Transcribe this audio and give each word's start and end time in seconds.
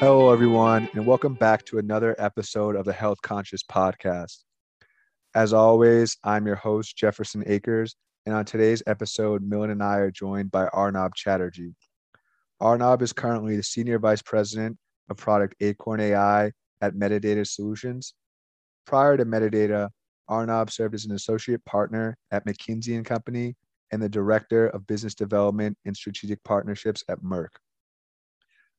Hello, 0.00 0.32
everyone, 0.32 0.88
and 0.94 1.04
welcome 1.04 1.34
back 1.34 1.64
to 1.64 1.78
another 1.78 2.14
episode 2.20 2.76
of 2.76 2.84
the 2.84 2.92
Health 2.92 3.20
Conscious 3.20 3.64
Podcast. 3.64 4.44
As 5.34 5.52
always, 5.52 6.16
I'm 6.22 6.46
your 6.46 6.54
host, 6.54 6.96
Jefferson 6.96 7.42
Akers, 7.48 7.96
and 8.24 8.32
on 8.32 8.44
today's 8.44 8.80
episode, 8.86 9.42
Milind 9.42 9.72
and 9.72 9.82
I 9.82 9.96
are 9.96 10.12
joined 10.12 10.52
by 10.52 10.68
Arnab 10.68 11.16
Chatterjee. 11.16 11.74
Arnab 12.60 13.02
is 13.02 13.12
currently 13.12 13.56
the 13.56 13.62
Senior 13.64 13.98
Vice 13.98 14.22
President 14.22 14.78
of 15.10 15.16
Product 15.16 15.56
Acorn 15.60 15.98
AI 15.98 16.52
at 16.80 16.94
Medidata 16.94 17.44
Solutions. 17.44 18.14
Prior 18.86 19.16
to 19.16 19.24
Medidata, 19.24 19.90
Arnab 20.28 20.70
served 20.70 20.94
as 20.94 21.06
an 21.06 21.12
associate 21.16 21.64
partner 21.64 22.16
at 22.30 22.46
McKinsey 22.46 22.94
and 22.94 23.04
Company 23.04 23.56
and 23.90 24.00
the 24.00 24.08
Director 24.08 24.68
of 24.68 24.86
Business 24.86 25.16
Development 25.16 25.76
and 25.86 25.96
Strategic 25.96 26.44
Partnerships 26.44 27.02
at 27.08 27.20
Merck. 27.20 27.48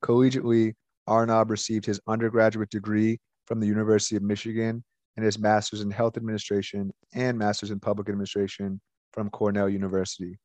Collegiately, 0.02 0.76
Arnab 1.09 1.49
received 1.49 1.86
his 1.86 1.99
undergraduate 2.08 2.70
degree 2.70 3.20
from 3.48 3.59
the 3.59 3.68
University 3.68 4.16
of 4.16 4.22
Michigan 4.22 4.84
and 5.18 5.26
his 5.26 5.40
master's 5.40 5.82
in 5.82 5.90
health 5.90 6.16
administration 6.16 6.91
and 7.13 7.38
master's 7.38 7.72
in 7.72 7.80
public 7.80 8.08
administration 8.08 8.80
from 9.12 9.30
Cornell 9.32 9.68
University. 9.68 10.38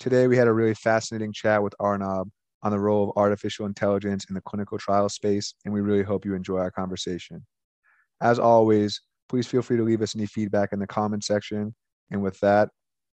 Today, 0.00 0.26
we 0.26 0.36
had 0.36 0.48
a 0.48 0.52
really 0.52 0.74
fascinating 0.74 1.32
chat 1.32 1.62
with 1.62 1.72
Arnab 1.78 2.28
on 2.62 2.72
the 2.72 2.80
role 2.80 3.04
of 3.04 3.16
artificial 3.16 3.64
intelligence 3.64 4.26
in 4.28 4.34
the 4.34 4.40
clinical 4.40 4.76
trial 4.76 5.08
space, 5.08 5.54
and 5.64 5.72
we 5.72 5.80
really 5.80 6.02
hope 6.02 6.24
you 6.24 6.34
enjoy 6.34 6.58
our 6.58 6.70
conversation. 6.70 7.46
As 8.20 8.38
always, 8.38 9.00
please 9.28 9.46
feel 9.46 9.62
free 9.62 9.76
to 9.76 9.84
leave 9.84 10.02
us 10.02 10.16
any 10.16 10.26
feedback 10.26 10.72
in 10.72 10.78
the 10.78 10.86
comment 10.86 11.24
section. 11.24 11.74
And 12.10 12.20
with 12.20 12.38
that, 12.40 12.70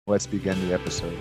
let's 0.06 0.28
begin 0.28 0.60
the 0.68 0.74
episode. 0.74 1.18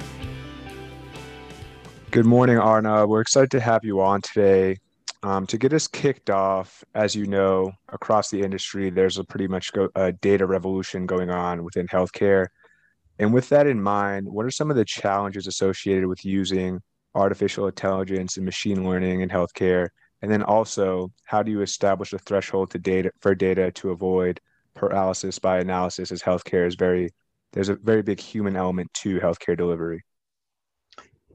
Good 2.10 2.26
morning, 2.26 2.58
Arnab. 2.58 3.08
We're 3.08 3.22
excited 3.22 3.50
to 3.52 3.60
have 3.60 3.82
you 3.82 4.02
on 4.02 4.20
today. 4.20 4.76
Um, 5.24 5.46
to 5.46 5.58
get 5.58 5.72
us 5.72 5.86
kicked 5.86 6.30
off, 6.30 6.82
as 6.94 7.14
you 7.14 7.26
know, 7.26 7.72
across 7.88 8.30
the 8.30 8.42
industry, 8.42 8.90
there's 8.90 9.18
a 9.18 9.24
pretty 9.24 9.46
much 9.46 9.72
go, 9.72 9.88
a 9.94 10.12
data 10.12 10.46
revolution 10.46 11.06
going 11.06 11.30
on 11.30 11.62
within 11.62 11.86
healthcare. 11.86 12.48
And 13.18 13.32
with 13.32 13.48
that 13.50 13.68
in 13.68 13.80
mind, 13.80 14.26
what 14.28 14.44
are 14.44 14.50
some 14.50 14.70
of 14.70 14.76
the 14.76 14.84
challenges 14.84 15.46
associated 15.46 16.06
with 16.08 16.24
using 16.24 16.80
artificial 17.14 17.68
intelligence 17.68 18.36
and 18.36 18.44
machine 18.44 18.88
learning 18.88 19.20
in 19.20 19.28
healthcare? 19.28 19.88
And 20.22 20.30
then 20.30 20.42
also, 20.42 21.12
how 21.24 21.42
do 21.42 21.52
you 21.52 21.62
establish 21.62 22.12
a 22.12 22.18
threshold 22.18 22.70
to 22.70 22.78
data 22.78 23.12
for 23.20 23.34
data 23.34 23.70
to 23.72 23.90
avoid 23.90 24.40
paralysis 24.74 25.38
by 25.38 25.58
analysis 25.58 26.10
as 26.10 26.22
healthcare 26.22 26.66
is 26.66 26.74
very 26.74 27.10
there's 27.52 27.68
a 27.68 27.74
very 27.74 28.02
big 28.02 28.18
human 28.18 28.56
element 28.56 28.92
to 28.94 29.20
healthcare 29.20 29.56
delivery. 29.56 30.02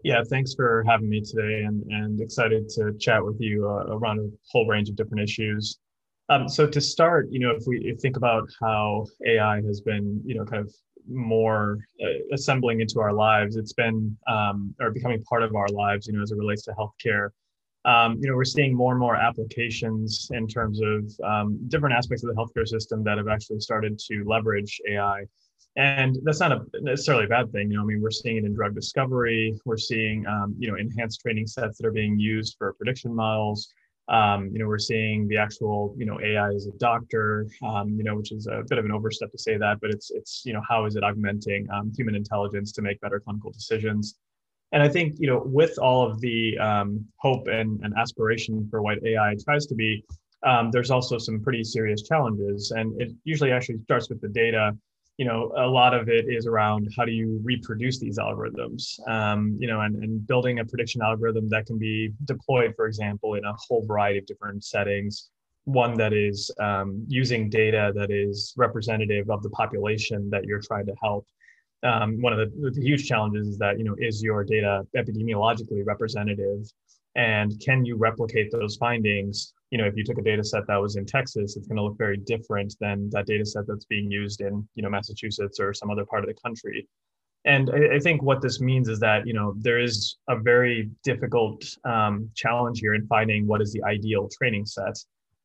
Yeah, 0.04 0.22
thanks 0.30 0.54
for 0.54 0.84
having 0.88 1.10
me 1.10 1.22
today 1.22 1.64
and, 1.64 1.84
and 1.92 2.22
excited 2.22 2.70
to 2.70 2.94
chat 3.00 3.24
with 3.24 3.38
you 3.40 3.68
uh, 3.68 3.96
around 3.96 4.20
a 4.20 4.30
whole 4.52 4.68
range 4.68 4.90
of 4.90 4.96
different 4.96 5.24
issues. 5.24 5.80
Um, 6.30 6.48
so 6.48 6.68
to 6.68 6.82
start, 6.82 7.28
you 7.32 7.40
know, 7.40 7.52
if 7.52 7.64
we 7.68 7.96
think 8.02 8.18
about 8.18 8.50
how 8.62 9.06
AI 9.26 9.62
has 9.62 9.82
been, 9.82 10.22
you 10.26 10.36
know, 10.36 10.46
kind 10.46 10.62
of 10.62 10.74
more 11.10 11.80
uh, 12.02 12.34
assembling 12.34 12.82
into 12.82 13.00
our 13.00 13.14
lives. 13.14 13.56
It's 13.56 13.74
been 13.74 14.18
um, 14.28 14.76
or 14.80 14.92
becoming 14.92 15.24
part 15.24 15.44
of 15.44 15.56
our 15.56 15.68
lives, 15.70 16.08
you 16.08 16.14
know, 16.14 16.22
as 16.22 16.32
it 16.32 16.38
relates 16.38 16.64
to 16.64 16.74
healthcare. 16.74 17.30
Um, 17.86 18.18
you 18.20 18.30
know, 18.30 18.36
we're 18.36 18.44
seeing 18.44 18.76
more 18.76 18.92
and 18.92 19.00
more 19.00 19.16
applications 19.16 20.28
in 20.34 20.48
terms 20.48 20.82
of 20.82 21.10
um, 21.24 21.58
different 21.70 21.96
aspects 21.96 22.24
of 22.24 22.34
the 22.34 22.36
healthcare 22.36 22.68
system 22.68 23.04
that 23.06 23.18
have 23.18 23.28
actually 23.28 23.60
started 23.60 23.98
to 24.00 24.24
leverage 24.26 24.82
AI. 24.90 25.24
And 25.76 26.18
that's 26.24 26.40
not 26.40 26.52
a 26.52 26.66
necessarily 26.82 27.26
a 27.26 27.28
bad 27.28 27.52
thing. 27.52 27.70
You 27.70 27.78
know, 27.78 27.84
I 27.84 27.86
mean, 27.86 28.02
we're 28.02 28.10
seeing 28.10 28.38
it 28.38 28.46
in 28.46 28.54
drug 28.56 28.74
discovery. 28.74 29.56
We're 29.64 29.78
seeing, 29.78 30.26
um, 30.26 30.56
you 30.58 30.70
know, 30.70 30.76
enhanced 30.76 31.22
training 31.22 31.46
sets 31.46 31.78
that 31.78 31.86
are 31.86 31.92
being 31.92 32.20
used 32.20 32.56
for 32.58 32.74
prediction 32.74 33.16
models. 33.16 33.72
Um, 34.10 34.50
you 34.52 34.60
know, 34.60 34.68
we're 34.68 34.80
seeing 34.80 35.28
the 35.28 35.38
actual, 35.38 35.94
you 35.98 36.06
know, 36.06 36.20
AI 36.20 36.50
as 36.50 36.66
a 36.66 36.78
doctor, 36.78 37.46
um, 37.64 37.96
you 37.98 38.04
know, 38.04 38.16
which 38.16 38.32
is 38.32 38.48
a 38.48 38.64
bit 38.68 38.78
of 38.78 38.86
an 38.86 38.92
overstep 38.92 39.32
to 39.32 39.38
say 39.38 39.58
that, 39.58 39.80
but 39.82 39.92
it's, 39.92 40.12
it's, 40.12 40.44
you 40.46 40.54
know, 40.54 40.62
how 40.68 40.86
is 40.86 40.96
it 40.96 41.04
augmenting 41.04 41.68
um, 41.72 41.92
human 41.96 42.16
intelligence 42.16 42.72
to 42.72 42.82
make 42.82 43.00
better 43.02 43.20
clinical 43.20 43.52
decisions? 43.52 44.16
And 44.72 44.82
I 44.82 44.90
think, 44.90 45.16
you 45.20 45.28
know, 45.28 45.44
with 45.46 45.78
all 45.78 46.10
of 46.10 46.20
the 46.22 46.58
um, 46.58 47.06
hope 47.18 47.48
and, 47.48 47.82
and 47.84 47.94
aspiration 47.98 48.68
for 48.70 48.82
what 48.82 48.98
AI 49.06 49.36
tries 49.44 49.66
to 49.68 49.76
be, 49.76 50.04
um, 50.44 50.72
there's 50.72 50.92
also 50.92 51.18
some 51.18 51.42
pretty 51.42 51.64
serious 51.64 52.02
challenges. 52.04 52.72
And 52.72 53.00
it 53.02 53.12
usually 53.26 53.52
actually 53.52 53.80
starts 53.80 54.10
with 54.10 54.22
the 54.22 54.30
data 54.30 54.76
you 55.18 55.26
know, 55.26 55.52
a 55.58 55.66
lot 55.66 55.96
of 55.96 56.10
it 56.10 56.26
is 56.30 56.46
around 56.46 56.88
how 56.96 57.04
do 57.04 57.12
you 57.12 57.42
reproduce 57.44 58.00
these 58.00 58.20
algorithms, 58.20 59.00
um, 59.10 59.58
you 59.60 59.68
know, 59.68 59.82
and, 59.82 60.04
and 60.04 60.26
building 60.28 60.60
a 60.60 60.66
prediction 60.66 61.02
algorithm 61.02 61.50
that 61.50 61.66
can 61.66 61.80
be 61.80 62.14
deployed, 62.26 62.74
for 62.76 62.86
example, 62.86 63.34
in 63.34 63.44
a 63.44 63.54
whole 63.68 63.84
variety 63.86 64.20
of 64.20 64.28
different 64.28 64.64
settings. 64.64 65.30
One 65.66 65.98
that 65.98 66.14
is 66.14 66.52
um, 66.60 67.04
using 67.08 67.50
data 67.50 67.92
that 67.96 68.12
is 68.12 68.54
representative 68.58 69.30
of 69.32 69.42
the 69.42 69.50
population 69.50 70.30
that 70.30 70.46
you're 70.46 70.62
trying 70.62 70.86
to 70.86 70.96
help. 71.02 71.26
Um, 71.84 72.22
one 72.22 72.32
of 72.32 72.40
the, 72.40 72.72
the 72.72 72.82
huge 72.82 73.08
challenges 73.08 73.48
is 73.48 73.58
that, 73.58 73.80
you 73.80 73.86
know, 73.86 73.96
is 73.98 74.22
your 74.22 74.44
data 74.44 74.84
epidemiologically 74.96 75.84
representative? 75.84 76.62
And 77.16 77.60
can 77.60 77.86
you 77.86 77.98
replicate 77.98 78.52
those 78.52 78.78
findings 78.78 79.54
you 79.72 79.78
know, 79.78 79.86
if 79.86 79.96
you 79.96 80.04
took 80.04 80.18
a 80.18 80.22
data 80.22 80.44
set 80.44 80.66
that 80.68 80.78
was 80.78 80.96
in 80.96 81.06
Texas, 81.06 81.58
it's 81.58 81.68
going 81.68 81.78
to 81.78 81.84
look 81.84 81.98
very 81.98 82.18
different 82.18 82.76
than 82.80 83.10
that 83.12 83.26
data 83.26 83.46
set 83.46 83.68
that's 83.68 83.86
being 83.86 84.10
used 84.10 84.42
in, 84.42 84.68
you 84.76 84.84
know, 84.84 84.90
Massachusetts 84.90 85.60
or 85.60 85.74
some 85.74 85.90
other 85.90 86.06
part 86.06 86.24
of 86.24 86.30
the 86.30 86.42
country. 86.42 86.88
And 87.46 87.70
I, 87.70 87.96
I 87.96 88.00
think 88.00 88.24
what 88.24 88.42
this 88.42 88.62
means 88.62 88.88
is 88.88 89.00
that, 89.00 89.28
you 89.28 89.34
know, 89.34 89.56
there 89.58 89.80
is 89.80 90.18
a 90.30 90.38
very 90.38 90.90
difficult 91.04 91.64
um, 91.84 92.30
challenge 92.36 92.80
here 92.80 92.94
in 92.94 93.06
finding 93.08 93.46
what 93.46 93.62
is 93.62 93.72
the 93.74 93.84
ideal 93.84 94.30
training 94.38 94.66
set. 94.66 94.98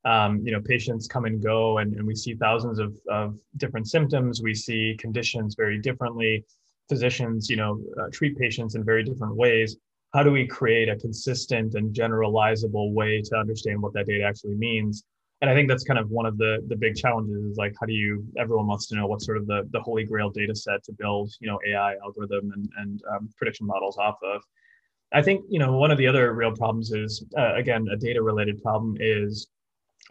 Um, 0.04 0.40
you 0.44 0.52
know, 0.52 0.60
patients 0.60 1.06
come 1.06 1.26
and 1.26 1.42
go, 1.42 1.78
and, 1.78 1.94
and 1.94 2.06
we 2.06 2.16
see 2.16 2.34
thousands 2.34 2.78
of, 2.80 2.96
of 3.08 3.36
different 3.56 3.88
symptoms. 3.88 4.42
We 4.42 4.54
see 4.54 4.96
conditions 4.98 5.54
very 5.56 5.78
differently. 5.78 6.44
Physicians, 6.88 7.48
you 7.48 7.56
know, 7.56 7.80
uh, 8.00 8.08
treat 8.12 8.36
patients 8.36 8.74
in 8.74 8.84
very 8.84 9.04
different 9.04 9.36
ways 9.36 9.76
how 10.12 10.22
do 10.22 10.30
we 10.30 10.46
create 10.46 10.88
a 10.88 10.96
consistent 10.96 11.74
and 11.74 11.94
generalizable 11.94 12.92
way 12.92 13.22
to 13.22 13.36
understand 13.36 13.80
what 13.80 13.94
that 13.94 14.06
data 14.06 14.24
actually 14.24 14.54
means? 14.54 15.04
And 15.40 15.50
i 15.50 15.54
think 15.54 15.68
that's 15.68 15.82
kind 15.82 15.98
of 15.98 16.08
one 16.08 16.24
of 16.24 16.38
the 16.38 16.64
the 16.68 16.76
big 16.76 16.94
challenges 16.94 17.44
is 17.44 17.56
like 17.56 17.74
how 17.80 17.86
do 17.86 17.92
you 17.92 18.24
everyone 18.38 18.68
wants 18.68 18.86
to 18.88 18.94
know 18.94 19.08
what 19.08 19.22
sort 19.22 19.36
of 19.38 19.46
the 19.48 19.68
the 19.72 19.80
holy 19.80 20.04
grail 20.04 20.30
data 20.30 20.54
set 20.54 20.84
to 20.84 20.92
build 20.92 21.32
you 21.40 21.48
know 21.48 21.58
ai 21.66 21.96
algorithm 22.04 22.52
and 22.54 22.68
and 22.78 23.02
um, 23.10 23.28
prediction 23.36 23.66
models 23.66 23.98
off 23.98 24.18
of. 24.22 24.40
I 25.12 25.20
think 25.20 25.44
you 25.48 25.58
know 25.58 25.72
one 25.72 25.90
of 25.90 25.98
the 25.98 26.06
other 26.06 26.32
real 26.32 26.54
problems 26.54 26.92
is 26.92 27.24
uh, 27.36 27.54
again 27.56 27.88
a 27.90 27.96
data 27.96 28.22
related 28.22 28.62
problem 28.62 28.96
is 29.00 29.48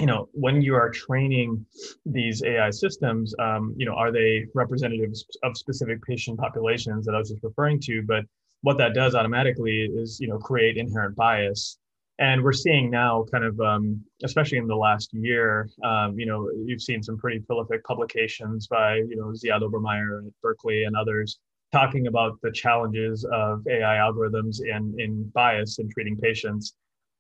you 0.02 0.06
know 0.06 0.28
when 0.34 0.62
you 0.62 0.76
are 0.76 0.90
training 0.90 1.66
these 2.06 2.44
ai 2.44 2.70
systems 2.70 3.34
um, 3.40 3.74
you 3.78 3.86
know 3.86 3.94
are 3.94 4.12
they 4.12 4.48
representatives 4.54 5.26
of 5.44 5.58
specific 5.58 6.02
patient 6.04 6.38
populations 6.38 7.06
that 7.06 7.16
i 7.16 7.18
was 7.18 7.30
just 7.30 7.44
referring 7.44 7.80
to? 7.80 8.02
But 8.02 8.26
what 8.62 8.78
that 8.78 8.94
does 8.94 9.16
automatically 9.16 9.90
is 9.94 10.20
you 10.20 10.28
know 10.28 10.38
create 10.38 10.78
inherent 10.78 11.16
bias. 11.16 11.78
And 12.20 12.44
we're 12.44 12.54
seeing 12.54 12.92
now 12.92 13.26
kind 13.32 13.44
of 13.44 13.60
um, 13.60 14.02
especially 14.24 14.60
in 14.60 14.68
the 14.68 14.76
last 14.76 15.10
year 15.14 15.70
um, 15.84 16.18
you 16.20 16.26
know 16.26 16.50
you've 16.66 16.82
seen 16.82 17.02
some 17.02 17.18
pretty 17.18 17.40
prolific 17.40 17.84
publications 17.84 18.68
by 18.68 18.98
you 18.98 19.16
know 19.16 19.28
ziad 19.28 19.62
obermeyer 19.62 20.26
at 20.26 20.34
berkeley 20.42 20.84
and 20.84 20.96
others 20.96 21.40
talking 21.72 22.08
about 22.08 22.38
the 22.42 22.52
challenges 22.52 23.26
of 23.32 23.66
ai 23.68 23.96
algorithms 23.96 24.62
in 24.62 24.96
in 25.00 25.24
bias 25.34 25.80
in 25.80 25.90
treating 25.90 26.18
patients. 26.18 26.74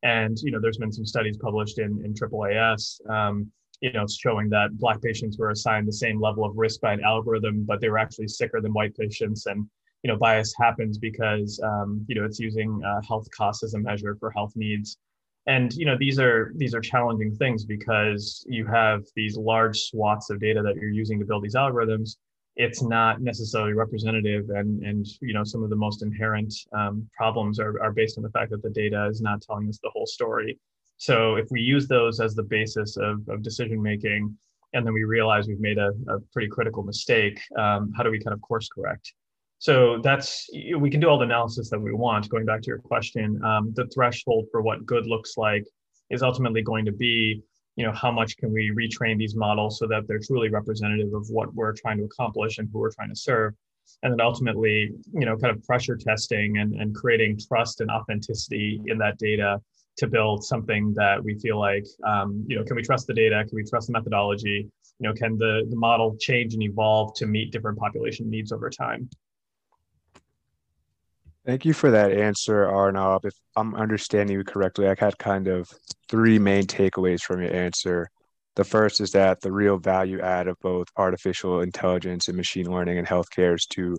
And 0.03 0.37
you 0.41 0.51
know 0.51 0.59
there's 0.61 0.77
been 0.77 0.91
some 0.91 1.05
studies 1.05 1.37
published 1.37 1.79
in 1.79 2.03
in 2.05 2.13
AAAS 2.13 3.09
um, 3.09 3.51
you 3.81 3.91
know 3.93 4.05
showing 4.07 4.49
that 4.49 4.77
black 4.77 5.01
patients 5.01 5.37
were 5.39 5.49
assigned 5.49 5.87
the 5.87 5.93
same 5.93 6.21
level 6.21 6.45
of 6.45 6.55
risk 6.55 6.81
by 6.81 6.93
an 6.93 7.03
algorithm 7.03 7.63
but 7.63 7.81
they 7.81 7.89
were 7.89 7.97
actually 7.97 8.27
sicker 8.27 8.61
than 8.61 8.73
white 8.73 8.95
patients. 8.95 9.47
And 9.47 9.67
you 10.03 10.07
know 10.07 10.17
bias 10.17 10.53
happens 10.57 10.97
because 10.97 11.59
um, 11.63 12.03
you 12.07 12.15
know 12.15 12.25
it's 12.25 12.39
using 12.39 12.81
uh, 12.85 13.01
health 13.07 13.27
costs 13.35 13.63
as 13.63 13.73
a 13.73 13.79
measure 13.79 14.15
for 14.19 14.31
health 14.31 14.53
needs. 14.55 14.97
And 15.47 15.73
you 15.73 15.85
know 15.85 15.97
these 15.97 16.19
are 16.19 16.53
these 16.55 16.75
are 16.75 16.81
challenging 16.81 17.35
things 17.35 17.65
because 17.65 18.45
you 18.47 18.65
have 18.67 19.03
these 19.15 19.37
large 19.37 19.79
swaths 19.79 20.29
of 20.29 20.39
data 20.39 20.61
that 20.61 20.75
you're 20.75 20.89
using 20.89 21.19
to 21.19 21.25
build 21.25 21.43
these 21.43 21.55
algorithms. 21.55 22.17
It's 22.57 22.83
not 22.83 23.21
necessarily 23.21 23.73
representative 23.73 24.49
and 24.49 24.83
and 24.83 25.07
you 25.21 25.33
know 25.33 25.43
some 25.43 25.63
of 25.63 25.69
the 25.69 25.75
most 25.75 26.03
inherent 26.03 26.53
um, 26.73 27.07
problems 27.15 27.59
are, 27.59 27.81
are 27.81 27.91
based 27.91 28.17
on 28.17 28.23
the 28.23 28.29
fact 28.29 28.51
that 28.51 28.61
the 28.61 28.69
data 28.69 29.07
is 29.07 29.21
not 29.21 29.41
telling 29.41 29.67
us 29.69 29.79
the 29.81 29.89
whole 29.89 30.05
story. 30.05 30.59
So 30.97 31.35
if 31.35 31.47
we 31.49 31.61
use 31.61 31.87
those 31.87 32.19
as 32.19 32.35
the 32.35 32.43
basis 32.43 32.95
of, 32.97 33.27
of 33.27 33.41
decision 33.41 33.81
making 33.81 34.37
and 34.73 34.85
then 34.85 34.93
we 34.93 35.03
realize 35.03 35.47
we've 35.47 35.59
made 35.59 35.79
a, 35.79 35.91
a 36.07 36.19
pretty 36.31 36.47
critical 36.47 36.83
mistake 36.83 37.39
um, 37.57 37.91
how 37.95 38.03
do 38.03 38.11
we 38.11 38.19
kind 38.19 38.33
of 38.33 38.41
course 38.41 38.69
correct 38.69 39.13
so 39.61 39.99
that's 40.01 40.49
we 40.79 40.89
can 40.89 40.99
do 40.99 41.07
all 41.07 41.19
the 41.19 41.25
analysis 41.25 41.69
that 41.69 41.79
we 41.79 41.93
want. 41.93 42.27
Going 42.29 42.45
back 42.45 42.63
to 42.63 42.67
your 42.67 42.79
question, 42.79 43.39
um, 43.43 43.71
the 43.75 43.85
threshold 43.93 44.47
for 44.51 44.63
what 44.63 44.87
good 44.87 45.05
looks 45.05 45.37
like 45.37 45.63
is 46.09 46.23
ultimately 46.23 46.63
going 46.63 46.83
to 46.85 46.91
be, 46.91 47.43
you 47.75 47.85
know, 47.85 47.91
how 47.91 48.11
much 48.11 48.37
can 48.37 48.51
we 48.51 48.71
retrain 48.71 49.19
these 49.19 49.35
models 49.35 49.77
so 49.77 49.85
that 49.85 50.07
they're 50.07 50.25
truly 50.25 50.49
representative 50.49 51.13
of 51.13 51.27
what 51.29 51.53
we're 51.53 51.73
trying 51.73 51.99
to 51.99 52.05
accomplish 52.05 52.57
and 52.57 52.69
who 52.73 52.79
we're 52.79 52.89
trying 52.89 53.09
to 53.09 53.15
serve, 53.15 53.53
and 54.01 54.11
then 54.11 54.19
ultimately, 54.19 54.89
you 55.13 55.27
know, 55.27 55.37
kind 55.37 55.55
of 55.55 55.63
pressure 55.63 55.95
testing 55.95 56.57
and 56.57 56.73
and 56.73 56.95
creating 56.95 57.37
trust 57.47 57.81
and 57.81 57.91
authenticity 57.91 58.81
in 58.87 58.97
that 58.97 59.19
data 59.19 59.61
to 59.97 60.07
build 60.07 60.43
something 60.43 60.91
that 60.95 61.23
we 61.23 61.37
feel 61.37 61.59
like, 61.59 61.85
um, 62.03 62.43
you 62.47 62.55
know, 62.57 62.63
can 62.63 62.75
we 62.75 62.81
trust 62.81 63.05
the 63.05 63.13
data? 63.13 63.45
Can 63.47 63.55
we 63.55 63.63
trust 63.63 63.85
the 63.85 63.93
methodology? 63.93 64.67
You 64.97 65.07
know, 65.07 65.13
can 65.13 65.37
the, 65.37 65.67
the 65.69 65.75
model 65.75 66.17
change 66.19 66.55
and 66.55 66.63
evolve 66.63 67.13
to 67.17 67.27
meet 67.27 67.51
different 67.51 67.77
population 67.77 68.27
needs 68.27 68.51
over 68.51 68.67
time? 68.67 69.07
Thank 71.45 71.65
you 71.65 71.73
for 71.73 71.89
that 71.89 72.11
answer, 72.11 72.65
Arnab. 72.67 73.25
If 73.25 73.33
I'm 73.55 73.73
understanding 73.73 74.37
you 74.37 74.43
correctly, 74.43 74.87
I 74.87 74.95
had 74.97 75.17
kind 75.17 75.47
of 75.47 75.67
three 76.07 76.37
main 76.37 76.65
takeaways 76.65 77.21
from 77.21 77.41
your 77.41 77.51
answer. 77.51 78.09
The 78.55 78.63
first 78.63 79.01
is 79.01 79.11
that 79.13 79.41
the 79.41 79.51
real 79.51 79.77
value 79.79 80.21
add 80.21 80.47
of 80.47 80.59
both 80.61 80.87
artificial 80.97 81.61
intelligence 81.61 82.27
and 82.27 82.37
machine 82.37 82.71
learning 82.71 82.97
in 82.97 83.05
healthcare 83.05 83.55
is 83.55 83.65
to 83.67 83.97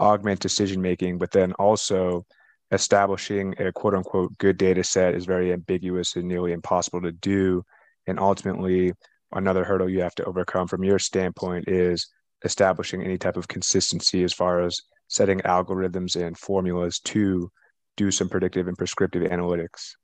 augment 0.00 0.40
decision 0.40 0.82
making, 0.82 1.18
but 1.18 1.30
then 1.30 1.52
also 1.54 2.24
establishing 2.72 3.54
a 3.60 3.70
quote 3.70 3.94
unquote 3.94 4.36
good 4.38 4.56
data 4.56 4.82
set 4.82 5.14
is 5.14 5.26
very 5.26 5.52
ambiguous 5.52 6.16
and 6.16 6.26
nearly 6.26 6.52
impossible 6.52 7.02
to 7.02 7.12
do. 7.12 7.62
And 8.08 8.18
ultimately, 8.18 8.94
another 9.32 9.62
hurdle 9.62 9.88
you 9.88 10.00
have 10.00 10.14
to 10.16 10.24
overcome 10.24 10.66
from 10.66 10.82
your 10.82 10.98
standpoint 10.98 11.68
is 11.68 12.08
establishing 12.44 13.04
any 13.04 13.18
type 13.18 13.36
of 13.36 13.46
consistency 13.46 14.24
as 14.24 14.32
far 14.32 14.60
as 14.62 14.80
setting 15.10 15.40
algorithms 15.40 16.16
and 16.16 16.38
formulas 16.38 17.00
to 17.00 17.50
do 17.96 18.10
some 18.10 18.28
predictive 18.28 18.66
and 18.68 18.78
prescriptive 18.78 19.30
analytics. 19.30 19.96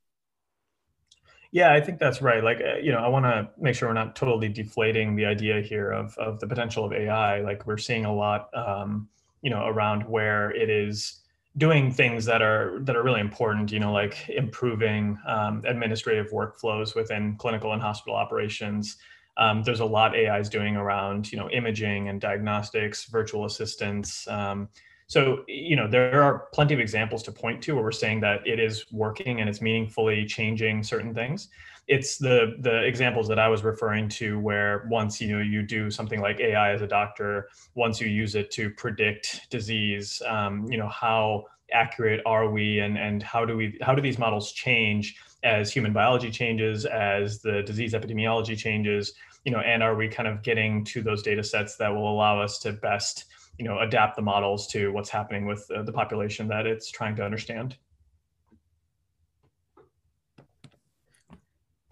Yeah, 1.52 1.72
I 1.72 1.80
think 1.80 1.98
that's 1.98 2.20
right. 2.20 2.44
Like, 2.44 2.60
uh, 2.60 2.76
you 2.76 2.92
know, 2.92 2.98
I 2.98 3.08
want 3.08 3.24
to 3.24 3.48
make 3.56 3.74
sure 3.74 3.88
we're 3.88 3.94
not 3.94 4.14
totally 4.14 4.48
deflating 4.48 5.16
the 5.16 5.24
idea 5.24 5.62
here 5.62 5.90
of, 5.90 6.14
of 6.18 6.38
the 6.40 6.46
potential 6.46 6.84
of 6.84 6.92
AI. 6.92 7.40
Like, 7.40 7.66
we're 7.66 7.78
seeing 7.78 8.04
a 8.04 8.14
lot, 8.14 8.50
um, 8.54 9.08
you 9.40 9.48
know, 9.48 9.64
around 9.64 10.02
where 10.02 10.50
it 10.50 10.68
is 10.68 11.22
doing 11.56 11.90
things 11.90 12.24
that 12.26 12.42
are 12.42 12.78
that 12.82 12.96
are 12.96 13.02
really 13.02 13.20
important 13.20 13.72
you 13.72 13.80
know 13.80 13.92
like 13.92 14.28
improving 14.28 15.18
um, 15.26 15.62
administrative 15.66 16.30
workflows 16.30 16.94
within 16.94 17.34
clinical 17.36 17.72
and 17.72 17.80
hospital 17.80 18.14
operations 18.14 18.96
um, 19.38 19.62
there's 19.62 19.80
a 19.80 19.84
lot 19.84 20.14
ai 20.14 20.38
is 20.38 20.48
doing 20.48 20.76
around 20.76 21.30
you 21.32 21.38
know 21.38 21.48
imaging 21.50 22.08
and 22.08 22.20
diagnostics 22.20 23.06
virtual 23.06 23.46
assistants 23.46 24.28
um, 24.28 24.68
so 25.08 25.44
you 25.46 25.76
know 25.76 25.88
there 25.88 26.22
are 26.22 26.48
plenty 26.52 26.74
of 26.74 26.80
examples 26.80 27.22
to 27.24 27.32
point 27.32 27.62
to 27.62 27.74
where 27.74 27.84
we're 27.84 27.92
saying 27.92 28.20
that 28.20 28.46
it 28.46 28.58
is 28.58 28.86
working 28.90 29.40
and 29.40 29.48
it's 29.48 29.60
meaningfully 29.60 30.24
changing 30.26 30.82
certain 30.82 31.14
things. 31.14 31.48
It's 31.86 32.18
the 32.18 32.56
the 32.60 32.82
examples 32.84 33.28
that 33.28 33.38
I 33.38 33.48
was 33.48 33.62
referring 33.62 34.08
to 34.10 34.40
where 34.40 34.88
once 34.90 35.20
you 35.20 35.28
know 35.28 35.42
you 35.42 35.62
do 35.62 35.90
something 35.90 36.20
like 36.20 36.40
AI 36.40 36.72
as 36.72 36.82
a 36.82 36.88
doctor, 36.88 37.48
once 37.74 38.00
you 38.00 38.08
use 38.08 38.34
it 38.34 38.50
to 38.52 38.70
predict 38.70 39.48
disease, 39.50 40.20
um, 40.26 40.66
you 40.70 40.78
know 40.78 40.88
how 40.88 41.44
accurate 41.72 42.20
are 42.26 42.50
we, 42.50 42.80
and 42.80 42.98
and 42.98 43.22
how 43.22 43.44
do 43.44 43.56
we 43.56 43.78
how 43.82 43.94
do 43.94 44.02
these 44.02 44.18
models 44.18 44.50
change 44.52 45.16
as 45.44 45.72
human 45.72 45.92
biology 45.92 46.30
changes, 46.32 46.84
as 46.84 47.40
the 47.40 47.62
disease 47.62 47.92
epidemiology 47.92 48.58
changes, 48.58 49.12
you 49.44 49.52
know, 49.52 49.60
and 49.60 49.80
are 49.80 49.94
we 49.94 50.08
kind 50.08 50.28
of 50.28 50.42
getting 50.42 50.82
to 50.84 51.02
those 51.02 51.22
data 51.22 51.44
sets 51.44 51.76
that 51.76 51.88
will 51.88 52.10
allow 52.10 52.40
us 52.40 52.58
to 52.58 52.72
best 52.72 53.26
you 53.58 53.64
know 53.64 53.78
adapt 53.80 54.16
the 54.16 54.22
models 54.22 54.66
to 54.68 54.92
what's 54.92 55.10
happening 55.10 55.46
with 55.46 55.66
uh, 55.74 55.82
the 55.82 55.92
population 55.92 56.48
that 56.48 56.66
it's 56.66 56.90
trying 56.90 57.16
to 57.16 57.24
understand. 57.24 57.76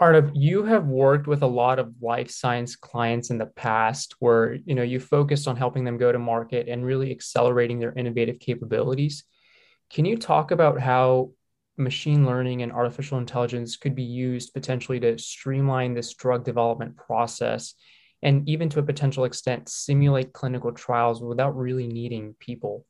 Arnab, 0.00 0.32
you 0.34 0.64
have 0.64 0.86
worked 0.86 1.26
with 1.28 1.42
a 1.42 1.46
lot 1.46 1.78
of 1.78 1.94
life 2.02 2.30
science 2.30 2.74
clients 2.74 3.30
in 3.30 3.38
the 3.38 3.46
past 3.46 4.16
where 4.18 4.54
you 4.64 4.74
know 4.74 4.82
you 4.82 5.00
focused 5.00 5.46
on 5.48 5.56
helping 5.56 5.84
them 5.84 5.96
go 5.96 6.10
to 6.12 6.18
market 6.18 6.68
and 6.68 6.84
really 6.84 7.10
accelerating 7.10 7.78
their 7.78 7.92
innovative 7.92 8.38
capabilities. 8.38 9.24
Can 9.90 10.04
you 10.04 10.16
talk 10.16 10.50
about 10.50 10.80
how 10.80 11.30
machine 11.76 12.26
learning 12.26 12.62
and 12.62 12.72
artificial 12.72 13.18
intelligence 13.18 13.76
could 13.76 13.94
be 13.94 14.02
used 14.02 14.54
potentially 14.54 15.00
to 15.00 15.18
streamline 15.18 15.94
this 15.94 16.14
drug 16.14 16.44
development 16.44 16.96
process 16.96 17.74
and 18.24 18.48
even 18.48 18.68
to 18.70 18.80
a 18.80 18.82
potential 18.82 19.24
extent 19.24 19.68
simulate 19.68 20.32
clinical 20.32 20.72
trials 20.72 21.22
without 21.22 21.56
really 21.56 21.86
needing 21.86 22.34
people? 22.40 22.84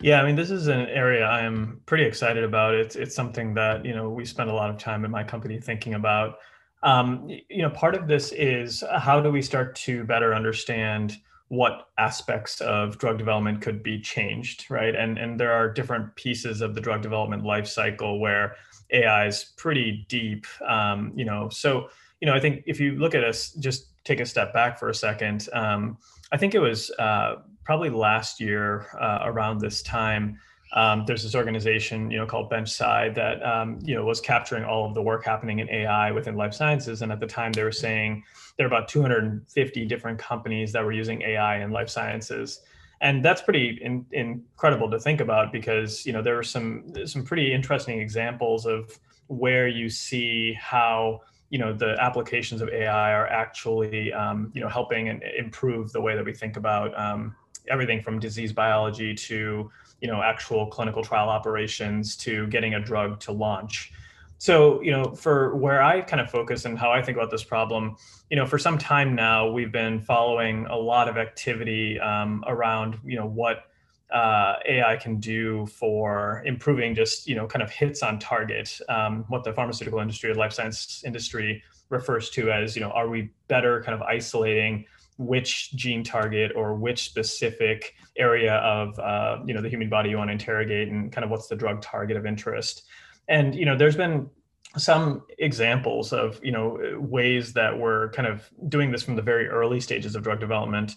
Yeah, 0.00 0.20
I 0.20 0.26
mean, 0.26 0.34
this 0.34 0.50
is 0.50 0.66
an 0.66 0.86
area 0.88 1.24
I 1.24 1.42
am 1.42 1.80
pretty 1.86 2.04
excited 2.04 2.42
about. 2.42 2.74
It's 2.74 2.96
it's 2.96 3.14
something 3.14 3.54
that 3.54 3.84
you 3.84 3.94
know 3.94 4.10
we 4.10 4.24
spend 4.24 4.50
a 4.50 4.52
lot 4.52 4.70
of 4.70 4.78
time 4.78 5.04
in 5.04 5.10
my 5.10 5.22
company 5.22 5.60
thinking 5.60 5.94
about. 5.94 6.38
Um, 6.82 7.28
you 7.28 7.62
know, 7.62 7.70
part 7.70 7.94
of 7.94 8.06
this 8.08 8.32
is 8.32 8.82
how 8.98 9.20
do 9.20 9.30
we 9.30 9.40
start 9.42 9.74
to 9.76 10.04
better 10.04 10.34
understand 10.34 11.16
what 11.48 11.88
aspects 11.96 12.60
of 12.60 12.98
drug 12.98 13.18
development 13.18 13.62
could 13.62 13.82
be 13.82 14.00
changed, 14.00 14.70
right? 14.70 14.94
And 14.94 15.18
and 15.18 15.40
there 15.40 15.52
are 15.52 15.72
different 15.72 16.14
pieces 16.14 16.60
of 16.60 16.74
the 16.74 16.80
drug 16.80 17.02
development 17.02 17.44
life 17.44 17.66
cycle 17.66 18.20
where 18.20 18.56
AI 18.90 19.26
is 19.26 19.52
pretty 19.56 20.04
deep. 20.08 20.46
Um, 20.66 21.12
you 21.14 21.24
know, 21.24 21.48
so 21.48 21.88
you 22.20 22.26
know, 22.26 22.34
I 22.34 22.40
think 22.40 22.62
if 22.66 22.80
you 22.80 22.92
look 22.92 23.14
at 23.14 23.24
us, 23.24 23.52
just 23.52 23.88
take 24.04 24.20
a 24.20 24.26
step 24.26 24.52
back 24.54 24.78
for 24.78 24.88
a 24.88 24.94
second. 24.94 25.48
Um, 25.52 25.98
I 26.32 26.36
think 26.36 26.54
it 26.54 26.60
was 26.60 26.90
uh, 26.98 27.36
probably 27.64 27.90
last 27.90 28.40
year 28.40 28.86
uh, 28.98 29.20
around 29.22 29.60
this 29.60 29.82
time. 29.82 30.38
Um, 30.72 31.04
there's 31.06 31.22
this 31.22 31.34
organization, 31.34 32.10
you 32.10 32.18
know, 32.18 32.26
called 32.26 32.50
BenchSci 32.50 33.14
that 33.14 33.44
um, 33.44 33.78
you 33.82 33.94
know 33.94 34.04
was 34.04 34.20
capturing 34.20 34.64
all 34.64 34.86
of 34.86 34.94
the 34.94 35.02
work 35.02 35.24
happening 35.24 35.60
in 35.60 35.70
AI 35.70 36.10
within 36.10 36.36
life 36.36 36.54
sciences. 36.54 37.02
And 37.02 37.12
at 37.12 37.20
the 37.20 37.26
time, 37.26 37.52
they 37.52 37.62
were 37.62 37.72
saying 37.72 38.24
there 38.56 38.66
are 38.66 38.68
about 38.68 38.88
250 38.88 39.84
different 39.86 40.18
companies 40.18 40.72
that 40.72 40.84
were 40.84 40.92
using 40.92 41.22
AI 41.22 41.62
in 41.62 41.70
life 41.70 41.88
sciences, 41.88 42.60
and 43.00 43.24
that's 43.24 43.42
pretty 43.42 43.78
in, 43.80 44.06
incredible 44.10 44.90
to 44.90 44.98
think 44.98 45.20
about 45.20 45.52
because 45.52 46.04
you 46.04 46.12
know 46.12 46.22
there 46.22 46.34
were 46.34 46.42
some 46.42 46.92
some 47.06 47.24
pretty 47.24 47.52
interesting 47.52 48.00
examples 48.00 48.66
of 48.66 48.98
where 49.28 49.68
you 49.68 49.88
see 49.88 50.52
how 50.54 51.20
you 51.50 51.58
know 51.58 51.72
the 51.72 51.96
applications 52.00 52.60
of 52.60 52.68
AI 52.68 53.12
are 53.12 53.26
actually 53.26 54.12
um, 54.12 54.50
you 54.54 54.60
know 54.60 54.68
helping 54.68 55.08
and 55.08 55.22
improve 55.22 55.92
the 55.92 56.00
way 56.00 56.14
that 56.16 56.24
we 56.24 56.32
think 56.32 56.56
about 56.56 56.98
um, 56.98 57.34
everything 57.68 58.02
from 58.02 58.18
disease 58.18 58.52
biology 58.52 59.14
to 59.14 59.70
you 60.00 60.08
know 60.08 60.22
actual 60.22 60.66
clinical 60.66 61.02
trial 61.02 61.28
operations 61.28 62.16
to 62.16 62.46
getting 62.48 62.74
a 62.74 62.80
drug 62.80 63.20
to 63.20 63.32
launch. 63.32 63.92
So 64.38 64.82
you 64.82 64.90
know 64.90 65.14
for 65.14 65.56
where 65.56 65.82
i 65.82 66.02
kind 66.02 66.20
of 66.20 66.30
focus 66.30 66.66
and 66.66 66.78
how 66.78 66.90
i 66.92 67.00
think 67.00 67.16
about 67.16 67.30
this 67.30 67.42
problem 67.42 67.96
you 68.28 68.36
know 68.36 68.44
for 68.44 68.58
some 68.58 68.76
time 68.76 69.14
now 69.14 69.50
we've 69.50 69.72
been 69.72 69.98
following 69.98 70.66
a 70.66 70.76
lot 70.76 71.08
of 71.08 71.16
activity 71.16 71.98
um, 72.00 72.44
around 72.46 72.98
you 73.02 73.16
know 73.16 73.26
what 73.26 73.70
uh, 74.12 74.54
ai 74.66 74.96
can 74.96 75.18
do 75.18 75.66
for 75.66 76.42
improving 76.46 76.94
just 76.94 77.26
you 77.26 77.34
know 77.34 77.46
kind 77.46 77.62
of 77.62 77.70
hits 77.70 78.02
on 78.02 78.18
target 78.18 78.78
um, 78.88 79.24
what 79.28 79.44
the 79.44 79.52
pharmaceutical 79.52 79.98
industry 79.98 80.30
or 80.30 80.34
life 80.34 80.52
science 80.52 81.02
industry 81.04 81.62
refers 81.88 82.30
to 82.30 82.50
as 82.50 82.76
you 82.76 82.82
know 82.82 82.90
are 82.90 83.08
we 83.08 83.30
better 83.48 83.82
kind 83.82 83.94
of 83.94 84.02
isolating 84.02 84.84
which 85.18 85.74
gene 85.74 86.04
target 86.04 86.52
or 86.54 86.74
which 86.74 87.04
specific 87.04 87.94
area 88.18 88.56
of 88.56 88.98
uh, 88.98 89.38
you 89.46 89.54
know 89.54 89.62
the 89.62 89.68
human 89.68 89.88
body 89.88 90.10
you 90.10 90.18
want 90.18 90.28
to 90.28 90.32
interrogate 90.32 90.88
and 90.88 91.10
kind 91.12 91.24
of 91.24 91.30
what's 91.30 91.48
the 91.48 91.56
drug 91.56 91.80
target 91.80 92.16
of 92.16 92.26
interest? 92.26 92.82
And 93.28 93.54
you 93.54 93.64
know 93.64 93.76
there's 93.76 93.96
been 93.96 94.28
some 94.76 95.22
examples 95.38 96.12
of 96.12 96.38
you 96.42 96.52
know 96.52 96.78
ways 96.98 97.54
that 97.54 97.78
we're 97.78 98.10
kind 98.10 98.28
of 98.28 98.48
doing 98.68 98.90
this 98.90 99.02
from 99.02 99.16
the 99.16 99.22
very 99.22 99.48
early 99.48 99.80
stages 99.80 100.14
of 100.14 100.22
drug 100.22 100.38
development 100.38 100.96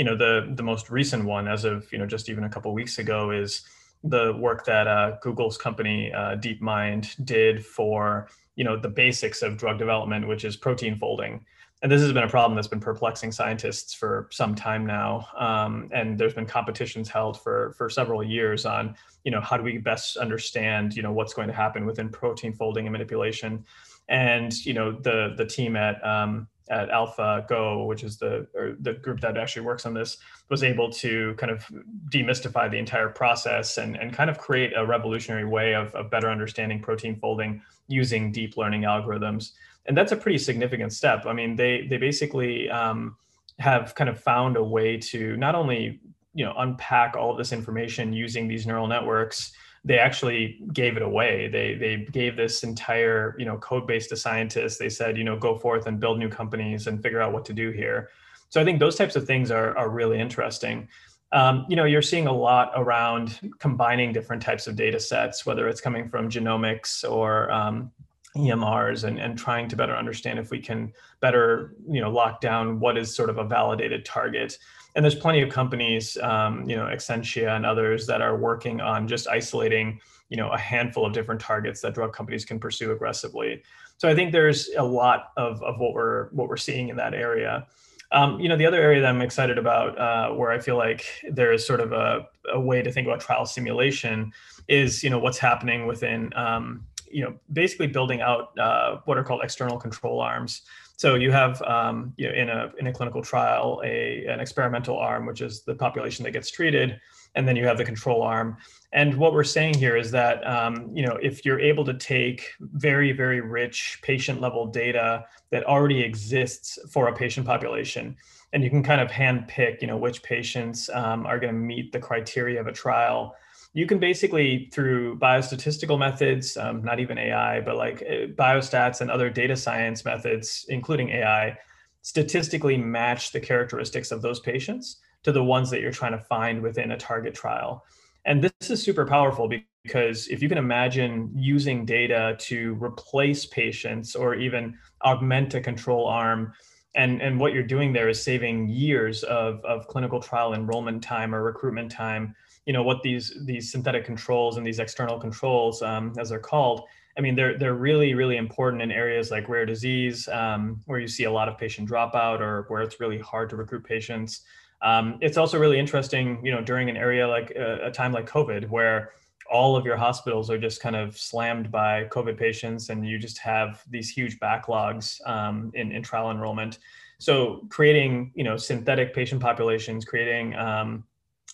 you 0.00 0.04
know 0.04 0.16
the 0.16 0.50
the 0.54 0.62
most 0.62 0.88
recent 0.88 1.26
one 1.26 1.46
as 1.46 1.66
of 1.66 1.92
you 1.92 1.98
know 1.98 2.06
just 2.06 2.30
even 2.30 2.44
a 2.44 2.48
couple 2.48 2.72
weeks 2.72 2.98
ago 2.98 3.32
is 3.32 3.60
the 4.02 4.34
work 4.38 4.64
that 4.64 4.86
uh, 4.86 5.18
google's 5.20 5.58
company 5.58 6.10
uh, 6.10 6.36
deepmind 6.36 7.22
did 7.26 7.62
for 7.62 8.26
you 8.56 8.64
know 8.64 8.80
the 8.80 8.88
basics 8.88 9.42
of 9.42 9.58
drug 9.58 9.76
development 9.76 10.26
which 10.26 10.42
is 10.42 10.56
protein 10.56 10.96
folding 10.96 11.44
and 11.82 11.92
this 11.92 12.00
has 12.00 12.12
been 12.14 12.24
a 12.24 12.28
problem 12.28 12.56
that's 12.56 12.68
been 12.68 12.80
perplexing 12.80 13.32
scientists 13.32 13.94
for 13.94 14.28
some 14.30 14.54
time 14.54 14.84
now. 14.84 15.26
Um, 15.38 15.88
and 15.94 16.18
there's 16.18 16.34
been 16.34 16.44
competitions 16.44 17.08
held 17.08 17.40
for 17.40 17.72
for 17.78 17.88
several 17.88 18.22
years 18.22 18.66
on, 18.66 18.94
you 19.24 19.30
know, 19.30 19.40
how 19.40 19.56
do 19.56 19.62
we 19.62 19.78
best 19.78 20.18
understand, 20.18 20.94
you 20.94 21.02
know, 21.02 21.10
what's 21.10 21.32
going 21.32 21.48
to 21.48 21.54
happen 21.54 21.86
within 21.86 22.10
protein 22.10 22.52
folding 22.52 22.84
and 22.84 22.92
manipulation. 22.92 23.64
And 24.10 24.52
you 24.66 24.74
know, 24.74 24.92
the 24.92 25.32
the 25.38 25.46
team 25.46 25.74
at 25.74 26.04
um, 26.06 26.48
at 26.70 26.88
AlphaGo, 26.88 27.86
which 27.86 28.04
is 28.04 28.16
the 28.16 28.46
the 28.80 28.94
group 28.94 29.20
that 29.20 29.36
actually 29.36 29.62
works 29.62 29.84
on 29.84 29.94
this, 29.94 30.18
was 30.48 30.62
able 30.62 30.90
to 30.90 31.34
kind 31.36 31.50
of 31.50 31.66
demystify 32.10 32.70
the 32.70 32.78
entire 32.78 33.08
process 33.08 33.78
and, 33.78 33.96
and 33.96 34.12
kind 34.12 34.30
of 34.30 34.38
create 34.38 34.72
a 34.76 34.86
revolutionary 34.86 35.44
way 35.44 35.74
of, 35.74 35.94
of 35.94 36.10
better 36.10 36.30
understanding 36.30 36.80
protein 36.80 37.16
folding 37.16 37.60
using 37.88 38.30
deep 38.30 38.56
learning 38.56 38.82
algorithms 38.82 39.52
and 39.86 39.96
that's 39.96 40.12
a 40.12 40.16
pretty 40.16 40.38
significant 40.38 40.92
step. 40.92 41.26
I 41.26 41.32
mean, 41.32 41.56
they 41.56 41.86
they 41.88 41.96
basically 41.96 42.70
um, 42.70 43.16
have 43.58 43.94
kind 43.94 44.10
of 44.10 44.20
found 44.20 44.56
a 44.56 44.62
way 44.62 44.96
to 44.98 45.36
not 45.36 45.54
only 45.54 46.00
you 46.34 46.44
know 46.44 46.54
unpack 46.58 47.16
all 47.16 47.34
this 47.34 47.52
information 47.52 48.12
using 48.12 48.46
these 48.46 48.66
neural 48.66 48.86
networks 48.86 49.52
they 49.84 49.98
actually 49.98 50.60
gave 50.72 50.96
it 50.96 51.02
away. 51.02 51.48
They 51.48 51.74
they 51.74 52.06
gave 52.10 52.36
this 52.36 52.62
entire 52.62 53.34
you 53.38 53.44
know 53.44 53.56
code 53.58 53.86
base 53.86 54.06
to 54.08 54.16
scientists. 54.16 54.78
They 54.78 54.90
said 54.90 55.16
you 55.16 55.24
know 55.24 55.38
go 55.38 55.58
forth 55.58 55.86
and 55.86 55.98
build 55.98 56.18
new 56.18 56.28
companies 56.28 56.86
and 56.86 57.02
figure 57.02 57.20
out 57.20 57.32
what 57.32 57.44
to 57.46 57.52
do 57.52 57.70
here. 57.70 58.10
So 58.50 58.60
i 58.60 58.64
think 58.64 58.80
those 58.80 58.96
types 58.96 59.14
of 59.14 59.26
things 59.26 59.50
are, 59.50 59.76
are 59.78 59.88
really 59.88 60.18
interesting. 60.18 60.88
Um, 61.32 61.64
you 61.68 61.76
know, 61.76 61.84
you're 61.84 62.02
seeing 62.02 62.26
a 62.26 62.32
lot 62.32 62.72
around 62.74 63.38
combining 63.60 64.12
different 64.12 64.42
types 64.42 64.66
of 64.66 64.74
data 64.74 64.98
sets, 64.98 65.46
whether 65.46 65.68
it's 65.68 65.80
coming 65.80 66.08
from 66.08 66.28
genomics 66.28 67.08
or 67.08 67.50
um, 67.52 67.92
EMRs 68.36 69.04
and, 69.04 69.18
and 69.20 69.38
trying 69.38 69.68
to 69.68 69.76
better 69.76 69.94
understand 69.94 70.40
if 70.40 70.50
we 70.50 70.58
can 70.58 70.92
better, 71.20 71.74
you 71.88 72.00
know, 72.00 72.10
lock 72.10 72.40
down 72.40 72.80
what 72.80 72.98
is 72.98 73.14
sort 73.14 73.30
of 73.30 73.38
a 73.38 73.44
validated 73.44 74.04
target. 74.04 74.58
And 74.94 75.04
there's 75.04 75.14
plenty 75.14 75.42
of 75.42 75.50
companies, 75.50 76.16
um, 76.18 76.68
you 76.68 76.76
know, 76.76 76.86
Exscientia 76.86 77.54
and 77.56 77.64
others 77.64 78.06
that 78.06 78.20
are 78.20 78.36
working 78.36 78.80
on 78.80 79.06
just 79.06 79.28
isolating, 79.28 80.00
you 80.28 80.36
know, 80.36 80.50
a 80.50 80.58
handful 80.58 81.06
of 81.06 81.12
different 81.12 81.40
targets 81.40 81.80
that 81.82 81.94
drug 81.94 82.12
companies 82.12 82.44
can 82.44 82.58
pursue 82.58 82.92
aggressively. 82.92 83.62
So 83.98 84.08
I 84.08 84.14
think 84.14 84.32
there's 84.32 84.70
a 84.76 84.82
lot 84.82 85.32
of, 85.36 85.62
of 85.62 85.78
what 85.78 85.92
we're 85.92 86.28
what 86.30 86.48
we're 86.48 86.56
seeing 86.56 86.88
in 86.88 86.96
that 86.96 87.14
area. 87.14 87.66
Um, 88.12 88.40
you 88.40 88.48
know, 88.48 88.56
the 88.56 88.66
other 88.66 88.80
area 88.80 89.00
that 89.00 89.08
I'm 89.08 89.20
excited 89.20 89.56
about, 89.56 89.96
uh, 89.98 90.34
where 90.34 90.50
I 90.50 90.58
feel 90.58 90.76
like 90.76 91.04
there 91.30 91.52
is 91.52 91.64
sort 91.64 91.80
of 91.80 91.92
a, 91.92 92.26
a, 92.52 92.58
way 92.58 92.82
to 92.82 92.90
think 92.90 93.06
about 93.06 93.20
trial 93.20 93.46
simulation, 93.46 94.32
is 94.66 95.04
you 95.04 95.10
know 95.10 95.18
what's 95.18 95.38
happening 95.38 95.86
within 95.86 96.32
um, 96.34 96.84
you 97.10 97.22
know 97.22 97.34
basically 97.52 97.86
building 97.86 98.20
out 98.20 98.58
uh, 98.58 98.98
what 99.04 99.16
are 99.16 99.22
called 99.22 99.42
external 99.44 99.78
control 99.78 100.20
arms. 100.20 100.62
So 101.00 101.14
you 101.14 101.32
have 101.32 101.62
um, 101.62 102.12
you 102.18 102.28
know, 102.28 102.34
in 102.34 102.50
a 102.50 102.70
in 102.78 102.86
a 102.88 102.92
clinical 102.92 103.22
trial 103.22 103.80
a 103.82 104.26
an 104.26 104.38
experimental 104.38 104.98
arm, 104.98 105.24
which 105.24 105.40
is 105.40 105.62
the 105.62 105.74
population 105.74 106.24
that 106.24 106.32
gets 106.32 106.50
treated, 106.50 107.00
and 107.34 107.48
then 107.48 107.56
you 107.56 107.64
have 107.64 107.78
the 107.78 107.86
control 107.86 108.20
arm. 108.20 108.58
And 108.92 109.14
what 109.14 109.32
we're 109.32 109.42
saying 109.42 109.76
here 109.78 109.96
is 109.96 110.10
that 110.10 110.46
um, 110.46 110.90
you 110.92 111.02
know 111.02 111.16
if 111.22 111.42
you're 111.46 111.58
able 111.58 111.86
to 111.86 111.94
take 111.94 112.50
very 112.60 113.12
very 113.12 113.40
rich 113.40 113.98
patient 114.02 114.42
level 114.42 114.66
data 114.66 115.24
that 115.48 115.64
already 115.64 116.02
exists 116.02 116.78
for 116.92 117.08
a 117.08 117.14
patient 117.14 117.46
population, 117.46 118.14
and 118.52 118.62
you 118.62 118.68
can 118.68 118.82
kind 118.82 119.00
of 119.00 119.10
hand 119.10 119.48
pick 119.48 119.80
you 119.80 119.88
know 119.88 119.96
which 119.96 120.22
patients 120.22 120.90
um, 120.90 121.24
are 121.24 121.40
going 121.40 121.54
to 121.54 121.58
meet 121.58 121.92
the 121.92 121.98
criteria 121.98 122.60
of 122.60 122.66
a 122.66 122.72
trial. 122.72 123.34
You 123.72 123.86
can 123.86 123.98
basically 123.98 124.68
through 124.72 125.18
biostatistical 125.18 125.98
methods, 125.98 126.56
um, 126.56 126.82
not 126.82 126.98
even 126.98 127.18
AI, 127.18 127.60
but 127.60 127.76
like 127.76 128.02
uh, 128.02 128.26
biostats 128.34 129.00
and 129.00 129.10
other 129.10 129.30
data 129.30 129.56
science 129.56 130.04
methods, 130.04 130.66
including 130.68 131.10
AI, 131.10 131.56
statistically 132.02 132.76
match 132.76 133.32
the 133.32 133.40
characteristics 133.40 134.10
of 134.10 134.22
those 134.22 134.40
patients 134.40 134.96
to 135.22 135.32
the 135.32 135.44
ones 135.44 135.70
that 135.70 135.80
you're 135.80 135.92
trying 135.92 136.12
to 136.12 136.24
find 136.24 136.62
within 136.62 136.92
a 136.92 136.96
target 136.96 137.34
trial. 137.34 137.84
And 138.24 138.42
this 138.42 138.70
is 138.70 138.82
super 138.82 139.06
powerful 139.06 139.48
because 139.84 140.28
if 140.28 140.42
you 140.42 140.48
can 140.48 140.58
imagine 140.58 141.30
using 141.34 141.84
data 141.84 142.36
to 142.38 142.74
replace 142.82 143.46
patients 143.46 144.14
or 144.14 144.34
even 144.34 144.76
augment 145.04 145.54
a 145.54 145.60
control 145.60 146.06
arm, 146.06 146.52
and, 146.96 147.22
and 147.22 147.38
what 147.38 147.52
you're 147.54 147.62
doing 147.62 147.92
there 147.92 148.08
is 148.08 148.22
saving 148.22 148.68
years 148.68 149.22
of, 149.22 149.64
of 149.64 149.86
clinical 149.86 150.20
trial 150.20 150.54
enrollment 150.54 151.02
time 151.02 151.34
or 151.34 151.42
recruitment 151.42 151.90
time. 151.90 152.34
You 152.66 152.72
know 152.72 152.82
what 152.82 153.02
these 153.02 153.36
these 153.44 153.72
synthetic 153.72 154.04
controls 154.04 154.56
and 154.56 154.66
these 154.66 154.78
external 154.78 155.18
controls, 155.18 155.82
um, 155.82 156.12
as 156.18 156.28
they're 156.28 156.38
called, 156.38 156.82
I 157.16 157.20
mean, 157.20 157.34
they're 157.34 157.58
they're 157.58 157.74
really 157.74 158.14
really 158.14 158.36
important 158.36 158.82
in 158.82 158.90
areas 158.92 159.30
like 159.30 159.48
rare 159.48 159.66
disease, 159.66 160.28
um, 160.28 160.80
where 160.86 161.00
you 161.00 161.08
see 161.08 161.24
a 161.24 161.30
lot 161.32 161.48
of 161.48 161.58
patient 161.58 161.88
dropout 161.88 162.40
or 162.40 162.64
where 162.68 162.82
it's 162.82 163.00
really 163.00 163.18
hard 163.18 163.50
to 163.50 163.56
recruit 163.56 163.84
patients. 163.84 164.42
Um, 164.82 165.18
it's 165.20 165.36
also 165.36 165.58
really 165.58 165.78
interesting, 165.78 166.44
you 166.44 166.52
know, 166.52 166.62
during 166.62 166.88
an 166.88 166.96
area 166.96 167.28
like 167.28 167.52
uh, 167.58 167.78
a 167.82 167.90
time 167.90 168.12
like 168.12 168.28
COVID, 168.28 168.68
where 168.70 169.12
all 169.50 169.76
of 169.76 169.84
your 169.84 169.96
hospitals 169.96 170.48
are 170.48 170.58
just 170.58 170.80
kind 170.80 170.96
of 170.96 171.18
slammed 171.18 171.70
by 171.70 172.04
COVID 172.04 172.38
patients, 172.38 172.88
and 172.88 173.06
you 173.06 173.18
just 173.18 173.38
have 173.38 173.82
these 173.90 174.08
huge 174.08 174.38
backlogs 174.38 175.20
um, 175.28 175.70
in, 175.74 175.92
in 175.92 176.02
trial 176.02 176.30
enrollment. 176.30 176.78
So, 177.18 177.66
creating, 177.68 178.32
you 178.34 178.44
know, 178.44 178.56
synthetic 178.56 179.12
patient 179.12 179.42
populations, 179.42 180.04
creating 180.06 180.54
um, 180.54 181.04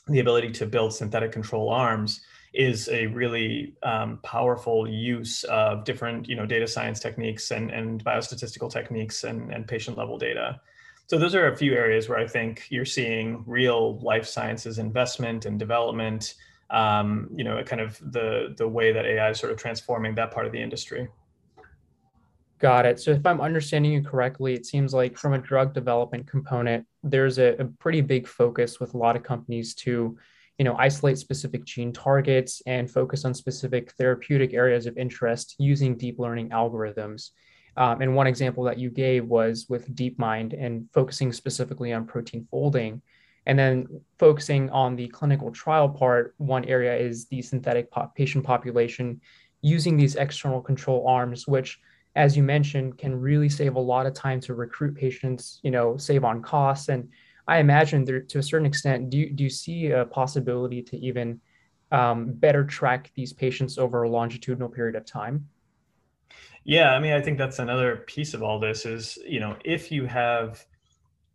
the 0.08 0.20
ability 0.20 0.50
to 0.50 0.66
build 0.66 0.94
synthetic 0.94 1.32
control 1.32 1.70
arms 1.70 2.20
is 2.54 2.88
a 2.88 3.06
really 3.08 3.74
um, 3.82 4.18
powerful 4.22 4.88
use 4.88 5.44
of 5.44 5.84
different, 5.84 6.28
you 6.28 6.36
know, 6.36 6.46
data 6.46 6.66
science 6.66 7.00
techniques 7.00 7.50
and, 7.50 7.70
and 7.70 8.02
biostatistical 8.04 8.70
techniques 8.70 9.24
and, 9.24 9.52
and 9.52 9.68
patient 9.68 9.98
level 9.98 10.16
data. 10.16 10.60
So 11.08 11.18
those 11.18 11.34
are 11.34 11.52
a 11.52 11.56
few 11.56 11.74
areas 11.74 12.08
where 12.08 12.18
I 12.18 12.26
think 12.26 12.66
you're 12.70 12.84
seeing 12.84 13.44
real 13.46 13.98
life 14.00 14.26
sciences 14.26 14.78
investment 14.78 15.44
and 15.44 15.58
development. 15.58 16.34
Um, 16.70 17.28
you 17.32 17.44
know, 17.44 17.62
kind 17.62 17.80
of 17.80 17.96
the 18.10 18.54
the 18.56 18.66
way 18.66 18.90
that 18.92 19.06
AI 19.06 19.30
is 19.30 19.38
sort 19.38 19.52
of 19.52 19.58
transforming 19.58 20.16
that 20.16 20.32
part 20.32 20.46
of 20.46 20.52
the 20.52 20.60
industry. 20.60 21.06
Got 22.58 22.86
it. 22.86 22.98
So 22.98 23.12
if 23.12 23.24
I'm 23.24 23.40
understanding 23.40 23.92
you 23.92 24.02
correctly, 24.02 24.54
it 24.54 24.66
seems 24.66 24.94
like 24.94 25.16
from 25.16 25.34
a 25.34 25.38
drug 25.38 25.74
development 25.74 26.26
component, 26.26 26.86
there's 27.10 27.38
a, 27.38 27.56
a 27.58 27.64
pretty 27.64 28.00
big 28.00 28.26
focus 28.26 28.80
with 28.80 28.94
a 28.94 28.98
lot 28.98 29.16
of 29.16 29.22
companies 29.22 29.74
to, 29.74 30.16
you 30.58 30.64
know, 30.64 30.76
isolate 30.78 31.18
specific 31.18 31.64
gene 31.64 31.92
targets 31.92 32.62
and 32.66 32.90
focus 32.90 33.24
on 33.24 33.34
specific 33.34 33.92
therapeutic 33.92 34.54
areas 34.54 34.86
of 34.86 34.96
interest 34.96 35.54
using 35.58 35.96
deep 35.96 36.18
learning 36.18 36.50
algorithms. 36.50 37.30
Um, 37.76 38.00
and 38.00 38.16
one 38.16 38.26
example 38.26 38.64
that 38.64 38.78
you 38.78 38.90
gave 38.90 39.26
was 39.26 39.66
with 39.68 39.94
DeepMind 39.94 40.58
and 40.58 40.88
focusing 40.94 41.32
specifically 41.32 41.92
on 41.92 42.06
protein 42.06 42.46
folding. 42.50 43.02
And 43.44 43.58
then 43.58 43.86
focusing 44.18 44.70
on 44.70 44.96
the 44.96 45.08
clinical 45.08 45.50
trial 45.52 45.88
part, 45.88 46.34
one 46.38 46.64
area 46.64 46.96
is 46.96 47.28
the 47.28 47.42
synthetic 47.42 47.90
pop 47.90 48.16
patient 48.16 48.44
population 48.44 49.20
using 49.62 49.96
these 49.96 50.16
external 50.16 50.60
control 50.60 51.06
arms, 51.06 51.46
which, 51.46 51.78
as 52.16 52.36
you 52.36 52.42
mentioned, 52.42 52.96
can 52.96 53.14
really 53.14 53.48
save 53.48 53.76
a 53.76 53.80
lot 53.80 54.06
of 54.06 54.14
time 54.14 54.40
to 54.40 54.54
recruit 54.54 54.96
patients, 54.96 55.60
you 55.62 55.70
know, 55.70 55.96
save 55.98 56.24
on 56.24 56.42
costs. 56.42 56.88
And 56.88 57.10
I 57.46 57.58
imagine 57.58 58.04
there, 58.04 58.20
to 58.20 58.38
a 58.38 58.42
certain 58.42 58.66
extent, 58.66 59.10
do 59.10 59.18
you, 59.18 59.30
do 59.30 59.44
you 59.44 59.50
see 59.50 59.90
a 59.90 60.06
possibility 60.06 60.82
to 60.82 60.96
even 60.96 61.40
um, 61.92 62.32
better 62.32 62.64
track 62.64 63.12
these 63.14 63.32
patients 63.32 63.78
over 63.78 64.02
a 64.02 64.08
longitudinal 64.08 64.70
period 64.70 64.96
of 64.96 65.04
time? 65.04 65.46
Yeah, 66.64 66.94
I 66.94 66.98
mean, 66.98 67.12
I 67.12 67.20
think 67.20 67.38
that's 67.38 67.60
another 67.60 67.98
piece 68.06 68.34
of 68.34 68.42
all 68.42 68.58
this 68.58 68.86
is, 68.86 69.18
you 69.24 69.38
know, 69.38 69.56
if 69.64 69.92
you 69.92 70.06
have 70.06 70.64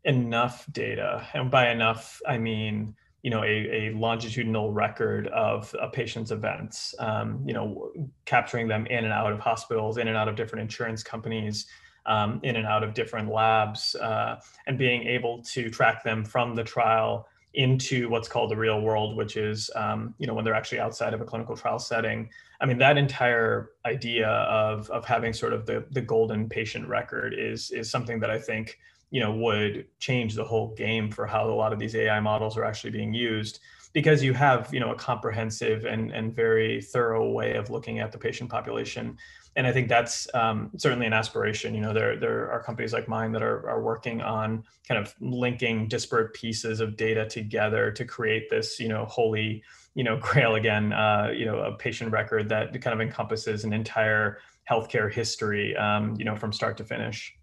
enough 0.04 0.66
data, 0.72 1.26
and 1.34 1.50
by 1.50 1.70
enough, 1.70 2.20
I 2.28 2.38
mean, 2.38 2.96
you 3.24 3.30
know, 3.30 3.44
a, 3.44 3.90
a 3.90 3.94
longitudinal 3.94 4.72
record 4.72 5.28
of 5.28 5.76
a 5.80 5.88
patient's 5.88 6.32
events, 6.32 6.96
um, 7.00 7.44
you 7.46 7.54
know, 7.54 7.92
capturing 8.26 8.68
them 8.68 8.88
in 8.88 9.04
and 9.04 9.14
out 9.14 9.32
of 9.32 9.40
hospitals, 9.40 9.98
in 9.98 10.08
and 10.08 10.18
out 10.18 10.28
of 10.28 10.36
different 10.36 10.64
insurance 10.64 11.04
companies, 11.04 11.68
um, 12.08 12.40
in 12.44 12.56
and 12.56 12.66
out 12.66 12.84
of 12.84 12.94
different 12.94 13.30
labs, 13.30 13.96
uh, 13.96 14.40
and 14.66 14.78
being 14.78 15.04
able 15.04 15.42
to 15.44 15.70
track 15.70 16.04
them 16.04 16.26
from 16.26 16.56
the 16.56 16.64
trial 16.64 17.28
into 17.54 18.08
what's 18.10 18.30
called 18.30 18.50
the 18.50 18.56
real 18.56 18.82
world, 18.82 19.18
which 19.18 19.36
is 19.36 19.70
um, 19.76 20.16
you 20.18 20.26
know 20.26 20.34
when 20.34 20.46
they're 20.46 20.56
actually 20.56 20.80
outside 20.80 21.14
of 21.14 21.22
a 21.22 21.26
clinical 21.26 21.56
trial 21.56 21.80
setting. 21.80 22.30
I 22.60 22.66
mean 22.66 22.78
that 22.78 22.98
entire 22.98 23.72
idea 23.86 24.28
of 24.28 24.90
of 24.90 25.06
having 25.06 25.34
sort 25.34 25.54
of 25.54 25.66
the 25.66 25.86
the 25.92 26.02
golden 26.02 26.48
patient 26.48 26.88
record 26.88 27.34
is 27.38 27.72
is 27.72 27.90
something 27.90 28.20
that 28.22 28.30
I 28.30 28.40
think 28.40 28.80
you 29.12 29.20
know 29.20 29.32
would 29.32 29.86
change 30.00 30.34
the 30.34 30.44
whole 30.44 30.74
game 30.76 31.12
for 31.12 31.28
how 31.28 31.48
a 31.50 31.54
lot 31.54 31.72
of 31.72 31.80
these 31.80 31.96
AI 31.96 32.20
models 32.20 32.58
are 32.58 32.66
actually 32.66 32.92
being 32.92 33.14
used 33.14 33.60
because 33.94 34.24
you 34.24 34.34
have 34.34 34.74
you 34.74 34.80
know 34.80 34.92
a 34.92 34.96
comprehensive 34.96 35.86
and 35.86 36.12
and 36.12 36.36
very 36.36 36.82
thorough 36.82 37.30
way 37.30 37.54
of 37.54 37.70
looking 37.70 38.00
at 38.00 38.12
the 38.12 38.18
patient 38.18 38.50
population 38.50 39.18
and 39.56 39.68
I 39.68 39.74
think 39.74 39.90
that's 39.90 40.28
um, 40.34 40.72
certainly 40.78 41.06
an 41.06 41.14
aspiration. 41.14 41.76
You 41.76 41.82
know, 41.82 41.94
there 41.94 42.18
there 42.18 42.50
are 42.52 42.64
companies 42.64 42.94
like 42.94 43.08
mine 43.08 43.32
that 43.34 43.44
are 43.44 43.70
are 43.70 43.82
working 43.82 44.22
on 44.22 44.64
kind 44.88 45.00
of 45.00 45.14
linking 45.20 45.88
disparate 45.88 46.34
pieces 46.34 46.80
of 46.80 46.96
data 46.96 47.26
together 47.26 47.92
to 47.92 48.06
create 48.06 48.50
this, 48.50 48.80
you 48.80 48.88
know, 48.88 49.06
holy, 49.06 49.62
you 49.94 50.04
know, 50.04 50.18
grail 50.22 50.56
again, 50.56 50.94
uh, 50.94 51.32
you 51.36 51.46
know, 51.46 51.60
a 51.60 51.74
patient 51.74 52.12
record 52.12 52.48
that 52.50 52.80
kind 52.82 52.94
of 52.94 53.02
encompasses 53.02 53.66
an 53.66 53.74
entire 53.74 54.40
healthcare 54.70 55.12
history, 55.12 55.76
um, 55.76 56.16
you 56.18 56.24
know, 56.24 56.36
from 56.36 56.54
start 56.54 56.78
to 56.78 56.86
finish. 56.86 57.36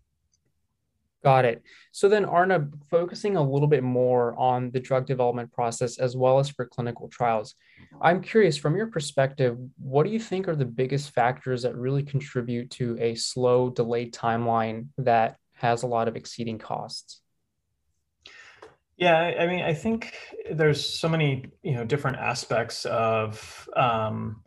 Got 1.24 1.44
it. 1.44 1.62
So 1.90 2.08
then, 2.08 2.24
Arna, 2.24 2.68
focusing 2.90 3.36
a 3.36 3.42
little 3.42 3.66
bit 3.66 3.82
more 3.82 4.38
on 4.38 4.70
the 4.70 4.78
drug 4.78 5.04
development 5.04 5.52
process 5.52 5.98
as 5.98 6.16
well 6.16 6.38
as 6.38 6.48
for 6.48 6.64
clinical 6.64 7.08
trials, 7.08 7.56
I'm 8.00 8.22
curious 8.22 8.56
from 8.56 8.76
your 8.76 8.86
perspective, 8.86 9.58
what 9.78 10.04
do 10.04 10.10
you 10.10 10.20
think 10.20 10.46
are 10.46 10.54
the 10.54 10.64
biggest 10.64 11.10
factors 11.10 11.62
that 11.62 11.74
really 11.74 12.04
contribute 12.04 12.70
to 12.72 12.96
a 13.00 13.16
slow, 13.16 13.68
delayed 13.68 14.14
timeline 14.14 14.88
that 14.98 15.36
has 15.54 15.82
a 15.82 15.88
lot 15.88 16.06
of 16.06 16.14
exceeding 16.14 16.58
costs? 16.58 17.20
Yeah, 18.96 19.16
I 19.16 19.46
mean, 19.46 19.62
I 19.62 19.74
think 19.74 20.12
there's 20.50 20.84
so 20.84 21.08
many, 21.08 21.46
you 21.62 21.74
know, 21.74 21.84
different 21.84 22.16
aspects 22.16 22.84
of 22.84 23.68
um, 23.76 24.42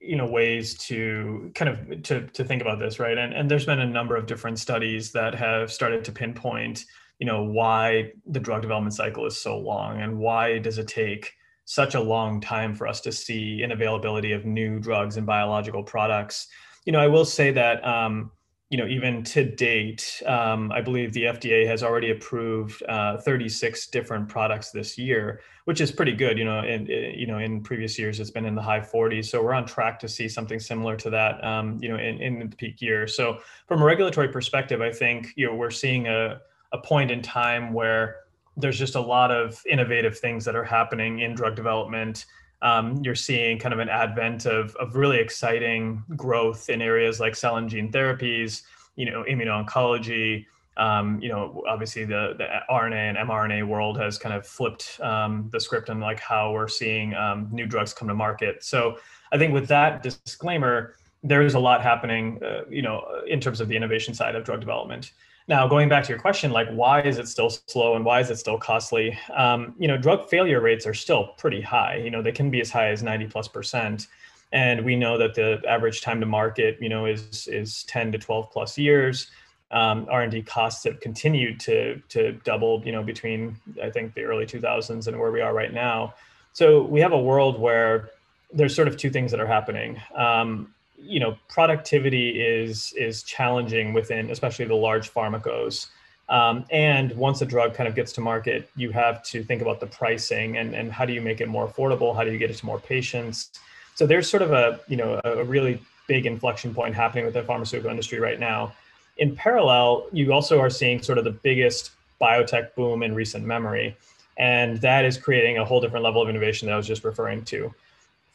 you 0.00 0.16
know 0.16 0.26
ways 0.26 0.76
to 0.78 1.50
kind 1.54 1.68
of 1.68 2.02
to 2.02 2.26
to 2.28 2.44
think 2.44 2.62
about 2.62 2.78
this 2.78 2.98
right? 2.98 3.18
And 3.18 3.32
and 3.32 3.50
there's 3.50 3.66
been 3.66 3.80
a 3.80 3.86
number 3.86 4.16
of 4.16 4.26
different 4.26 4.58
studies 4.58 5.12
that 5.12 5.34
have 5.34 5.72
started 5.72 6.04
to 6.04 6.12
pinpoint 6.12 6.84
you 7.18 7.26
know 7.26 7.42
why 7.42 8.12
the 8.26 8.40
drug 8.40 8.62
development 8.62 8.94
cycle 8.94 9.26
is 9.26 9.40
so 9.40 9.58
long 9.58 10.00
and 10.00 10.18
why 10.18 10.58
does 10.58 10.78
it 10.78 10.88
take 10.88 11.32
such 11.64 11.94
a 11.94 12.00
long 12.00 12.40
time 12.40 12.74
for 12.74 12.86
us 12.86 13.00
to 13.02 13.12
see 13.12 13.62
an 13.62 13.72
availability 13.72 14.32
of 14.32 14.46
new 14.46 14.80
drugs 14.80 15.18
and 15.18 15.26
biological 15.26 15.82
products. 15.82 16.46
You 16.84 16.92
know 16.92 17.00
i 17.00 17.06
will 17.06 17.24
say 17.24 17.50
that 17.50 17.84
um, 17.86 18.30
you 18.70 18.76
know, 18.76 18.86
even 18.86 19.22
to 19.24 19.44
date, 19.44 20.22
um, 20.26 20.70
I 20.70 20.82
believe 20.82 21.14
the 21.14 21.22
FDA 21.22 21.66
has 21.66 21.82
already 21.82 22.10
approved 22.10 22.82
uh, 22.86 23.16
36 23.16 23.86
different 23.86 24.28
products 24.28 24.70
this 24.70 24.98
year, 24.98 25.40
which 25.64 25.80
is 25.80 25.90
pretty 25.90 26.12
good. 26.12 26.36
You 26.36 26.44
know, 26.44 26.60
in 26.60 26.86
you 26.86 27.26
know 27.26 27.38
in 27.38 27.62
previous 27.62 27.98
years 27.98 28.20
it's 28.20 28.30
been 28.30 28.44
in 28.44 28.54
the 28.54 28.62
high 28.62 28.80
40s, 28.80 29.26
so 29.26 29.42
we're 29.42 29.54
on 29.54 29.64
track 29.64 29.98
to 30.00 30.08
see 30.08 30.28
something 30.28 30.60
similar 30.60 30.96
to 30.96 31.08
that. 31.10 31.42
Um, 31.42 31.78
you 31.80 31.88
know, 31.88 31.96
in, 31.96 32.20
in 32.20 32.50
the 32.50 32.56
peak 32.56 32.82
year. 32.82 33.06
So 33.06 33.38
from 33.66 33.80
a 33.80 33.84
regulatory 33.84 34.28
perspective, 34.28 34.82
I 34.82 34.92
think 34.92 35.32
you 35.36 35.46
know 35.46 35.54
we're 35.54 35.70
seeing 35.70 36.06
a 36.06 36.40
a 36.72 36.78
point 36.78 37.10
in 37.10 37.22
time 37.22 37.72
where 37.72 38.16
there's 38.58 38.78
just 38.78 38.96
a 38.96 39.00
lot 39.00 39.30
of 39.30 39.62
innovative 39.66 40.18
things 40.18 40.44
that 40.44 40.56
are 40.56 40.64
happening 40.64 41.20
in 41.20 41.34
drug 41.34 41.56
development 41.56 42.26
um, 42.62 43.00
you're 43.04 43.14
seeing 43.14 43.58
kind 43.58 43.72
of 43.72 43.78
an 43.78 43.88
advent 43.88 44.46
of, 44.46 44.74
of 44.76 44.96
really 44.96 45.18
exciting 45.18 46.02
growth 46.16 46.68
in 46.68 46.82
areas 46.82 47.20
like 47.20 47.36
cell 47.36 47.56
and 47.56 47.68
gene 47.68 47.92
therapies, 47.92 48.62
you 48.96 49.08
know, 49.08 49.24
immuno-oncology. 49.28 50.46
Um, 50.76 51.20
you 51.20 51.28
know, 51.28 51.62
obviously 51.68 52.04
the, 52.04 52.34
the 52.38 52.46
RNA 52.70 52.94
and 52.94 53.18
mRNA 53.18 53.66
world 53.66 53.98
has 53.98 54.16
kind 54.16 54.34
of 54.34 54.46
flipped 54.46 55.00
um, 55.00 55.48
the 55.52 55.60
script 55.60 55.90
on 55.90 56.00
like 56.00 56.20
how 56.20 56.52
we're 56.52 56.68
seeing 56.68 57.14
um, 57.14 57.48
new 57.50 57.66
drugs 57.66 57.92
come 57.92 58.08
to 58.08 58.14
market. 58.14 58.62
So 58.62 58.98
I 59.32 59.38
think 59.38 59.52
with 59.52 59.66
that 59.68 60.02
disclaimer, 60.02 60.94
there 61.22 61.42
is 61.42 61.54
a 61.54 61.58
lot 61.58 61.82
happening, 61.82 62.40
uh, 62.44 62.60
you 62.70 62.82
know, 62.82 63.22
in 63.26 63.40
terms 63.40 63.60
of 63.60 63.68
the 63.68 63.76
innovation 63.76 64.14
side 64.14 64.36
of 64.36 64.44
drug 64.44 64.60
development. 64.60 65.12
Now, 65.48 65.66
going 65.66 65.88
back 65.88 66.04
to 66.04 66.10
your 66.10 66.18
question, 66.18 66.50
like 66.50 66.68
why 66.68 67.00
is 67.00 67.18
it 67.18 67.26
still 67.26 67.48
slow 67.48 67.96
and 67.96 68.04
why 68.04 68.20
is 68.20 68.28
it 68.30 68.36
still 68.36 68.58
costly? 68.58 69.18
Um, 69.34 69.74
you 69.78 69.88
know, 69.88 69.96
drug 69.96 70.28
failure 70.28 70.60
rates 70.60 70.86
are 70.86 70.92
still 70.92 71.28
pretty 71.38 71.62
high. 71.62 71.96
You 71.96 72.10
know, 72.10 72.20
they 72.20 72.32
can 72.32 72.50
be 72.50 72.60
as 72.60 72.70
high 72.70 72.90
as 72.90 73.02
90 73.02 73.28
plus 73.28 73.48
percent. 73.48 74.08
And 74.52 74.84
we 74.84 74.94
know 74.94 75.16
that 75.16 75.34
the 75.34 75.62
average 75.66 76.02
time 76.02 76.20
to 76.20 76.26
market, 76.26 76.76
you 76.80 76.90
know, 76.90 77.06
is 77.06 77.48
is 77.48 77.84
10 77.84 78.12
to 78.12 78.18
12 78.18 78.50
plus 78.50 78.76
years. 78.76 79.30
Um, 79.70 80.06
R&D 80.10 80.42
costs 80.42 80.84
have 80.84 81.00
continued 81.00 81.60
to 81.60 82.00
to 82.10 82.32
double, 82.44 82.82
you 82.84 82.92
know, 82.92 83.02
between 83.02 83.56
I 83.82 83.88
think 83.88 84.14
the 84.14 84.22
early 84.24 84.44
2000s 84.44 85.06
and 85.06 85.18
where 85.18 85.32
we 85.32 85.40
are 85.40 85.54
right 85.54 85.72
now. 85.72 86.14
So 86.52 86.82
we 86.82 87.00
have 87.00 87.12
a 87.12 87.20
world 87.20 87.58
where 87.58 88.10
there's 88.52 88.74
sort 88.74 88.88
of 88.88 88.96
two 88.98 89.10
things 89.10 89.30
that 89.30 89.40
are 89.40 89.46
happening. 89.46 90.00
Um, 90.14 90.74
you 91.00 91.20
know 91.20 91.36
productivity 91.48 92.40
is 92.40 92.92
is 92.96 93.22
challenging 93.22 93.92
within 93.92 94.30
especially 94.30 94.64
the 94.64 94.74
large 94.74 95.12
pharmacos. 95.12 95.86
Um, 96.28 96.66
and 96.70 97.16
once 97.16 97.40
a 97.40 97.46
drug 97.46 97.72
kind 97.72 97.88
of 97.88 97.94
gets 97.94 98.12
to 98.12 98.20
market 98.20 98.68
you 98.76 98.90
have 98.90 99.22
to 99.24 99.42
think 99.42 99.62
about 99.62 99.80
the 99.80 99.86
pricing 99.86 100.58
and, 100.58 100.74
and 100.74 100.92
how 100.92 101.06
do 101.06 101.14
you 101.14 101.22
make 101.22 101.40
it 101.40 101.48
more 101.48 101.66
affordable? 101.66 102.14
How 102.14 102.22
do 102.24 102.30
you 102.30 102.38
get 102.38 102.50
it 102.50 102.56
to 102.58 102.66
more 102.66 102.78
patients? 102.78 103.50
So 103.94 104.06
there's 104.06 104.28
sort 104.28 104.42
of 104.42 104.52
a 104.52 104.80
you 104.88 104.96
know 104.96 105.20
a 105.24 105.44
really 105.44 105.80
big 106.06 106.26
inflection 106.26 106.74
point 106.74 106.94
happening 106.94 107.24
with 107.24 107.34
the 107.34 107.42
pharmaceutical 107.42 107.90
industry 107.90 108.18
right 108.18 108.40
now. 108.40 108.72
In 109.16 109.34
parallel 109.34 110.06
you 110.12 110.32
also 110.32 110.60
are 110.60 110.70
seeing 110.70 111.02
sort 111.02 111.18
of 111.18 111.24
the 111.24 111.30
biggest 111.30 111.92
biotech 112.20 112.74
boom 112.74 113.02
in 113.02 113.14
recent 113.14 113.44
memory. 113.44 113.96
And 114.36 114.80
that 114.82 115.04
is 115.04 115.18
creating 115.18 115.58
a 115.58 115.64
whole 115.64 115.80
different 115.80 116.04
level 116.04 116.22
of 116.22 116.28
innovation 116.28 116.66
that 116.66 116.74
i 116.74 116.76
was 116.76 116.86
just 116.86 117.02
referring 117.04 117.44
to 117.44 117.74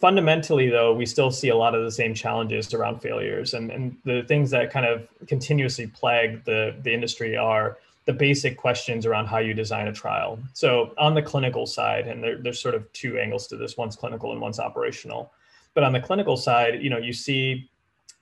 fundamentally 0.04 0.70
though 0.70 0.94
we 0.94 1.06
still 1.06 1.32
see 1.32 1.48
a 1.48 1.56
lot 1.56 1.74
of 1.74 1.82
the 1.82 1.90
same 1.90 2.14
challenges 2.14 2.74
around 2.74 3.00
failures. 3.00 3.54
And, 3.54 3.72
and 3.72 3.96
the 4.04 4.24
things 4.28 4.52
that 4.52 4.70
kind 4.70 4.86
of 4.86 5.08
continuously 5.28 5.88
plague 5.88 6.44
the, 6.44 6.76
the 6.82 6.94
industry 6.94 7.38
are 7.38 7.78
the 8.04 8.12
basic 8.12 8.58
questions 8.58 9.06
around 9.06 9.28
how 9.28 9.38
you 9.38 9.54
design 9.54 9.88
a 9.88 9.94
trial. 9.94 10.38
So 10.52 10.94
on 10.98 11.14
the 11.14 11.22
clinical 11.22 11.66
side 11.66 12.10
and 12.10 12.22
there, 12.22 12.38
there's 12.38 12.60
sort 12.60 12.76
of 12.76 12.92
two 12.92 13.18
angles 13.18 13.48
to 13.48 13.56
this 13.56 13.78
one's 13.78 13.96
clinical 13.96 14.34
and 14.34 14.42
one's 14.42 14.60
operational. 14.60 15.32
But 15.74 15.86
on 15.86 15.94
the 15.94 16.02
clinical 16.02 16.36
side 16.36 16.84
you 16.84 16.90
know 16.90 16.98
you 16.98 17.14
see 17.14 17.70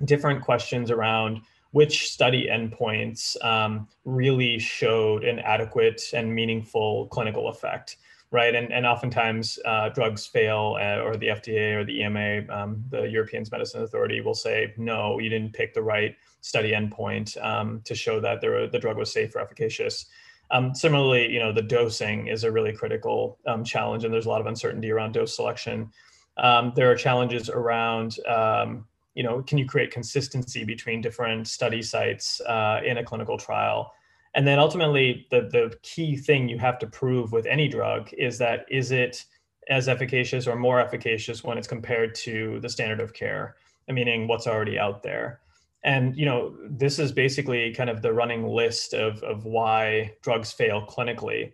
different 0.06 0.44
questions 0.44 0.92
around 0.92 1.42
which 1.72 2.12
study 2.12 2.48
endpoints 2.48 3.44
um, 3.44 3.88
really 4.06 4.60
showed 4.60 5.24
an 5.24 5.40
adequate 5.40 6.04
and 6.14 6.36
meaningful 6.36 7.08
clinical 7.08 7.48
effect 7.48 7.98
right? 8.32 8.56
And, 8.56 8.72
and 8.72 8.86
oftentimes 8.86 9.60
uh, 9.66 9.90
drugs 9.90 10.26
fail, 10.26 10.78
uh, 10.80 11.02
or 11.02 11.18
the 11.18 11.28
FDA 11.28 11.76
or 11.76 11.84
the 11.84 12.02
EMA, 12.02 12.44
um, 12.50 12.84
the 12.90 13.04
European 13.04 13.44
Medicine 13.52 13.84
Authority, 13.84 14.22
will 14.22 14.34
say, 14.34 14.74
no, 14.78 15.20
you 15.20 15.30
didn't 15.30 15.54
pick 15.54 15.74
the 15.74 15.84
right 15.84 16.16
study 16.40 16.72
endpoint 16.72 17.42
um, 17.44 17.82
to 17.84 17.94
show 17.94 18.20
that 18.22 18.40
there, 18.40 18.68
the 18.68 18.80
drug 18.80 18.98
was 18.98 19.12
safe 19.12 19.36
or 19.36 19.40
efficacious. 19.40 20.06
Um, 20.50 20.74
similarly, 20.74 21.32
you 21.32 21.40
know, 21.40 21.52
the 21.52 21.62
dosing 21.62 22.28
is 22.28 22.44
a 22.44 22.52
really 22.52 22.74
critical 22.74 23.38
um, 23.48 23.64
challenge, 23.64 24.06
and 24.06 24.14
there's 24.14 24.26
a 24.26 24.30
lot 24.30 24.42
of 24.42 24.48
uncertainty 24.48 24.92
around 24.92 25.14
dose 25.14 25.36
selection. 25.36 25.92
Um, 26.38 26.72
there 26.76 26.90
are 26.90 26.96
challenges 26.96 27.50
around, 27.50 28.18
um, 28.28 28.86
you 29.14 29.24
know, 29.24 29.42
can 29.42 29.58
you 29.58 29.66
create 29.66 29.92
consistency 29.92 30.64
between 30.64 31.02
different 31.02 31.48
study 31.48 31.82
sites 31.82 32.40
uh, 32.42 32.80
in 32.86 32.98
a 32.98 33.04
clinical 33.04 33.38
trial? 33.38 33.94
And 34.34 34.48
then 34.48 34.60
ultimately, 34.60 35.28
the, 35.30 35.42
the 35.42 35.76
key 35.82 36.16
thing 36.16 36.48
you 36.48 36.58
have 36.60 36.80
to 36.80 36.88
prove 36.88 37.32
with 37.32 37.46
any 37.46 37.68
drug 37.68 38.10
is 38.14 38.38
that 38.38 38.66
is 38.70 38.92
it 38.92 39.26
as 39.70 39.88
efficacious 39.88 40.48
or 40.48 40.56
more 40.56 40.80
efficacious 40.80 41.44
when 41.44 41.58
it's 41.58 41.68
compared 41.68 42.16
to 42.16 42.60
the 42.62 42.70
standard 42.70 43.00
of 43.00 43.14
care, 43.14 43.56
meaning 43.88 44.28
what's 44.28 44.48
already 44.48 44.80
out 44.80 45.04
there. 45.04 45.42
And 45.84 46.16
you 46.16 46.26
know, 46.26 46.56
this 46.70 47.00
is 47.00 47.12
basically 47.12 47.74
kind 47.74 47.90
of 47.90 48.02
the 48.02 48.14
running 48.14 48.48
list 48.48 48.94
of, 48.94 49.22
of 49.24 49.46
why 49.46 50.14
drugs 50.22 50.52
fail 50.52 50.86
clinically. 50.86 51.54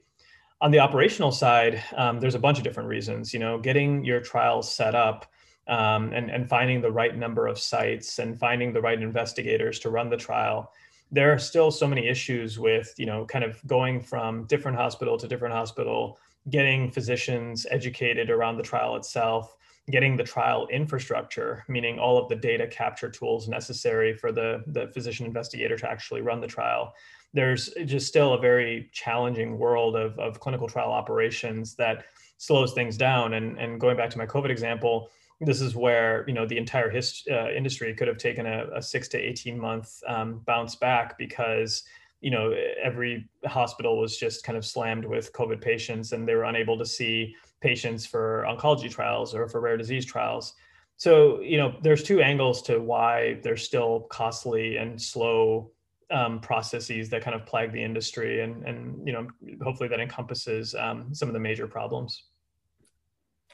On 0.60 0.72
the 0.72 0.80
operational 0.80 1.32
side, 1.32 1.84
um, 1.96 2.20
there's 2.20 2.36
a 2.36 2.40
bunch 2.40 2.58
of 2.58 2.63
different 2.63 2.90
reasons. 2.90 3.34
You 3.34 3.40
know, 3.40 3.60
getting 3.60 4.04
your 4.04 4.20
trials 4.20 4.74
set 4.74 4.96
up 4.96 5.32
um, 5.68 6.12
and, 6.13 6.30
and 6.30 6.50
finding 6.50 6.82
the 6.82 6.92
right 6.92 7.16
number 7.16 7.48
of 7.48 7.60
sites 7.60 8.20
and 8.20 8.40
finding 8.40 8.74
the 8.74 8.82
right 8.82 9.02
investigators 9.02 9.80
to 9.80 9.90
run 9.90 10.10
the 10.10 10.18
trial 10.18 10.72
there 11.12 11.34
are 11.34 11.39
still 11.39 11.72
so 11.72 11.88
many 11.88 12.08
issues 12.08 12.60
with 12.60 12.93
you 12.98 13.06
know 13.06 13.26
kind 13.26 13.43
of 13.43 13.65
going 13.67 14.02
from 14.02 14.46
different 14.46 14.78
hospital 14.78 15.17
to 15.17 15.28
different 15.28 15.54
hospital 15.54 16.17
getting 16.50 16.91
physicians 16.91 17.65
educated 17.72 18.30
around 18.30 18.58
the 18.58 18.63
trial 18.63 18.96
itself 18.96 19.58
getting 19.89 20.17
the 20.17 20.24
trial 20.24 20.67
infrastructure 20.67 21.63
meaning 21.67 21.98
all 21.98 22.17
of 22.17 22.28
the 22.28 22.36
data 22.36 22.67
capture 22.67 23.10
tools 23.10 23.48
necessary 23.48 24.13
for 24.13 24.32
the 24.32 24.63
the 24.67 24.88
physician 24.88 25.26
investigator 25.26 25.78
to 25.78 25.89
actually 25.89 26.22
run 26.22 26.41
the 26.41 26.48
trial. 26.48 26.93
There's 27.34 27.70
just 27.86 28.08
still 28.08 28.34
a 28.34 28.39
very 28.39 28.89
challenging 28.91 29.58
world 29.58 29.96
of, 29.96 30.17
of 30.17 30.39
clinical 30.39 30.67
trial 30.67 30.91
operations 30.91 31.76
that 31.76 32.06
slows 32.38 32.74
things 32.74 32.98
down. 32.98 33.34
And 33.34 33.58
and 33.58 33.80
going 33.80 33.98
back 33.98 34.10
to 34.12 34.17
my 34.17 34.26
covid 34.26 34.50
example 34.50 35.10
this 35.39 35.62
is 35.62 35.76
where 35.76 36.23
you 36.28 36.34
know 36.34 36.45
the 36.45 36.58
entire 36.58 36.89
hist- 36.89 37.28
uh, 37.30 37.52
industry 37.52 37.93
could 37.93 38.08
have 38.08 38.17
taken 38.17 38.45
a, 38.45 38.67
a, 38.76 38.82
six 38.82 39.08
to 39.10 39.17
18 39.17 39.60
month 39.60 40.02
um, 40.08 40.41
bounce 40.45 40.76
back 40.76 41.17
because 41.17 41.84
you 42.21 42.32
know 42.32 42.56
every 42.82 43.30
hospital 43.45 44.00
was 44.00 44.17
just 44.17 44.43
kind 44.43 44.58
of 44.58 44.65
slammed 44.65 45.06
with 45.06 45.32
covid 45.34 45.62
patients 45.62 46.12
and 46.12 46.28
they 46.28 46.34
were 46.34 46.45
unable 46.45 46.78
to 46.78 46.86
see 46.86 47.36
patients 47.62 48.06
for 48.06 48.45
oncology 48.47 48.89
trials 48.89 49.34
or 49.34 49.47
for 49.47 49.62
rare 49.62 49.78
disease 49.78 50.06
trials. 50.06 50.54
So 50.97 51.39
you 51.41 51.58
know 51.58 51.76
there's 51.84 52.02
two 52.02 52.21
angles 52.21 52.62
to 52.63 52.80
why 52.80 53.39
there's 53.43 53.63
still 53.63 54.02
costly 54.10 54.78
and 54.78 55.00
slow 55.00 55.71
um, 56.10 56.39
processes 56.39 57.10
that 57.10 57.21
kind 57.21 57.36
of 57.36 57.45
plague 57.45 57.71
the 57.71 57.84
industry 57.84 58.41
and 58.41 58.63
and 58.65 59.06
you 59.06 59.13
know 59.13 59.28
hopefully 59.62 59.89
that 59.89 60.00
encompasses 60.00 60.73
um, 60.73 61.13
some 61.13 61.30
of 61.30 61.34
the 61.34 61.39
major 61.39 61.67
problems 61.67 62.23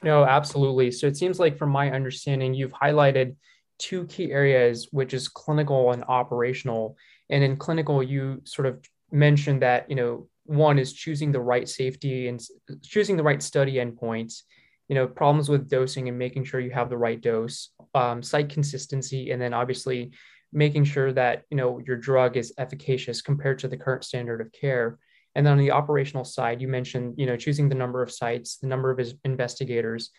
no, 0.02 0.24
absolutely. 0.24 0.90
So 0.90 1.06
it 1.06 1.16
seems 1.16 1.38
like, 1.38 1.56
from 1.56 1.70
my 1.70 1.90
understanding, 1.90 2.54
you've 2.54 2.72
highlighted 2.72 3.36
two 3.78 4.06
key 4.06 4.32
areas, 4.32 4.88
which 4.90 5.14
is 5.14 5.28
clinical 5.28 5.92
and 5.92 6.04
operational. 6.04 6.96
And 7.30 7.42
in 7.42 7.56
clinical, 7.56 8.02
you 8.02 8.42
sort 8.44 8.66
of 8.66 8.84
mentioned 9.10 9.62
that, 9.62 9.88
you 9.88 9.96
know, 9.96 10.28
one 10.46 10.78
is 10.78 10.92
choosing 10.92 11.32
the 11.32 11.40
right 11.40 11.68
safety 11.68 12.28
and 12.28 12.40
choosing 12.82 13.16
the 13.16 13.22
right 13.22 13.42
study 13.42 13.74
endpoints, 13.74 14.42
you 14.88 14.94
know, 14.94 15.06
problems 15.06 15.48
with 15.48 15.70
dosing 15.70 16.08
and 16.08 16.18
making 16.18 16.44
sure 16.44 16.60
you 16.60 16.70
have 16.70 16.90
the 16.90 16.98
right 16.98 17.20
dose, 17.20 17.70
um, 17.94 18.22
site 18.22 18.50
consistency, 18.50 19.30
and 19.30 19.40
then 19.40 19.54
obviously 19.54 20.12
making 20.52 20.84
sure 20.84 21.12
that, 21.12 21.44
you 21.50 21.56
know, 21.56 21.80
your 21.86 21.96
drug 21.96 22.36
is 22.36 22.52
efficacious 22.58 23.22
compared 23.22 23.58
to 23.58 23.68
the 23.68 23.76
current 23.76 24.04
standard 24.04 24.40
of 24.40 24.52
care. 24.52 24.98
And 25.34 25.44
then 25.44 25.52
on 25.52 25.58
the 25.58 25.72
operational 25.72 26.24
side, 26.24 26.60
you 26.60 26.68
mentioned, 26.68 27.14
you 27.16 27.26
know, 27.26 27.36
choosing 27.36 27.68
the 27.68 27.74
number 27.74 28.02
of 28.02 28.12
sites, 28.12 28.58
the 28.58 28.68
number 28.68 28.90
of 28.90 29.00
investigators, 29.24 30.10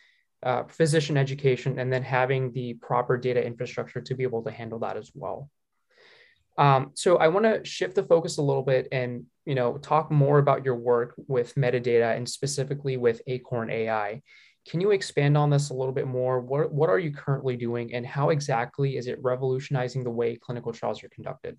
uh, 0.44 0.64
physician 0.64 1.18
education, 1.18 1.80
and 1.80 1.92
then 1.92 2.04
having 2.04 2.52
the 2.52 2.74
proper 2.76 3.18
data 3.18 3.44
infrastructure 3.44 4.02
to 4.02 4.16
be 4.16 4.24
able 4.24 4.44
to 4.44 4.52
handle 4.52 4.80
that 4.80 4.98
as 4.98 5.12
well. 5.14 5.50
Um, 6.58 6.92
so 6.94 7.18
I 7.18 7.28
want 7.30 7.46
to 7.46 7.66
shift 7.66 7.96
the 7.96 8.04
focus 8.04 8.38
a 8.38 8.42
little 8.42 8.64
bit 8.64 8.88
and, 8.92 9.26
you 9.46 9.56
know, 9.56 9.78
talk 9.78 10.12
more 10.12 10.40
about 10.40 10.64
your 10.64 10.76
work 10.76 11.14
with 11.28 11.56
Medidata 11.56 12.16
and 12.16 12.28
specifically 12.28 12.98
with 12.98 13.22
Acorn 13.28 13.70
AI. 13.70 14.22
Can 14.70 14.82
you 14.82 14.92
expand 14.92 15.38
on 15.38 15.50
this 15.50 15.70
a 15.70 15.74
little 15.74 15.94
bit 15.94 16.08
more? 16.08 16.40
What, 16.40 16.72
what 16.72 16.90
are 16.90 16.98
you 16.98 17.12
currently 17.12 17.56
doing 17.56 17.94
and 17.94 18.06
how 18.06 18.30
exactly 18.30 18.98
is 18.98 19.08
it 19.08 19.20
revolutionizing 19.22 20.04
the 20.04 20.10
way 20.10 20.38
clinical 20.38 20.74
trials 20.74 21.04
are 21.04 21.10
conducted? 21.10 21.58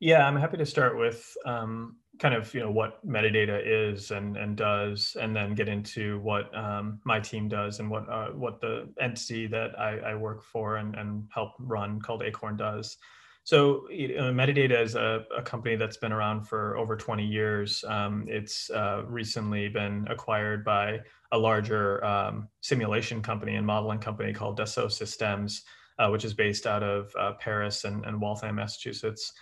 Yeah, 0.00 0.26
I'm 0.26 0.36
happy 0.36 0.56
to 0.56 0.66
start 0.66 0.98
with 0.98 1.24
um, 1.46 1.96
kind 2.22 2.36
of 2.36 2.54
you 2.54 2.60
know 2.60 2.70
what 2.70 3.04
Medidata 3.04 3.60
is 3.64 4.12
and 4.12 4.36
and 4.36 4.56
does, 4.56 5.16
and 5.20 5.34
then 5.34 5.56
get 5.56 5.68
into 5.68 6.20
what 6.20 6.56
um, 6.56 7.00
my 7.04 7.18
team 7.18 7.48
does 7.48 7.80
and 7.80 7.90
what 7.90 8.08
uh, 8.08 8.28
what 8.28 8.60
the 8.60 8.88
entity 9.00 9.48
that 9.48 9.78
I, 9.78 9.98
I 9.98 10.14
work 10.14 10.44
for 10.44 10.76
and, 10.76 10.94
and 10.94 11.26
help 11.34 11.54
run 11.58 12.00
called 12.00 12.22
Acorn 12.22 12.56
does. 12.56 12.96
So 13.44 13.88
Medidata 13.90 14.80
is 14.80 14.94
a, 14.94 15.24
a, 15.36 15.42
company 15.42 15.74
that's 15.74 15.96
been 15.96 16.12
around 16.12 16.44
for 16.44 16.76
over 16.76 16.96
20 16.96 17.26
years. 17.26 17.84
Um, 17.88 18.24
it's 18.28 18.70
uh, 18.70 19.02
recently 19.04 19.68
been 19.68 20.06
acquired 20.08 20.64
by 20.64 21.00
a 21.32 21.38
larger 21.38 22.04
um, 22.04 22.46
simulation 22.60 23.20
company 23.20 23.56
and 23.56 23.66
modeling 23.66 23.98
company 23.98 24.32
called 24.32 24.60
Dassault 24.60 24.92
Systems, 24.92 25.64
uh, 25.98 26.08
which 26.10 26.24
is 26.24 26.34
based 26.34 26.68
out 26.68 26.84
of 26.84 27.12
uh, 27.18 27.32
Paris 27.40 27.82
and, 27.82 28.04
and 28.04 28.20
Waltham, 28.20 28.54
Massachusetts. 28.54 29.32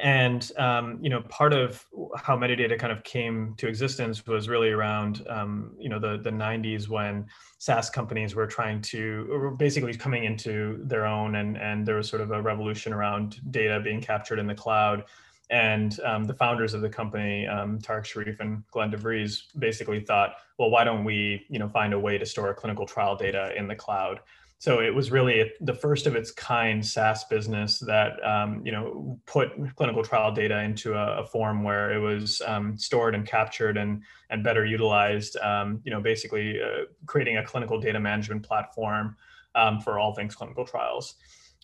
And 0.00 0.50
um, 0.56 0.98
you 1.02 1.10
know, 1.10 1.20
part 1.22 1.52
of 1.52 1.84
how 2.16 2.36
Medidata 2.36 2.78
kind 2.78 2.92
of 2.92 3.04
came 3.04 3.54
to 3.58 3.68
existence 3.68 4.26
was 4.26 4.48
really 4.48 4.70
around 4.70 5.26
um, 5.28 5.74
you 5.78 5.88
know 5.88 5.98
the 5.98 6.16
the 6.16 6.30
90s 6.30 6.88
when 6.88 7.26
SaaS 7.58 7.90
companies 7.90 8.34
were 8.34 8.46
trying 8.46 8.80
to 8.82 9.26
were 9.28 9.50
basically 9.50 9.94
coming 9.94 10.24
into 10.24 10.80
their 10.84 11.04
own, 11.06 11.36
and 11.36 11.58
and 11.58 11.86
there 11.86 11.96
was 11.96 12.08
sort 12.08 12.22
of 12.22 12.30
a 12.30 12.40
revolution 12.40 12.92
around 12.94 13.40
data 13.52 13.78
being 13.80 14.00
captured 14.00 14.38
in 14.38 14.46
the 14.46 14.54
cloud. 14.54 15.04
And 15.50 15.98
um, 16.04 16.24
the 16.24 16.34
founders 16.34 16.74
of 16.74 16.80
the 16.80 16.88
company, 16.88 17.46
um, 17.48 17.80
Tarek 17.80 18.04
Sherif 18.04 18.38
and 18.38 18.62
Glenn 18.70 18.92
DeVries, 18.92 19.46
basically 19.58 19.98
thought, 19.98 20.36
well, 20.58 20.70
why 20.70 20.84
don't 20.84 21.02
we, 21.02 21.44
you 21.50 21.58
know, 21.58 21.68
find 21.68 21.92
a 21.92 21.98
way 21.98 22.18
to 22.18 22.24
store 22.24 22.54
clinical 22.54 22.86
trial 22.86 23.16
data 23.16 23.52
in 23.56 23.66
the 23.66 23.74
cloud? 23.74 24.20
So 24.60 24.80
it 24.80 24.94
was 24.94 25.10
really 25.10 25.50
the 25.62 25.72
first 25.72 26.06
of 26.06 26.14
its 26.14 26.30
kind 26.30 26.84
SaaS 26.84 27.24
business 27.24 27.78
that 27.78 28.22
um, 28.22 28.60
you 28.62 28.70
know 28.72 29.18
put 29.24 29.52
clinical 29.74 30.04
trial 30.04 30.32
data 30.32 30.60
into 30.60 30.92
a, 30.92 31.22
a 31.22 31.24
form 31.24 31.64
where 31.64 31.90
it 31.94 31.98
was 31.98 32.42
um, 32.46 32.76
stored 32.76 33.14
and 33.14 33.26
captured 33.26 33.78
and 33.78 34.02
and 34.28 34.44
better 34.44 34.66
utilized. 34.66 35.38
Um, 35.38 35.80
you 35.82 35.90
know, 35.90 36.02
basically 36.02 36.60
uh, 36.60 36.84
creating 37.06 37.38
a 37.38 37.44
clinical 37.44 37.80
data 37.80 37.98
management 37.98 38.42
platform 38.42 39.16
um, 39.54 39.80
for 39.80 39.98
all 39.98 40.14
things 40.14 40.34
clinical 40.34 40.66
trials. 40.66 41.14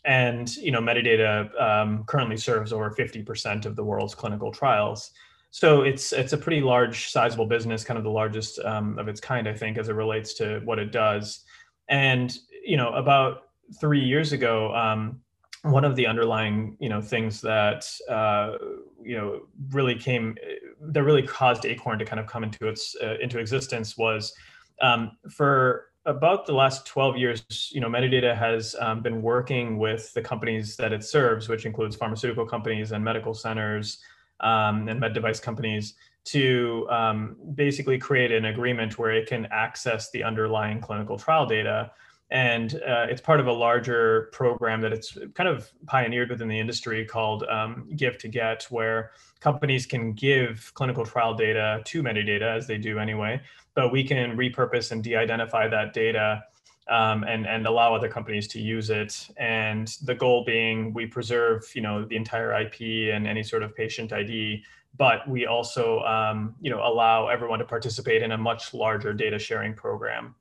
And 0.07 0.57
you 0.57 0.71
know, 0.71 0.81
Medidata 0.81 1.51
um, 1.61 2.05
currently 2.05 2.39
serves 2.39 2.73
over 2.73 2.91
50% 2.91 3.67
of 3.67 3.77
the 3.77 3.85
world's 3.85 4.15
clinical 4.15 4.51
trials. 4.51 5.11
So 5.51 5.83
it's 5.83 6.15
it's 6.15 6.33
a 6.33 6.39
pretty 6.39 6.63
large, 6.63 7.11
sizable 7.11 7.47
business, 7.47 7.85
kind 7.85 7.99
of 7.99 8.05
the 8.05 8.11
largest 8.11 8.59
um, 8.61 8.99
of 8.99 9.07
its 9.07 9.21
kind, 9.21 9.47
I 9.47 9.53
think, 9.53 9.77
as 9.77 9.91
it 9.91 9.95
relates 9.95 10.33
to 10.35 10.63
what 10.65 10.79
it 10.79 10.93
does. 10.93 11.45
And 11.89 12.37
you 12.67 12.77
know, 12.77 12.91
about 12.91 13.45
three 13.81 14.01
years 14.01 14.33
ago, 14.33 14.75
um, 14.75 15.21
one 15.63 15.85
of 15.85 15.97
the 15.97 16.07
underlying, 16.07 16.77
you 16.79 16.89
know, 16.89 17.01
things 17.01 17.41
that 17.41 17.89
uh, 18.09 18.57
you 19.03 19.17
know 19.17 19.43
really 19.71 19.95
came 19.95 20.37
that 20.81 21.03
really 21.03 21.23
caused 21.23 21.65
Acorn 21.65 21.99
to 21.99 22.05
kind 22.05 22.21
of 22.21 22.27
come 22.27 22.45
into 22.45 22.69
its 22.69 22.97
uh, 23.03 23.17
into 23.21 23.39
existence 23.39 23.97
was 23.97 24.35
um, 24.83 25.13
for 25.31 25.87
about 26.05 26.47
the 26.47 26.53
last 26.53 26.87
12 26.87 27.17
years, 27.17 27.71
you 27.73 27.81
know, 27.81 27.89
Medidata 27.89 28.37
has 28.37 28.77
um, 28.79 29.03
been 29.03 29.21
working 29.23 29.77
with 29.77 30.15
the 30.15 30.23
companies 30.23 30.77
that 30.77 30.93
it 30.93 31.03
serves, 31.03 31.49
which 31.49 31.67
includes 31.67 31.97
pharmaceutical 31.97 32.47
companies 32.47 32.93
and 32.93 33.03
medical 33.03 33.35
centers 33.35 33.99
um, 34.39 34.89
and 34.89 35.01
med 35.01 35.15
device 35.15 35.41
companies, 35.41 35.95
to 36.25 36.87
um, 36.91 37.37
basically 37.55 37.99
create 37.99 38.31
an 38.31 38.47
agreement 38.47 38.99
where 38.99 39.11
it 39.13 39.29
can 39.29 39.47
access 39.51 40.11
the 40.13 40.23
underlying 40.23 40.81
clinical 40.81 41.19
trial 41.19 41.45
data 41.45 41.91
and 42.31 42.75
uh, 42.75 43.07
it's 43.09 43.21
part 43.21 43.39
of 43.39 43.47
a 43.47 43.53
larger 43.53 44.31
program 44.33 44.81
that 44.81 44.93
it's 44.93 45.17
kind 45.35 45.49
of 45.49 45.71
pioneered 45.87 46.31
within 46.31 46.49
the 46.49 46.59
industry 46.59 47.05
called 47.05 47.45
um, 47.45 47.89
Give 47.95 48.19
to 48.19 48.29
Get, 48.29 48.65
where 48.65 49.13
companies 49.39 49.87
can 49.87 50.13
give 50.13 50.73
clinical 50.75 51.05
trial 51.05 51.35
data 51.35 51.83
to 51.85 52.03
Medidata 52.03 52.57
as 52.57 52.67
they 52.67 52.79
do 52.79 52.99
anyway, 52.99 53.41
but 53.75 53.93
we 53.93 54.03
can 54.03 54.37
repurpose 54.37 54.91
and 54.91 55.05
de-identify 55.05 55.69
that 55.69 55.93
data 55.93 56.43
um, 56.89 57.25
and 57.25 57.47
and 57.47 57.67
allow 57.67 57.95
other 57.95 58.09
companies 58.09 58.49
to 58.49 58.61
use 58.61 58.91
it. 58.91 59.29
And 59.37 59.89
the 60.05 60.15
goal 60.15 60.45
being 60.45 60.93
we 60.93 61.07
preserve 61.07 61.71
you 61.75 61.83
know 61.83 62.05
the 62.05 62.17
entire 62.17 62.53
IP 62.61 63.15
and 63.15 63.27
any 63.27 63.43
sort 63.43 63.63
of 63.63 63.75
patient 63.75 64.13
ID, 64.13 64.65
but 64.97 65.29
we 65.29 65.47
also 65.47 66.01
um, 66.01 66.55
you 66.61 66.71
know 66.71 66.85
allow 66.85 67.29
everyone 67.29 67.59
to 67.61 67.65
participate 67.65 68.23
in 68.23 68.33
a 68.33 68.39
much 68.39 68.75
larger 68.75 69.13
data 69.13 69.39
sharing 69.39 69.75
program. 69.75 70.35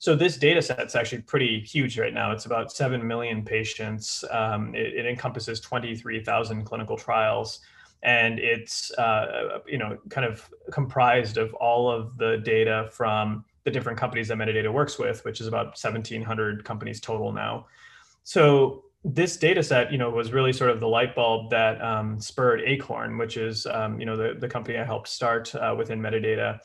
So 0.00 0.16
this 0.16 0.38
data 0.38 0.62
set 0.62 0.80
is 0.80 0.96
actually 0.96 1.20
pretty 1.20 1.60
huge 1.60 1.98
right 1.98 2.14
now. 2.14 2.32
It's 2.32 2.46
about 2.46 2.72
7 2.72 3.06
million 3.06 3.44
patients. 3.44 4.24
Um, 4.30 4.74
it, 4.74 4.94
it, 4.94 5.04
encompasses 5.04 5.60
23,000 5.60 6.64
clinical 6.64 6.96
trials. 6.96 7.60
And 8.02 8.38
it's, 8.38 8.90
uh, 8.92 9.58
you 9.66 9.76
know, 9.76 9.98
kind 10.08 10.26
of 10.26 10.48
comprised 10.72 11.36
of 11.36 11.52
all 11.52 11.90
of 11.90 12.16
the 12.16 12.38
data 12.38 12.88
from 12.90 13.44
the 13.64 13.70
different 13.70 13.98
companies 13.98 14.28
that 14.28 14.38
Medidata 14.38 14.72
works 14.72 14.98
with, 14.98 15.22
which 15.26 15.38
is 15.38 15.46
about 15.46 15.66
1,700 15.66 16.64
companies 16.64 16.98
total 16.98 17.30
now. 17.30 17.66
So 18.24 18.84
this 19.04 19.36
data 19.36 19.62
set, 19.62 19.92
you 19.92 19.98
know, 19.98 20.08
was 20.08 20.32
really 20.32 20.54
sort 20.54 20.70
of 20.70 20.80
the 20.80 20.88
light 20.88 21.14
bulb 21.14 21.50
that 21.50 21.78
um, 21.82 22.18
spurred 22.18 22.62
Acorn, 22.64 23.18
which 23.18 23.36
is, 23.36 23.66
um, 23.66 24.00
you 24.00 24.06
know, 24.06 24.16
the, 24.16 24.34
the 24.38 24.48
company 24.48 24.78
I 24.78 24.84
helped 24.84 25.08
start 25.08 25.54
uh, 25.54 25.74
within 25.76 26.00
Medidata. 26.00 26.60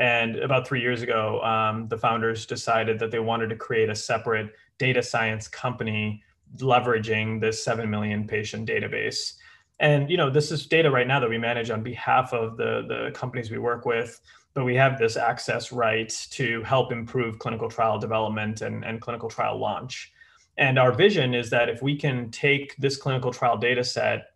And 0.00 0.36
about 0.36 0.66
three 0.66 0.80
years 0.80 1.02
ago, 1.02 1.42
um, 1.42 1.86
the 1.88 1.98
founders 1.98 2.46
decided 2.46 2.98
that 3.00 3.10
they 3.10 3.18
wanted 3.18 3.50
to 3.50 3.56
create 3.56 3.90
a 3.90 3.94
separate 3.94 4.54
data 4.78 5.02
science 5.02 5.46
company 5.46 6.22
leveraging 6.56 7.38
this 7.38 7.62
7 7.62 7.88
million 7.88 8.26
patient 8.26 8.66
database. 8.66 9.34
And 9.78 10.10
you 10.10 10.16
know, 10.16 10.30
this 10.30 10.50
is 10.50 10.66
data 10.66 10.90
right 10.90 11.06
now 11.06 11.20
that 11.20 11.28
we 11.28 11.36
manage 11.36 11.68
on 11.68 11.82
behalf 11.82 12.32
of 12.32 12.56
the, 12.56 12.86
the 12.88 13.10
companies 13.12 13.50
we 13.50 13.58
work 13.58 13.84
with, 13.84 14.18
but 14.54 14.64
we 14.64 14.74
have 14.74 14.98
this 14.98 15.18
access 15.18 15.70
right 15.70 16.08
to 16.30 16.62
help 16.62 16.92
improve 16.92 17.38
clinical 17.38 17.68
trial 17.68 17.98
development 17.98 18.62
and, 18.62 18.82
and 18.86 19.02
clinical 19.02 19.28
trial 19.28 19.58
launch. 19.58 20.12
And 20.56 20.78
our 20.78 20.92
vision 20.92 21.34
is 21.34 21.50
that 21.50 21.68
if 21.68 21.82
we 21.82 21.94
can 21.94 22.30
take 22.30 22.74
this 22.76 22.96
clinical 22.96 23.32
trial 23.34 23.58
data 23.58 23.84
set 23.84 24.30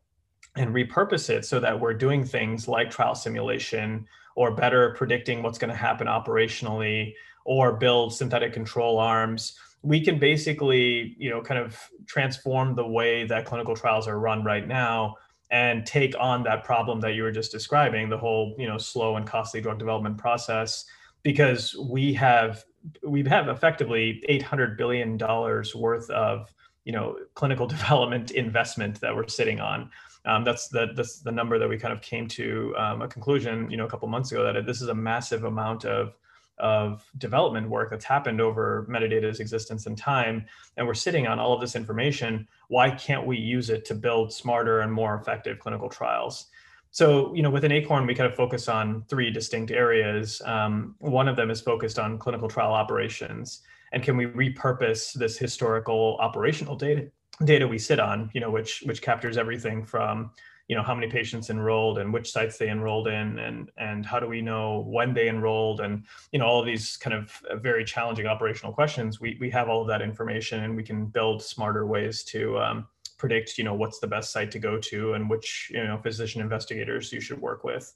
and 0.57 0.75
repurpose 0.75 1.31
it 1.31 1.47
so 1.47 1.59
that 1.61 1.81
we're 1.81 1.95
doing 1.95 2.23
things 2.23 2.69
like 2.69 2.91
trial 2.91 3.15
simulation, 3.15 4.07
or 4.35 4.55
better 4.55 4.95
predicting 4.97 5.43
what's 5.43 5.59
going 5.59 5.71
to 5.71 5.77
happen 5.77 6.07
operationally 6.07 7.15
or 7.45 7.73
build 7.73 8.13
synthetic 8.15 8.53
control 8.53 8.99
arms 8.99 9.59
we 9.85 10.01
can 10.01 10.19
basically 10.19 11.15
you 11.19 11.31
know 11.31 11.41
kind 11.41 11.61
of 11.61 11.79
transform 12.07 12.75
the 12.75 12.87
way 12.87 13.25
that 13.27 13.45
clinical 13.45 13.77
trials 13.77 14.09
are 14.09 14.19
run 14.19 14.43
right 14.43 14.67
now 14.67 15.15
and 15.51 15.87
take 15.87 16.15
on 16.19 16.43
that 16.43 16.65
problem 16.65 17.01
that 17.01 17.15
you 17.15 17.23
were 17.23 17.31
just 17.31 17.53
describing 17.53 18.09
the 18.09 18.17
whole 18.17 18.57
you 18.59 18.67
know 18.67 18.79
slow 18.79 19.17
and 19.17 19.27
costly 19.27 19.61
drug 19.61 19.79
development 19.79 20.17
process 20.17 20.87
because 21.23 21.77
we 21.77 22.13
have 22.15 22.65
we 23.07 23.23
have 23.25 23.49
effectively 23.49 24.23
800 24.29 24.77
billion 24.77 25.17
dollars 25.17 25.75
worth 25.75 26.09
of 26.11 26.53
you 26.85 26.93
know 26.93 27.17
clinical 27.35 27.67
development 27.77 28.31
investment 28.31 29.01
that 29.01 29.15
we're 29.15 29.29
sitting 29.29 29.61
on 29.61 29.91
um, 30.27 30.45
that's 30.45 30.69
the 30.69 30.89
that's 30.95 31.21
the 31.21 31.33
number 31.33 31.59
that 31.59 31.69
we 31.69 31.79
kind 31.79 31.93
of 31.93 32.01
came 32.01 32.27
to 32.29 32.75
um, 32.79 33.03
a 33.03 33.09
conclusion, 33.09 33.71
you 33.71 33.77
know, 33.77 33.85
a 33.85 33.89
couple 33.89 34.09
months 34.09 34.33
ago 34.33 34.45
that 34.51 34.65
this 34.65 34.81
is 34.81 34.89
a 34.89 34.95
massive 34.95 35.45
amount 35.45 35.85
of 35.85 36.17
of 36.59 37.05
development 37.19 37.69
work 37.69 37.91
that's 37.91 38.05
happened 38.05 38.41
over 38.41 38.87
Medidata's 38.89 39.41
existence 39.41 39.87
and 39.87 39.99
time, 39.99 40.47
and 40.77 40.87
we're 40.87 40.95
sitting 40.95 41.27
on 41.27 41.39
all 41.39 41.53
of 41.53 41.61
this 41.61 41.75
information. 41.77 42.47
Why 42.69 42.91
can't 42.91 43.27
we 43.27 43.37
use 43.37 43.71
it 43.71 43.85
to 43.87 43.95
build 43.95 44.33
smarter 44.33 44.81
and 44.81 44.93
more 44.93 45.17
effective 45.17 45.59
clinical 45.59 45.89
trials? 45.89 46.47
So, 46.93 47.35
you 47.35 47.43
know, 47.43 47.51
within 47.51 47.73
Acorn, 47.73 48.07
we 48.07 48.15
kind 48.15 48.31
of 48.31 48.37
focus 48.37 48.69
on 48.69 49.05
three 49.09 49.33
distinct 49.33 49.73
areas. 49.73 50.41
Um, 50.45 50.95
one 51.01 51.27
of 51.27 51.35
them 51.35 51.51
is 51.51 51.61
focused 51.61 51.99
on 51.99 52.19
clinical 52.19 52.49
trial 52.49 52.73
operations, 52.73 53.63
and 53.93 54.01
can 54.01 54.17
we 54.17 54.27
repurpose 54.27 55.13
this 55.13 55.37
historical 55.37 56.17
operational 56.21 56.77
data 56.77 57.11
data 57.45 57.67
we 57.67 57.79
sit 57.79 57.99
on, 57.99 58.31
you 58.35 58.41
know, 58.41 58.51
which 58.51 58.83
which 58.87 59.03
captures 59.03 59.37
everything 59.37 59.85
from 59.85 60.31
you 60.69 60.77
know 60.77 60.83
how 60.83 60.95
many 60.95 61.09
patients 61.09 61.51
enrolled 61.51 61.99
and 61.99 62.13
which 62.13 62.31
sites 62.31 62.57
they 62.57 62.71
enrolled 62.71 63.07
in 63.07 63.39
and 63.39 63.71
and 63.77 64.07
how 64.07 64.19
do 64.19 64.27
we 64.27 64.41
know 64.41 64.85
when 64.87 65.13
they 65.13 65.29
enrolled 65.29 65.81
and 65.81 66.05
you 66.33 66.39
know 66.39 66.47
all 66.47 66.61
of 66.61 66.67
these 66.67 66.97
kind 66.97 67.15
of 67.15 67.31
very 67.61 67.85
challenging 67.85 68.27
operational 68.27 68.73
questions 68.73 69.21
we 69.21 69.37
we 69.41 69.51
have 69.51 69.69
all 69.69 69.83
of 69.83 69.89
that 69.89 70.01
information 70.01 70.65
and 70.65 70.75
we 70.75 70.83
can 70.83 71.07
build 71.07 71.43
smarter 71.43 71.87
ways 71.87 72.25
to 72.25 72.59
um, 72.59 72.87
predict 73.19 73.59
you 73.59 73.65
know 73.65 73.75
what's 73.75 73.99
the 73.99 74.07
best 74.07 74.33
site 74.33 74.51
to 74.51 74.59
go 74.59 74.79
to 74.79 75.13
and 75.15 75.29
which 75.29 75.71
you 75.73 75.85
know 75.85 75.99
physician 75.99 76.41
investigators 76.41 77.13
you 77.13 77.21
should 77.21 77.41
work 77.41 77.65
with. 77.65 77.95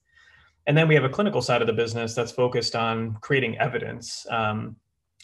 And 0.66 0.76
then 0.76 0.86
we 0.86 0.94
have 0.94 1.04
a 1.04 1.08
clinical 1.08 1.40
side 1.40 1.62
of 1.62 1.66
the 1.66 1.72
business 1.72 2.14
that's 2.14 2.32
focused 2.32 2.76
on 2.76 3.16
creating 3.22 3.56
evidence 3.56 4.26
um, 4.30 4.76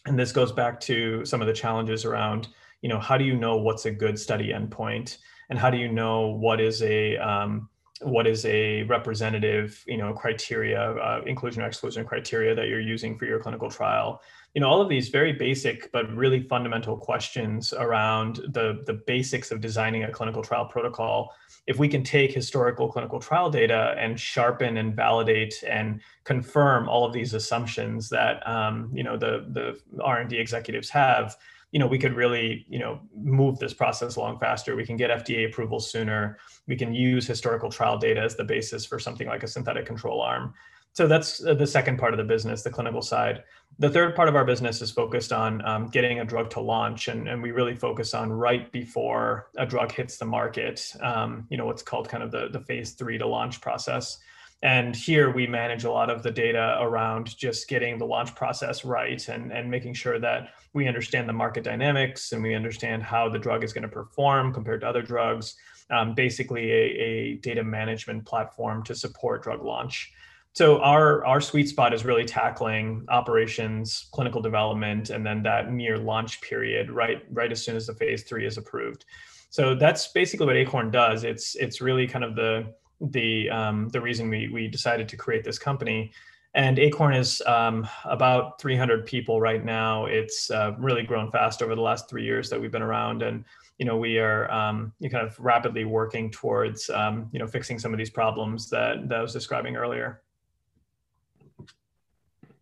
and 0.07 0.19
this 0.19 0.33
goes 0.33 0.53
back 0.53 0.81
to 0.81 1.25
some 1.27 1.43
of 1.43 1.47
the 1.47 1.53
challenges 1.53 2.07
around 2.07 2.49
you 2.85 2.91
know 2.91 3.01
how 3.01 3.17
do 3.17 3.25
you 3.25 3.35
know 3.35 3.57
what's 3.57 3.87
a 3.87 3.91
good 3.91 4.19
study 4.19 4.53
endpoint? 4.53 5.17
And 5.49 5.59
how 5.59 5.71
do 5.71 5.79
you 5.79 5.91
know 5.91 6.27
what 6.27 6.61
is 6.61 6.83
a 6.83 7.17
um, 7.17 7.71
what 8.03 8.27
is 8.27 8.45
a 8.45 8.83
representative 8.83 9.83
you 9.87 9.97
know 9.97 10.13
criteria 10.13 10.93
uh, 10.93 11.23
inclusion 11.25 11.63
or 11.63 11.67
exclusion 11.67 12.05
criteria 12.05 12.55
that 12.55 12.69
you're 12.69 12.89
using 12.95 13.17
for 13.17 13.25
your 13.25 13.41
clinical 13.41 13.71
trial? 13.71 14.21
You 14.53 14.61
know 14.61 14.69
all 14.69 14.83
of 14.83 14.91
these 14.91 15.09
very 15.09 15.33
basic 15.33 15.91
but 15.93 16.15
really 16.15 16.43
fundamental 16.43 16.95
questions 16.99 17.73
around 17.73 18.37
the 18.53 18.83
the 18.85 19.01
basics 19.07 19.51
of 19.51 19.63
designing 19.63 20.05
a 20.05 20.13
clinical 20.13 20.43
trial 20.43 20.67
protocol. 20.67 21.35
If 21.67 21.79
we 21.79 21.89
can 21.89 22.05
take 22.05 22.33
historical 22.33 22.93
clinical 22.93 23.19
trial 23.19 23.49
data 23.49 23.95
and 23.99 24.21
sharpen 24.21 24.77
and 24.77 24.95
validate 24.95 25.55
and 25.67 26.03
confirm 26.25 26.87
all 26.91 27.07
of 27.07 27.15
these 27.15 27.33
assumptions 27.33 28.11
that 28.11 28.47
um, 28.47 28.91
you 28.93 29.03
know 29.03 29.17
the 29.17 29.47
the 29.57 29.81
R&D 30.03 30.37
executives 30.37 30.91
have, 30.91 31.35
you 31.75 31.81
know 31.81 31.89
we 31.89 31.99
could 31.99 32.15
really 32.15 32.65
you 32.69 32.79
know 32.79 33.01
move 33.17 33.59
this 33.59 33.75
process 33.75 34.15
along 34.15 34.39
faster. 34.39 34.77
We 34.77 34.87
can 34.87 34.97
get 34.97 35.11
FDA 35.11 35.47
approval 35.47 35.81
sooner. 35.81 36.39
We 36.69 36.77
can 36.77 36.95
use 36.95 37.27
historical 37.27 37.69
trial 37.69 37.99
data 37.99 38.21
as 38.21 38.37
the 38.37 38.45
basis 38.45 38.87
for 38.87 39.01
something 39.01 39.27
like 39.27 39.43
a 39.43 39.49
synthetic 39.49 39.85
control 39.85 40.23
arm. 40.23 40.55
So 40.93 41.09
that's 41.09 41.45
uh, 41.45 41.55
the 41.55 41.67
second 41.67 41.99
part 41.99 42.15
of 42.15 42.19
the 42.19 42.25
business, 42.25 42.63
the 42.63 42.71
clinical 42.71 43.03
side. 43.03 43.43
The 43.81 43.91
third 43.91 44.15
part 44.15 44.29
of 44.29 44.37
our 44.37 44.45
business 44.45 44.81
is 44.81 44.93
focused 44.93 45.33
on 45.33 45.67
um, 45.67 45.89
getting 45.89 46.21
a 46.21 46.25
drug 46.25 46.49
to 46.51 46.61
launch, 46.61 47.09
and, 47.09 47.27
and 47.27 47.43
we 47.43 47.51
really 47.51 47.75
focus 47.75 48.15
on 48.15 48.33
right 48.33 48.71
before 48.71 49.49
a 49.57 49.67
drug 49.67 49.91
hits 49.91 50.17
the 50.17 50.27
market. 50.27 50.93
Um, 51.01 51.45
you 51.51 51.57
know 51.57 51.67
what's 51.67 51.83
called 51.83 52.09
kind 52.09 52.23
of 52.23 52.31
the 52.31 52.51
the 52.53 52.61
phase 52.61 52.93
three 52.93 53.19
to 53.19 53.27
launch 53.27 53.61
process. 53.61 54.19
And 54.65 54.97
here 54.97 55.31
we 55.31 55.47
manage 55.47 55.85
a 55.85 55.91
lot 55.91 56.09
of 56.09 56.23
the 56.23 56.31
data 56.31 56.79
around 56.81 57.37
just 57.37 57.69
getting 57.69 57.99
the 57.99 58.07
launch 58.07 58.35
process 58.35 58.83
right 58.83 59.29
and, 59.29 59.53
and 59.53 59.71
making 59.71 59.93
sure 59.93 60.19
that 60.19 60.55
we 60.73 60.89
understand 60.89 61.29
the 61.29 61.35
market 61.35 61.65
dynamics 61.65 62.33
and 62.33 62.43
we 62.43 62.55
understand 62.55 63.03
how 63.03 63.29
the 63.29 63.39
drug 63.39 63.63
is 63.63 63.75
going 63.75 63.83
to 63.83 63.89
perform 63.89 64.55
compared 64.55 64.81
to 64.81 64.89
other 64.89 65.03
drugs. 65.03 65.55
Um, 65.91 66.15
basically, 66.15 66.73
a, 66.73 66.77
a 66.77 67.35
data 67.37 67.63
management 67.63 68.25
platform 68.25 68.83
to 68.85 68.95
support 68.95 69.43
drug 69.43 69.63
launch 69.63 70.13
so 70.55 70.81
our 70.83 71.25
our 71.27 71.41
sweet 71.41 71.69
spot 71.69 71.93
is 71.93 72.05
really 72.05 72.25
tackling 72.25 73.05
operations 73.09 74.09
clinical 74.13 74.41
development 74.41 75.11
and 75.11 75.27
then 75.27 75.43
that 75.43 75.73
near 75.73 75.99
launch 75.99 76.41
period 76.41 76.91
right 76.91 77.25
right 77.33 77.53
as 77.53 77.63
soon 77.63 77.77
as 77.77 77.87
the 77.87 77.95
phase 77.95 78.23
three 78.23 78.47
is 78.47 78.57
approved 78.57 79.05
so 79.51 79.75
that's 79.75 80.09
basically 80.13 80.47
what 80.47 80.57
acorn 80.57 80.91
does 80.91 81.25
it's 81.25 81.57
it's 81.57 81.81
really 81.81 82.07
kind 82.07 82.25
of 82.25 82.37
the 82.37 82.65
the 83.01 83.51
um, 83.51 83.89
the 83.89 84.01
reason 84.01 84.29
we 84.29 84.49
we 84.49 84.69
decided 84.69 85.09
to 85.09 85.17
create 85.17 85.45
this 85.45 85.59
company. 85.59 86.13
And 86.57 86.79
acorn 86.79 87.15
is 87.15 87.43
um, 87.47 87.89
about 88.05 88.61
300 88.61 89.07
people 89.07 89.41
right 89.41 89.65
now. 89.65 90.07
It's 90.07 90.53
uh, 90.53 90.75
really 90.79 91.03
grown 91.03 91.29
fast 91.33 91.63
over 91.63 91.75
the 91.75 91.81
last 91.81 92.09
three 92.09 92.25
years 92.25 92.49
that 92.51 92.61
we've 92.61 92.71
been 92.71 92.81
around. 92.81 93.23
And 93.23 93.45
you 93.79 93.87
know 93.87 93.97
we 93.97 94.19
are 94.19 94.51
um, 94.51 94.93
kind 95.11 95.27
of 95.27 95.39
rapidly 95.39 95.85
working 95.85 96.31
towards 96.31 96.91
um, 96.91 97.29
you 97.33 97.39
know 97.39 97.47
fixing 97.47 97.79
some 97.79 97.93
of 97.93 97.99
these 97.99 98.11
problems 98.11 98.71
that, 98.71 99.09
that 99.09 99.19
i 99.19 99.23
was 99.23 99.33
describing 99.33 99.77
earlier. 99.77 100.23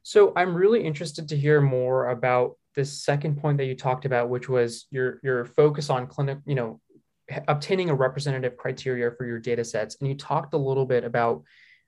So 0.03 0.33
I'm 0.35 0.55
really 0.55 0.83
interested 0.83 1.29
to 1.29 1.37
hear 1.37 1.61
more 1.61 2.11
about 2.11 2.57
this 2.75 3.05
second 3.05 3.41
point 3.41 3.59
that 3.59 3.67
you 3.67 3.77
talked 3.77 4.05
about, 4.05 4.31
which 4.31 4.49
was 4.49 4.87
your 4.91 5.21
your 5.23 5.45
focus 5.45 5.91
on 5.91 6.07
clinic, 6.07 6.39
you 6.47 6.55
know, 6.55 6.81
obtaining 7.49 7.91
a 7.91 7.95
representative 7.95 8.57
criteria 8.57 9.11
for 9.11 9.27
your 9.27 9.39
data 9.39 9.65
sets. 9.65 9.97
And 10.01 10.09
you 10.09 10.15
talked 10.15 10.55
a 10.55 10.59
little 10.59 10.87
bit 10.87 11.05
about 11.05 11.43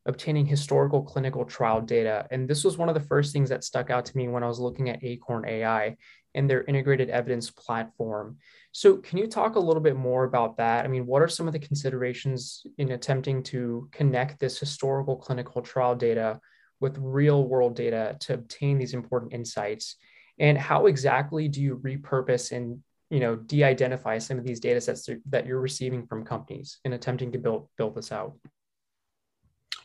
obtaining 0.07 0.46
historical 0.46 1.02
clinical 1.02 1.44
trial 1.44 1.80
data. 1.80 2.26
And 2.30 2.48
this 2.48 2.64
was 2.64 2.76
one 2.76 2.88
of 2.88 2.94
the 2.94 3.00
first 3.00 3.33
things 3.33 3.48
that 3.48 3.64
stuck 3.64 3.90
out 3.90 4.04
to 4.07 4.16
me 4.16 4.28
when 4.28 4.42
I 4.42 4.48
was 4.48 4.61
looking 4.61 4.90
at 4.90 5.02
Acorn 5.02 5.46
AI 5.46 5.96
and 6.35 6.50
their 6.50 6.64
integrated 6.64 7.11
evidence 7.11 7.50
platform. 7.50 8.37
So, 8.72 8.96
can 8.96 9.18
you 9.18 9.28
talk 9.28 9.54
a 9.54 9.61
little 9.61 9.83
bit 9.83 9.96
more 9.96 10.24
about 10.24 10.57
that? 10.57 10.85
I 10.85 10.88
mean, 10.88 11.07
what 11.07 11.22
are 11.22 11.28
some 11.28 11.46
of 11.46 11.52
the 11.52 11.61
considerations 11.61 12.66
in 12.76 12.90
attempting 12.90 13.42
to 13.44 13.88
connect 13.92 14.40
this 14.40 14.59
historical 14.59 15.16
clinical 15.16 15.62
trial 15.62 15.94
data 15.94 16.40
with 16.80 16.98
real 16.98 17.46
world 17.46 17.76
data 17.76 18.16
to 18.20 18.35
obtain 18.35 18.78
these 18.78 18.94
important 18.94 19.33
insights? 19.33 19.96
And 20.38 20.59
how 20.59 20.87
exactly 20.87 21.48
do 21.48 21.62
you 21.62 21.76
repurpose 21.76 22.50
and 22.50 22.83
you 23.10 23.20
know 23.20 23.36
de-identify 23.36 24.18
some 24.18 24.38
of 24.38 24.44
these 24.44 24.60
data 24.60 24.80
sets 24.80 25.08
that 25.28 25.46
you're 25.46 25.60
receiving 25.60 26.06
from 26.06 26.24
companies 26.24 26.78
in 26.84 26.92
attempting 26.92 27.32
to 27.32 27.38
build 27.38 27.68
build 27.76 27.94
this 27.94 28.12
out? 28.12 28.34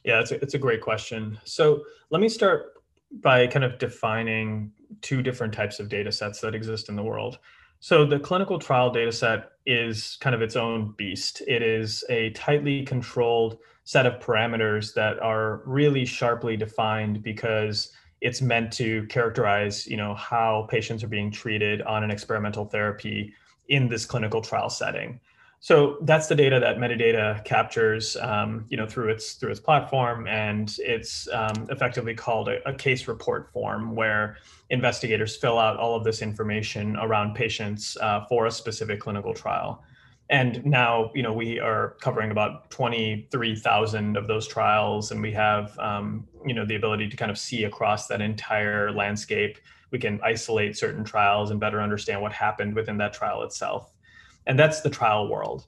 Yeah, 0.03 0.21
it's 0.21 0.31
a, 0.31 0.41
it's 0.41 0.53
a 0.53 0.59
great 0.59 0.81
question. 0.81 1.37
So 1.43 1.83
let 2.09 2.21
me 2.21 2.29
start 2.29 2.73
by 3.21 3.47
kind 3.47 3.65
of 3.65 3.77
defining 3.79 4.71
two 5.01 5.21
different 5.21 5.53
types 5.53 5.79
of 5.79 5.89
data 5.89 6.11
sets 6.11 6.39
that 6.41 6.55
exist 6.55 6.89
in 6.89 6.95
the 6.95 7.03
world. 7.03 7.39
So 7.79 8.05
the 8.05 8.19
clinical 8.19 8.59
trial 8.59 8.91
data 8.91 9.11
set 9.11 9.51
is 9.65 10.17
kind 10.19 10.35
of 10.35 10.41
its 10.41 10.55
own 10.55 10.93
beast. 10.97 11.41
It 11.47 11.61
is 11.61 12.03
a 12.09 12.31
tightly 12.31 12.83
controlled 12.83 13.57
set 13.83 14.05
of 14.05 14.19
parameters 14.19 14.93
that 14.93 15.19
are 15.19 15.61
really 15.65 16.05
sharply 16.05 16.57
defined 16.57 17.23
because 17.23 17.91
it's 18.21 18.41
meant 18.41 18.71
to 18.73 19.05
characterize, 19.07 19.87
you 19.87 19.97
know, 19.97 20.13
how 20.15 20.67
patients 20.69 21.03
are 21.03 21.07
being 21.07 21.31
treated 21.31 21.81
on 21.83 22.03
an 22.03 22.11
experimental 22.11 22.65
therapy 22.65 23.33
in 23.69 23.87
this 23.87 24.05
clinical 24.05 24.41
trial 24.41 24.69
setting. 24.69 25.19
So 25.61 25.97
that's 26.01 26.27
the 26.27 26.35
data 26.35 26.59
that 26.59 26.77
Medidata 26.77 27.43
captures, 27.43 28.15
um, 28.17 28.65
you 28.69 28.77
know, 28.77 28.87
through 28.87 29.09
its 29.09 29.33
through 29.33 29.51
its 29.51 29.59
platform, 29.59 30.25
and 30.25 30.73
it's 30.79 31.27
um, 31.33 31.67
effectively 31.69 32.13
called 32.13 32.47
a, 32.47 32.65
a, 32.67 32.73
case 32.73 33.09
report 33.09 33.51
form, 33.51 33.93
where 33.93 34.37
investigators 34.69 35.35
fill 35.35 35.59
out 35.59 35.75
all 35.75 35.95
of 35.95 36.05
this 36.05 36.21
information 36.21 36.95
around 36.97 37.35
patients 37.35 37.97
uh, 37.99 38.25
for 38.27 38.45
a 38.45 38.51
specific 38.51 39.01
clinical 39.01 39.33
trial. 39.33 39.83
And 40.29 40.63
now, 40.63 41.11
you 41.15 41.23
know, 41.23 41.33
we 41.33 41.59
are 41.59 41.97
covering 42.01 42.31
about 42.31 42.69
twenty 42.69 43.27
three 43.31 43.55
thousand 43.55 44.15
of 44.15 44.27
those 44.27 44.47
trials, 44.47 45.11
and 45.11 45.21
we 45.21 45.31
have, 45.33 45.77
um, 45.79 46.27
you 46.45 46.53
know, 46.53 46.65
the 46.65 46.75
ability 46.75 47.09
to 47.09 47.17
kind 47.17 47.31
of 47.31 47.37
see 47.37 47.63
across 47.63 48.07
that 48.07 48.21
entire 48.21 48.91
landscape. 48.91 49.57
We 49.91 49.97
can 49.97 50.19
isolate 50.23 50.77
certain 50.77 51.03
trials 51.03 51.49
and 51.49 51.59
better 51.59 51.81
understand 51.81 52.21
what 52.21 52.31
happened 52.31 52.75
within 52.75 52.97
that 52.97 53.13
trial 53.13 53.41
itself 53.43 53.91
and 54.49 54.57
that's 54.57 54.81
the 54.81 54.89
trial 54.89 55.29
world. 55.29 55.65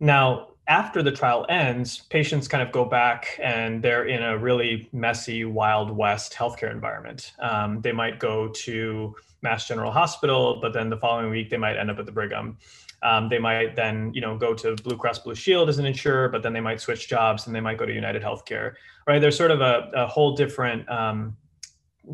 Now, 0.00 0.48
after 0.66 1.02
the 1.02 1.12
trial 1.12 1.44
ends, 1.48 1.98
patients 1.98 2.48
kind 2.48 2.62
of 2.62 2.72
go 2.72 2.84
back 2.84 3.38
and 3.42 3.82
they're 3.82 4.04
in 4.06 4.22
a 4.22 4.38
really 4.38 4.88
messy, 4.92 5.44
Wild 5.44 5.90
West 5.90 6.32
healthcare 6.32 6.70
environment. 6.70 7.32
Um, 7.40 7.80
they 7.82 7.92
might 7.92 8.18
go 8.18 8.48
to 8.48 9.14
Mass 9.42 9.68
General 9.68 9.92
Hospital, 9.92 10.58
but 10.60 10.72
then 10.72 10.88
the 10.88 10.96
following 10.96 11.30
week 11.30 11.50
they 11.50 11.56
might 11.56 11.76
end 11.76 11.90
up 11.90 11.98
at 11.98 12.06
the 12.06 12.12
Brigham. 12.12 12.56
Um, 13.02 13.28
they 13.28 13.38
might 13.38 13.74
then, 13.74 14.12
you 14.14 14.20
know, 14.20 14.36
go 14.36 14.54
to 14.54 14.76
Blue 14.76 14.96
Cross 14.96 15.20
Blue 15.20 15.34
Shield 15.34 15.68
as 15.68 15.78
an 15.78 15.86
insurer, 15.86 16.28
but 16.28 16.42
then 16.42 16.52
they 16.52 16.60
might 16.60 16.80
switch 16.80 17.08
jobs 17.08 17.46
and 17.46 17.54
they 17.54 17.60
might 17.60 17.78
go 17.78 17.84
to 17.86 17.92
United 17.92 18.22
Healthcare. 18.22 18.74
Right? 19.06 19.18
There's 19.18 19.36
sort 19.36 19.50
of 19.50 19.60
a, 19.60 19.90
a 19.94 20.06
whole 20.06 20.36
different 20.36 20.88
um, 20.88 21.36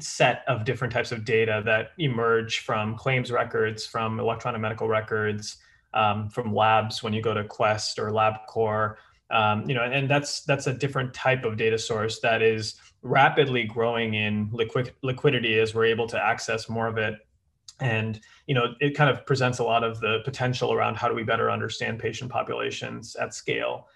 set 0.00 0.42
of 0.48 0.64
different 0.64 0.92
types 0.92 1.12
of 1.12 1.24
data 1.24 1.62
that 1.64 1.90
emerge 1.98 2.60
from 2.60 2.96
claims 2.96 3.30
records, 3.30 3.86
from 3.86 4.20
electronic 4.20 4.60
medical 4.60 4.88
records, 4.88 5.58
um, 5.94 6.28
from 6.28 6.54
labs 6.54 7.02
when 7.02 7.12
you 7.12 7.22
go 7.22 7.34
to 7.34 7.44
Quest 7.44 7.98
or 7.98 8.10
LabCorp. 8.10 8.96
Um, 9.30 9.68
you 9.68 9.74
know, 9.74 9.82
and 9.82 10.08
that's 10.08 10.40
that's 10.42 10.66
a 10.66 10.72
different 10.72 11.12
type 11.12 11.44
of 11.44 11.58
data 11.58 11.78
source 11.78 12.20
that 12.20 12.40
is 12.40 12.76
rapidly 13.02 13.64
growing 13.64 14.14
in 14.14 14.48
liquid 14.52 14.92
liquidity 15.02 15.58
as 15.58 15.74
we're 15.74 15.84
able 15.84 16.06
to 16.08 16.22
access 16.22 16.68
more 16.68 16.86
of 16.86 16.96
it. 16.96 17.14
And 17.80 18.20
you 18.46 18.54
know, 18.54 18.74
it 18.80 18.96
kind 18.96 19.10
of 19.10 19.24
presents 19.26 19.58
a 19.58 19.64
lot 19.64 19.84
of 19.84 20.00
the 20.00 20.20
potential 20.24 20.72
around 20.72 20.96
how 20.96 21.08
do 21.08 21.14
we 21.14 21.22
better 21.22 21.50
understand 21.50 21.98
patient 21.98 22.30
populations 22.30 23.14
at 23.16 23.34
scale 23.34 23.88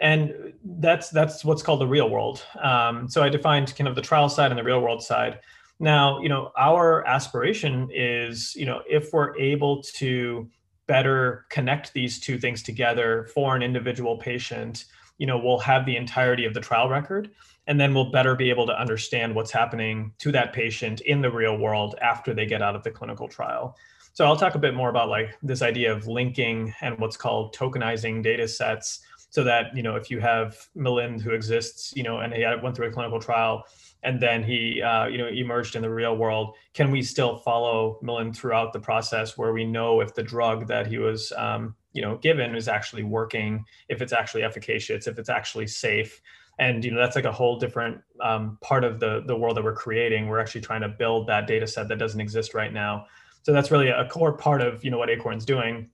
and 0.00 0.54
that's 0.64 1.10
that's 1.10 1.44
what's 1.44 1.62
called 1.62 1.80
the 1.80 1.86
real 1.86 2.08
world. 2.08 2.42
Um, 2.60 3.08
so 3.08 3.22
I 3.22 3.28
defined 3.28 3.76
kind 3.76 3.86
of 3.86 3.94
the 3.94 4.02
trial 4.02 4.28
side 4.28 4.50
and 4.50 4.58
the 4.58 4.64
real 4.64 4.80
world 4.80 5.02
side. 5.02 5.40
Now, 5.78 6.20
you 6.20 6.28
know, 6.28 6.52
our 6.58 7.06
aspiration 7.06 7.88
is, 7.92 8.54
you 8.54 8.66
know, 8.66 8.82
if 8.88 9.12
we're 9.12 9.36
able 9.38 9.82
to 9.82 10.48
better 10.86 11.46
connect 11.50 11.92
these 11.92 12.18
two 12.18 12.38
things 12.38 12.62
together 12.62 13.28
for 13.32 13.54
an 13.54 13.62
individual 13.62 14.16
patient, 14.16 14.86
you 15.18 15.26
know, 15.26 15.38
we'll 15.38 15.58
have 15.58 15.86
the 15.86 15.96
entirety 15.96 16.44
of 16.44 16.54
the 16.54 16.60
trial 16.60 16.88
record 16.88 17.30
and 17.70 17.78
then 17.78 17.94
we'll 17.94 18.10
better 18.10 18.34
be 18.34 18.50
able 18.50 18.66
to 18.66 18.76
understand 18.78 19.32
what's 19.32 19.52
happening 19.52 20.12
to 20.18 20.32
that 20.32 20.52
patient 20.52 21.02
in 21.02 21.20
the 21.20 21.30
real 21.30 21.56
world 21.56 21.94
after 22.02 22.34
they 22.34 22.44
get 22.44 22.60
out 22.60 22.74
of 22.74 22.82
the 22.82 22.90
clinical 22.90 23.28
trial. 23.28 23.76
So 24.12 24.24
I'll 24.24 24.34
talk 24.34 24.56
a 24.56 24.58
bit 24.58 24.74
more 24.74 24.90
about 24.90 25.08
like 25.08 25.38
this 25.40 25.62
idea 25.62 25.92
of 25.92 26.08
linking 26.08 26.74
and 26.80 26.98
what's 26.98 27.16
called 27.16 27.54
tokenizing 27.54 28.24
data 28.24 28.48
sets 28.48 29.02
so 29.30 29.44
that, 29.44 29.66
you 29.72 29.84
know, 29.84 29.94
if 29.94 30.10
you 30.10 30.18
have 30.18 30.66
Milind 30.76 31.20
who 31.20 31.30
exists, 31.30 31.92
you 31.94 32.02
know, 32.02 32.18
and 32.18 32.34
he 32.34 32.44
went 32.60 32.74
through 32.74 32.88
a 32.88 32.90
clinical 32.90 33.20
trial, 33.20 33.64
and 34.02 34.20
then 34.20 34.42
he 34.42 34.80
uh, 34.82 35.06
you 35.06 35.18
know 35.18 35.28
emerged 35.28 35.76
in 35.76 35.82
the 35.82 35.90
real 35.90 36.16
world 36.16 36.54
can 36.72 36.90
we 36.90 37.02
still 37.02 37.36
follow 37.36 37.98
Milind 38.02 38.34
throughout 38.34 38.72
the 38.72 38.80
process 38.80 39.36
where 39.36 39.52
we 39.52 39.64
know 39.64 40.00
if 40.00 40.14
the 40.14 40.22
drug 40.22 40.66
that 40.68 40.86
he 40.86 40.96
was 40.96 41.34
um, 41.36 41.74
you 41.92 42.00
know 42.00 42.16
given 42.16 42.54
is 42.54 42.66
actually 42.66 43.02
working 43.02 43.62
if 43.90 44.00
it's 44.00 44.14
actually 44.14 44.42
efficacious 44.42 45.06
if 45.06 45.18
it's 45.18 45.28
actually 45.28 45.66
safe 45.66 46.22
and 46.60 46.84
you 46.84 46.92
know 46.92 46.98
that's 46.98 47.16
like 47.16 47.24
a 47.24 47.32
whole 47.32 47.58
different 47.58 48.00
um, 48.22 48.58
part 48.60 48.84
of 48.84 49.00
the 49.00 49.24
the 49.26 49.34
world 49.34 49.56
that 49.56 49.64
we're 49.64 49.74
creating. 49.74 50.28
We're 50.28 50.38
actually 50.38 50.60
trying 50.60 50.82
to 50.82 50.88
build 50.88 51.26
that 51.26 51.46
data 51.46 51.66
set 51.66 51.88
that 51.88 51.98
doesn't 51.98 52.20
exist 52.20 52.54
right 52.54 52.72
now. 52.72 53.06
So 53.42 53.52
that's 53.52 53.70
really 53.70 53.88
a 53.88 54.06
core 54.08 54.34
part 54.34 54.60
of 54.60 54.84
you 54.84 54.90
know 54.90 54.98
what 54.98 55.10
acorn's 55.10 55.44
doing. 55.44 55.88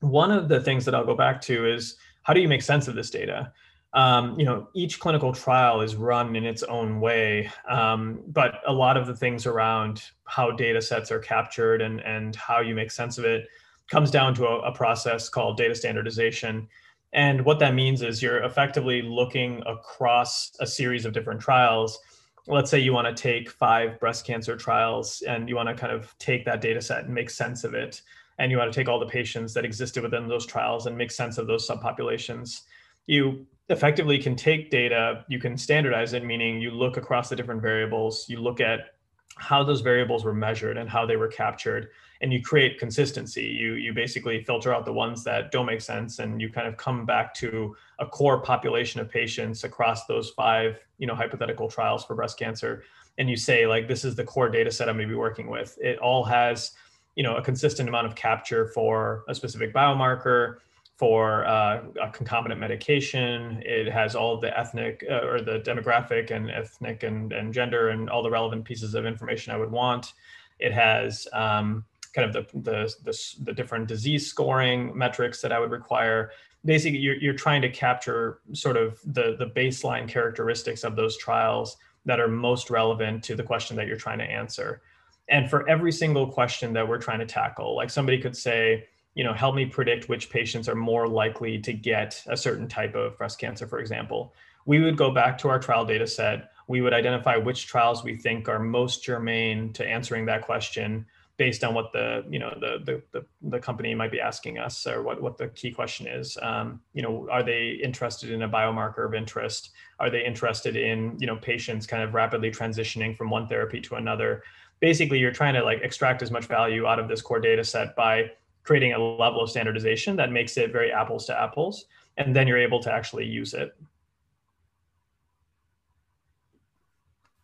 One 0.00 0.32
of 0.32 0.48
the 0.48 0.60
things 0.60 0.84
that 0.86 0.94
i'll 0.94 1.04
go 1.04 1.14
back 1.14 1.40
to 1.42 1.66
is 1.66 1.96
how 2.22 2.32
do 2.32 2.40
you 2.40 2.48
make 2.48 2.62
sense 2.62 2.88
of 2.88 2.94
this 2.94 3.10
data? 3.10 3.52
Um, 3.92 4.38
you 4.38 4.44
know, 4.44 4.68
each 4.74 5.00
clinical 5.00 5.32
trial 5.32 5.80
is 5.80 5.96
run 5.96 6.34
in 6.34 6.44
its 6.44 6.62
own 6.64 7.00
way, 7.00 7.50
um, 7.68 8.20
but 8.26 8.60
a 8.66 8.72
lot 8.72 8.96
of 8.96 9.06
the 9.06 9.14
things 9.14 9.46
around 9.46 10.02
how 10.24 10.50
data 10.50 10.82
sets 10.82 11.10
are 11.10 11.20
captured 11.20 11.80
and, 11.80 12.00
and 12.00 12.36
how 12.36 12.60
you 12.60 12.74
make 12.74 12.90
sense 12.90 13.16
of 13.16 13.24
it 13.24 13.46
comes 13.88 14.10
down 14.10 14.34
to 14.34 14.46
a, 14.46 14.58
a 14.60 14.72
process 14.72 15.28
called 15.28 15.56
data 15.56 15.74
standardization. 15.74 16.68
And 17.12 17.44
what 17.44 17.58
that 17.60 17.74
means 17.74 18.02
is 18.02 18.22
you're 18.22 18.42
effectively 18.42 19.02
looking 19.02 19.62
across 19.66 20.52
a 20.60 20.66
series 20.66 21.04
of 21.04 21.12
different 21.12 21.40
trials. 21.40 21.98
Let's 22.46 22.70
say 22.70 22.78
you 22.78 22.92
want 22.92 23.14
to 23.14 23.20
take 23.20 23.50
five 23.50 23.98
breast 23.98 24.26
cancer 24.26 24.56
trials 24.56 25.22
and 25.26 25.48
you 25.48 25.56
want 25.56 25.68
to 25.68 25.74
kind 25.74 25.92
of 25.92 26.16
take 26.18 26.44
that 26.44 26.60
data 26.60 26.80
set 26.80 27.04
and 27.04 27.14
make 27.14 27.30
sense 27.30 27.64
of 27.64 27.74
it. 27.74 28.02
And 28.38 28.50
you 28.50 28.58
want 28.58 28.72
to 28.72 28.78
take 28.78 28.88
all 28.88 28.98
the 29.00 29.06
patients 29.06 29.54
that 29.54 29.64
existed 29.64 30.02
within 30.02 30.28
those 30.28 30.46
trials 30.46 30.86
and 30.86 30.96
make 30.96 31.10
sense 31.10 31.38
of 31.38 31.46
those 31.46 31.66
subpopulations. 31.66 32.62
You 33.06 33.46
effectively 33.68 34.18
can 34.18 34.36
take 34.36 34.70
data, 34.70 35.24
you 35.28 35.38
can 35.38 35.56
standardize 35.56 36.12
it, 36.12 36.24
meaning 36.24 36.60
you 36.60 36.70
look 36.70 36.96
across 36.96 37.28
the 37.28 37.36
different 37.36 37.62
variables, 37.62 38.28
you 38.28 38.40
look 38.40 38.60
at 38.60 38.94
how 39.36 39.64
those 39.64 39.80
variables 39.80 40.24
were 40.24 40.34
measured 40.34 40.76
and 40.76 40.88
how 40.88 41.06
they 41.06 41.16
were 41.16 41.28
captured 41.28 41.88
and 42.20 42.32
you 42.32 42.42
create 42.42 42.78
consistency 42.78 43.44
you 43.44 43.74
you 43.74 43.92
basically 43.92 44.42
filter 44.42 44.74
out 44.74 44.84
the 44.84 44.92
ones 44.92 45.24
that 45.24 45.50
don't 45.50 45.66
make 45.66 45.80
sense 45.80 46.18
and 46.18 46.40
you 46.40 46.50
kind 46.50 46.66
of 46.66 46.76
come 46.76 47.04
back 47.04 47.34
to 47.34 47.76
a 47.98 48.06
core 48.06 48.40
population 48.40 49.00
of 49.00 49.10
patients 49.10 49.64
across 49.64 50.06
those 50.06 50.30
five 50.30 50.78
you 50.98 51.06
know 51.06 51.14
hypothetical 51.14 51.68
trials 51.68 52.04
for 52.04 52.14
breast 52.14 52.38
cancer 52.38 52.82
and 53.18 53.28
you 53.30 53.36
say 53.36 53.66
like 53.66 53.88
this 53.88 54.04
is 54.04 54.14
the 54.14 54.24
core 54.24 54.48
data 54.48 54.70
set 54.70 54.88
i'm 54.88 54.96
going 54.96 55.08
to 55.08 55.12
be 55.12 55.18
working 55.18 55.48
with 55.48 55.78
it 55.80 55.98
all 55.98 56.24
has 56.24 56.72
you 57.14 57.22
know 57.22 57.36
a 57.36 57.42
consistent 57.42 57.88
amount 57.88 58.06
of 58.06 58.14
capture 58.14 58.68
for 58.68 59.24
a 59.28 59.34
specific 59.34 59.72
biomarker 59.74 60.56
for 60.96 61.46
uh, 61.46 61.82
a 62.02 62.10
concomitant 62.10 62.58
medication. 62.58 63.62
It 63.64 63.86
has 63.86 64.16
all 64.16 64.40
the 64.40 64.58
ethnic 64.58 65.04
uh, 65.10 65.26
or 65.26 65.42
the 65.42 65.60
demographic 65.60 66.30
and 66.30 66.50
ethnic 66.50 67.02
and, 67.02 67.32
and 67.32 67.52
gender 67.52 67.90
and 67.90 68.08
all 68.08 68.22
the 68.22 68.30
relevant 68.30 68.64
pieces 68.64 68.94
of 68.94 69.04
information 69.04 69.52
I 69.52 69.58
would 69.58 69.70
want. 69.70 70.14
It 70.58 70.72
has 70.72 71.28
um, 71.34 71.84
kind 72.14 72.28
of 72.28 72.32
the, 72.32 72.58
the, 72.60 72.94
the, 73.04 73.34
the, 73.44 73.52
different 73.52 73.88
disease 73.88 74.26
scoring 74.26 74.96
metrics 74.96 75.40
that 75.40 75.52
I 75.52 75.58
would 75.58 75.70
require. 75.70 76.30
Basically, 76.64 76.98
you're, 76.98 77.16
you're 77.16 77.34
trying 77.34 77.62
to 77.62 77.68
capture 77.68 78.40
sort 78.52 78.76
of 78.76 78.98
the, 79.04 79.36
the 79.38 79.46
baseline 79.46 80.08
characteristics 80.08 80.84
of 80.84 80.96
those 80.96 81.16
trials 81.16 81.76
that 82.04 82.20
are 82.20 82.28
most 82.28 82.70
relevant 82.70 83.22
to 83.24 83.34
the 83.34 83.42
question 83.42 83.76
that 83.76 83.86
you're 83.86 83.96
trying 83.96 84.18
to 84.18 84.24
answer. 84.24 84.82
And 85.28 85.50
for 85.50 85.68
every 85.68 85.92
single 85.92 86.26
question 86.28 86.72
that 86.74 86.86
we're 86.86 86.98
trying 86.98 87.18
to 87.18 87.26
tackle, 87.26 87.74
like 87.74 87.90
somebody 87.90 88.18
could 88.18 88.36
say, 88.36 88.86
you 89.14 89.24
know, 89.24 89.32
help 89.32 89.54
me 89.54 89.66
predict 89.66 90.08
which 90.08 90.30
patients 90.30 90.68
are 90.68 90.74
more 90.74 91.08
likely 91.08 91.58
to 91.58 91.72
get 91.72 92.22
a 92.26 92.36
certain 92.36 92.68
type 92.68 92.94
of 92.94 93.18
breast 93.18 93.38
cancer, 93.38 93.66
for 93.66 93.80
example. 93.80 94.34
We 94.66 94.80
would 94.80 94.96
go 94.96 95.10
back 95.10 95.38
to 95.38 95.48
our 95.48 95.58
trial 95.58 95.84
data 95.84 96.06
set. 96.06 96.50
We 96.68 96.80
would 96.80 96.92
identify 96.92 97.36
which 97.36 97.66
trials 97.66 98.04
we 98.04 98.16
think 98.16 98.48
are 98.48 98.58
most 98.58 99.04
germane 99.04 99.72
to 99.74 99.86
answering 99.86 100.26
that 100.26 100.42
question 100.42 101.06
based 101.38 101.62
on 101.64 101.74
what 101.74 101.92
the 101.92 102.24
you 102.30 102.38
know 102.38 102.56
the 102.60 102.78
the 102.84 103.02
the, 103.12 103.26
the 103.50 103.58
company 103.58 103.94
might 103.94 104.10
be 104.10 104.20
asking 104.20 104.58
us 104.58 104.86
or 104.86 105.02
what 105.02 105.20
what 105.20 105.36
the 105.36 105.48
key 105.48 105.70
question 105.70 106.06
is. 106.06 106.38
Um, 106.40 106.80
you 106.92 107.02
know 107.02 107.28
are 107.30 107.42
they 107.42 107.78
interested 107.82 108.30
in 108.30 108.42
a 108.42 108.48
biomarker 108.48 109.06
of 109.06 109.14
interest? 109.14 109.70
Are 110.00 110.10
they 110.10 110.24
interested 110.24 110.76
in 110.76 111.16
you 111.18 111.26
know 111.26 111.36
patients 111.36 111.86
kind 111.86 112.02
of 112.02 112.14
rapidly 112.14 112.50
transitioning 112.50 113.16
from 113.16 113.30
one 113.30 113.46
therapy 113.46 113.80
to 113.82 113.96
another? 113.96 114.42
Basically 114.80 115.18
you're 115.18 115.32
trying 115.32 115.54
to 115.54 115.62
like 115.62 115.80
extract 115.82 116.22
as 116.22 116.30
much 116.30 116.46
value 116.46 116.86
out 116.86 116.98
of 116.98 117.08
this 117.08 117.22
core 117.22 117.40
data 117.40 117.64
set 117.64 117.96
by 117.96 118.30
creating 118.62 118.94
a 118.94 118.98
level 118.98 119.42
of 119.42 119.50
standardization 119.50 120.16
that 120.16 120.32
makes 120.32 120.56
it 120.56 120.72
very 120.72 120.90
apples 120.92 121.26
to 121.26 121.40
apples, 121.40 121.86
and 122.16 122.34
then 122.34 122.48
you're 122.48 122.58
able 122.58 122.82
to 122.82 122.92
actually 122.92 123.24
use 123.24 123.54
it. 123.54 123.74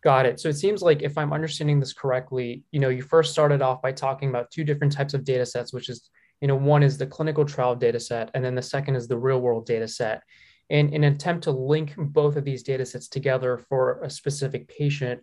Got 0.03 0.25
it. 0.25 0.39
So 0.39 0.49
it 0.49 0.57
seems 0.57 0.81
like 0.81 1.01
if 1.01 1.17
I'm 1.17 1.31
understanding 1.31 1.79
this 1.79 1.93
correctly, 1.93 2.63
you 2.71 2.81
know, 2.81 2.89
you 2.89 3.01
first 3.01 3.31
started 3.31 3.61
off 3.61 3.81
by 3.81 3.93
talking 3.93 4.27
about 4.27 4.51
two 4.51 4.65
different 4.65 4.91
types 4.91 5.13
of 5.13 5.23
data 5.23 5.45
sets, 5.45 5.71
which 5.71 5.87
is, 5.87 6.09
you 6.41 6.47
know, 6.49 6.57
one 6.57 6.83
is 6.83 6.97
the 6.97 7.07
clinical 7.07 7.45
trial 7.45 7.73
data 7.73 8.01
set, 8.01 8.29
and 8.33 8.43
then 8.43 8.53
the 8.53 8.61
second 8.61 8.97
is 8.97 9.07
the 9.07 9.17
real 9.17 9.39
world 9.39 9.65
data 9.65 9.87
set. 9.87 10.21
And 10.69 10.93
in 10.93 11.05
an 11.05 11.13
attempt 11.13 11.45
to 11.45 11.51
link 11.51 11.93
both 11.97 12.35
of 12.35 12.43
these 12.43 12.63
data 12.63 12.85
sets 12.85 13.07
together 13.07 13.57
for 13.57 14.01
a 14.03 14.09
specific 14.09 14.67
patient, 14.67 15.21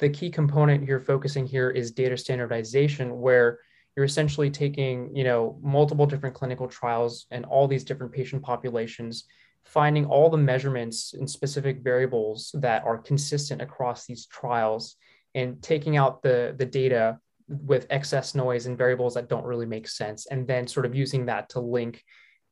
the 0.00 0.08
key 0.08 0.30
component 0.30 0.84
you're 0.84 1.00
focusing 1.00 1.46
here 1.46 1.70
is 1.70 1.92
data 1.92 2.16
standardization, 2.16 3.20
where 3.20 3.60
you're 3.96 4.04
essentially 4.04 4.50
taking 4.50 5.14
you 5.14 5.24
know 5.24 5.58
multiple 5.62 6.06
different 6.06 6.34
clinical 6.34 6.66
trials 6.66 7.26
and 7.30 7.44
all 7.44 7.68
these 7.68 7.84
different 7.84 8.12
patient 8.12 8.42
populations 8.42 9.24
finding 9.64 10.06
all 10.06 10.30
the 10.30 10.36
measurements 10.36 11.14
and 11.14 11.28
specific 11.28 11.80
variables 11.80 12.50
that 12.54 12.84
are 12.84 12.98
consistent 12.98 13.60
across 13.60 14.06
these 14.06 14.26
trials 14.26 14.96
and 15.34 15.62
taking 15.62 15.96
out 15.96 16.22
the 16.22 16.54
the 16.58 16.66
data 16.66 17.18
with 17.48 17.86
excess 17.90 18.34
noise 18.34 18.66
and 18.66 18.76
variables 18.76 19.14
that 19.14 19.28
don't 19.28 19.44
really 19.44 19.66
make 19.66 19.88
sense 19.88 20.26
and 20.26 20.46
then 20.46 20.66
sort 20.66 20.86
of 20.86 20.94
using 20.94 21.26
that 21.26 21.48
to 21.48 21.60
link 21.60 22.04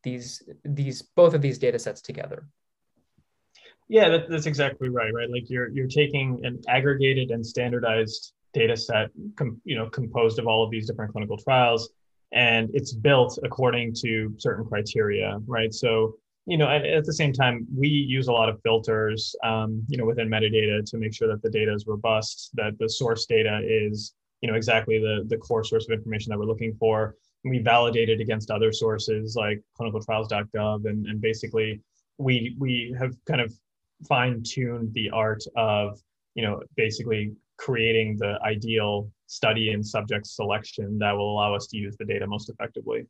these 0.03 0.43
these 0.65 1.03
both 1.03 1.35
of 1.35 1.43
these 1.43 1.59
data 1.59 1.79
sets 1.79 2.01
together 2.01 2.47
yeah 3.89 4.09
that, 4.09 4.29
that's 4.29 4.47
exactly 4.47 4.89
right 4.89 5.13
right 5.13 5.31
like 5.31 5.49
you're 5.51 5.69
you're 5.71 5.89
taking 5.89 6.41
an 6.45 6.61
aggregated 6.69 7.31
and 7.31 7.45
standardized 7.45 8.33
data 8.57 8.77
set, 8.77 9.11
com, 9.37 9.61
you 9.65 9.77
know, 9.77 9.89
composed 9.91 10.39
of 10.39 10.47
all 10.47 10.65
of 10.65 10.71
these 10.71 10.87
different 10.89 11.13
clinical 11.13 11.37
trials, 11.37 11.91
and 12.33 12.71
it's 12.73 12.93
built 12.93 13.39
according 13.45 13.95
to 13.95 14.35
certain 14.39 14.65
criteria, 14.65 15.39
right? 15.47 15.73
So, 15.73 16.17
you 16.47 16.57
know, 16.57 16.69
at, 16.69 17.05
the 17.05 17.13
same 17.13 17.33
time, 17.33 17.67
we 17.77 17.89
use 17.89 18.29
a 18.29 18.33
lot 18.33 18.49
of 18.49 18.61
filters, 18.63 19.35
um, 19.43 19.85
you 19.89 19.99
know, 19.99 20.05
within 20.05 20.29
Medidata 20.29 20.89
to 20.91 20.97
make 20.97 21.13
sure 21.13 21.27
that 21.27 21.43
the 21.43 21.51
data 21.51 21.75
is 21.75 21.87
robust, 21.89 22.51
that 22.55 22.79
the 22.79 22.89
source 22.89 23.27
data 23.27 23.61
is, 23.65 24.15
you 24.43 24.49
know, 24.49 24.57
exactly 24.57 24.99
the 25.01 25.25
the 25.27 25.37
core 25.37 25.65
source 25.65 25.87
of 25.89 25.93
information 25.93 26.31
that 26.31 26.39
we're 26.39 26.47
looking 26.47 26.75
for. 26.79 27.17
And 27.43 27.51
we 27.51 27.59
validate 27.59 28.09
it 28.09 28.21
against 28.21 28.53
other 28.53 28.73
sources 28.73 29.35
like 29.35 29.61
clinicaltrials.gov, 29.79 30.87
and 30.87 31.07
and 31.07 31.21
basically 31.21 31.81
we 32.19 32.55
we 32.59 32.95
have 32.97 33.13
kind 33.27 33.41
of 33.41 33.53
fine 34.09 34.43
tuned 34.45 34.93
the 34.95 35.11
art 35.11 35.43
of 35.57 35.99
you 36.37 36.45
know 36.45 36.63
basically 36.77 37.33
creating 37.57 38.19
the 38.19 38.39
ideal 38.45 39.11
study 39.27 39.73
and 39.73 39.85
subject 39.85 40.27
selection 40.27 40.97
that 40.99 41.13
will 41.13 41.33
allow 41.33 41.55
us 41.55 41.67
to 41.67 41.77
use 41.77 41.97
the 41.97 42.05
data 42.05 42.27
most 42.27 42.49
effectively. 42.51 43.05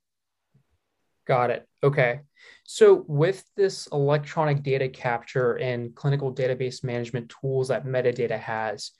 Got 1.27 1.51
it. 1.51 1.69
Okay. 1.83 2.21
So, 2.65 3.05
with 3.07 3.45
this 3.57 3.89
electronic 3.89 4.63
data 4.63 4.89
capture 4.89 5.55
and 5.55 5.95
clinical 5.95 6.33
database 6.33 6.85
management 6.85 7.33
tools 7.41 7.69
that 7.69 7.85
Medidata 7.85 8.39
has, 8.39 8.93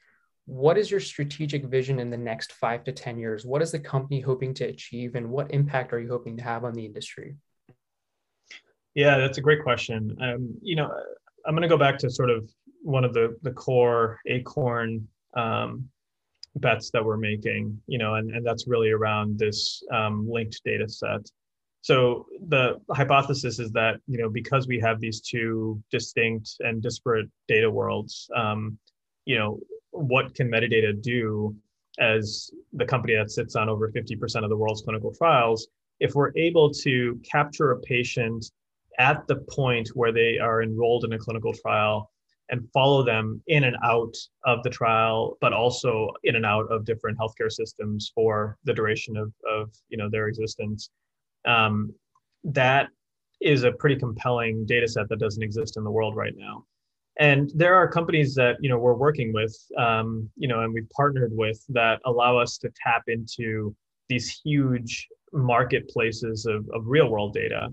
what 0.47 0.79
is 0.79 0.91
your 0.91 1.01
strategic 1.01 1.65
vision 1.65 1.99
in 1.99 2.11
the 2.11 2.17
next 2.17 2.53
five 2.53 2.85
to 2.85 2.93
10 2.93 3.19
years? 3.19 3.45
What 3.45 3.63
is 3.63 3.73
the 3.73 3.81
company 3.81 4.21
hoping 4.21 4.55
to 4.55 4.65
achieve, 4.65 5.15
and 5.15 5.31
what 5.31 5.53
impact 5.53 5.93
are 5.93 6.01
you 6.01 6.09
hoping 6.09 6.37
to 6.37 6.45
have 6.45 6.65
on 6.65 6.75
the 6.75 6.85
industry? 6.85 7.37
Yeah, 8.95 9.19
that's 9.19 9.39
a 9.39 9.43
great 9.43 9.63
question. 9.63 10.17
Um, 10.21 10.55
you 10.63 10.77
know, 10.77 10.91
I'm 11.45 11.55
going 11.55 11.63
to 11.63 11.69
go 11.69 11.79
back 11.79 11.99
to 11.99 12.11
sort 12.11 12.31
of 12.31 12.51
one 12.83 13.05
of 13.05 13.15
the 13.15 13.37
the 13.43 13.53
core 13.53 14.19
Acorn 14.27 15.07
um, 15.37 15.89
bets 16.57 16.91
that 16.91 17.05
we're 17.05 17.17
making, 17.17 17.81
you 17.87 17.99
know, 17.99 18.15
and, 18.15 18.35
and 18.35 18.45
that's 18.45 18.67
really 18.67 18.91
around 18.91 19.39
this 19.39 19.83
um, 19.93 20.29
linked 20.29 20.61
data 20.65 20.89
set. 20.89 21.29
So 21.87 22.27
the 22.49 22.81
hypothesis 22.91 23.61
is 23.61 23.71
that, 23.71 24.01
you 24.09 24.19
know, 24.19 24.29
because 24.29 24.67
we 24.67 24.81
have 24.81 24.99
these 24.99 25.21
two 25.21 25.81
distinct 25.93 26.57
and 26.59 26.83
disparate 26.83 27.29
data 27.47 27.71
worlds, 27.71 28.29
um, 28.35 28.77
you 29.25 29.39
know, 29.39 29.61
what 29.93 30.35
can 30.35 30.51
Medidata 30.51 31.01
do 31.01 31.55
as 32.01 32.51
the 32.73 32.85
company 32.85 33.15
that 33.15 33.31
sits 33.31 33.55
on 33.55 33.69
over 33.69 33.93
50% 33.93 34.43
of 34.43 34.51
the 34.51 34.57
world's 34.57 34.83
clinical 34.83 35.15
trials? 35.15 35.69
If 36.01 36.17
we're 36.17 36.33
able 36.35 36.73
to 36.73 37.21
capture 37.23 37.71
a 37.71 37.79
patient 37.79 38.51
at 38.99 39.25
the 39.29 39.37
point 39.49 39.91
where 39.91 40.11
they 40.11 40.41
are 40.41 40.65
enrolled 40.65 41.05
in 41.05 41.13
a 41.13 41.19
clinical 41.21 41.53
trial 41.53 42.11
and 42.49 42.69
follow 42.75 43.05
them 43.05 43.41
in 43.47 43.63
and 43.63 43.77
out 43.85 44.17
of 44.45 44.61
the 44.65 44.71
trial, 44.71 45.39
but 45.41 45.53
also 45.53 46.11
in 46.25 46.35
and 46.35 46.45
out 46.45 46.67
of 46.69 46.85
different 46.85 47.17
healthcare 47.17 47.53
systems 47.53 48.11
for 48.13 48.59
the 48.65 48.75
duration 48.75 49.17
of, 49.17 49.33
of 49.49 49.71
you 49.89 49.97
know 49.97 50.11
their 50.11 50.27
existence. 50.27 50.91
Um, 51.47 51.95
that 52.45 52.89
is 53.41 53.65
a 53.65 53.73
pretty 53.73 53.97
compelling 53.97 54.65
data 54.67 54.89
set 54.89 55.09
that 55.09 55.19
doesn't 55.19 55.43
exist 55.43 55.77
in 55.77 55.85
the 55.85 55.91
world 55.91 56.17
right 56.17 56.35
now. 56.37 56.65
And 57.19 57.51
there 57.55 57.75
are 57.75 57.89
companies 57.89 58.35
that 58.35 58.57
you 58.61 58.69
know 58.69 58.79
we're 58.79 58.95
working 58.95 59.33
with, 59.33 59.57
um, 59.79 60.29
you 60.37 60.49
know, 60.49 60.61
and 60.63 60.73
we've 60.73 60.89
partnered 60.91 61.33
with 61.35 61.65
that 61.71 62.01
allow 62.05 62.37
us 62.39 62.59
to 62.59 62.71
tap 62.83 63.03
into 63.09 63.75
these 64.09 64.41
huge 64.45 65.09
marketplaces 65.33 66.47
of, 66.47 66.69
of 66.75 66.87
real 66.87 67.09
world 67.09 67.33
data. 67.33 67.69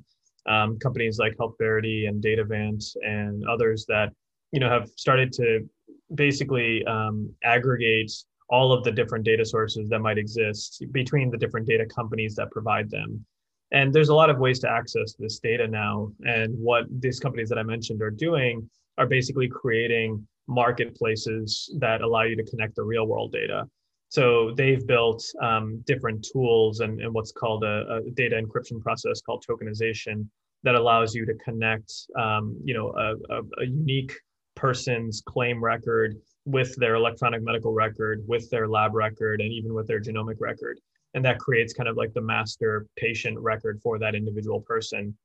Um, 0.45 0.77
companies 0.79 1.19
like 1.19 1.35
HealthVerity 1.37 2.07
and 2.07 2.21
Datavant 2.21 2.83
and 3.05 3.43
others 3.47 3.85
that 3.87 4.11
you 4.51 4.59
know 4.59 4.69
have 4.69 4.89
started 4.97 5.31
to 5.33 5.67
basically 6.15 6.85
um, 6.85 7.33
aggregate 7.43 8.11
all 8.49 8.71
of 8.71 8.83
the 8.83 8.91
different 8.91 9.25
data 9.25 9.45
sources 9.45 9.89
that 9.89 9.99
might 9.99 10.17
exist 10.17 10.85
between 10.91 11.31
the 11.31 11.37
different 11.37 11.67
data 11.67 11.85
companies 11.85 12.35
that 12.35 12.51
provide 12.51 12.89
them 12.89 13.25
and 13.71 13.93
there's 13.93 14.09
a 14.09 14.15
lot 14.15 14.29
of 14.29 14.39
ways 14.39 14.59
to 14.59 14.69
access 14.69 15.15
this 15.17 15.39
data 15.39 15.67
now 15.67 16.11
and 16.25 16.53
what 16.57 16.85
these 16.99 17.19
companies 17.19 17.49
that 17.49 17.57
i 17.57 17.63
mentioned 17.63 18.01
are 18.01 18.11
doing 18.11 18.67
are 18.97 19.07
basically 19.07 19.47
creating 19.47 20.25
marketplaces 20.47 21.73
that 21.79 22.01
allow 22.01 22.23
you 22.23 22.35
to 22.35 22.43
connect 22.43 22.75
the 22.75 22.83
real 22.83 23.07
world 23.07 23.31
data 23.31 23.65
so 24.13 24.53
they've 24.55 24.85
built 24.85 25.25
um, 25.41 25.81
different 25.87 26.23
tools 26.31 26.81
and, 26.81 27.01
and 27.01 27.11
what's 27.11 27.31
called 27.31 27.63
a, 27.63 27.95
a, 27.95 28.11
data 28.11 28.39
encryption 28.39 28.79
process 28.79 29.21
called 29.21 29.43
tokenization 29.43 30.27
that 30.61 30.75
allows 30.75 31.15
you 31.15 31.25
to 31.25 31.33
connect, 31.43 31.91
um, 32.15 32.55
you 32.63 32.75
know, 32.75 32.93
a, 32.95 33.33
a, 33.33 33.41
a 33.61 33.65
unique 33.65 34.13
person's 34.55 35.23
claim 35.25 35.63
record 35.63 36.15
with 36.45 36.75
their 36.75 36.93
electronic 36.93 37.41
medical 37.41 37.73
record, 37.73 38.23
with 38.27 38.47
their 38.51 38.67
lab 38.67 38.93
record, 38.93 39.41
and 39.41 39.51
even 39.51 39.73
with 39.73 39.87
their 39.87 39.99
genomic 39.99 40.35
record. 40.39 40.79
And 41.13 41.23
that 41.25 41.39
creates 41.39 41.73
kind 41.73 41.87
of 41.89 41.95
like 41.95 42.13
the 42.13 42.21
master 42.21 42.87
patient 42.95 43.39
record 43.39 43.79
for 43.81 43.99
that 43.99 44.15
individual 44.15 44.61
person. 44.61 45.15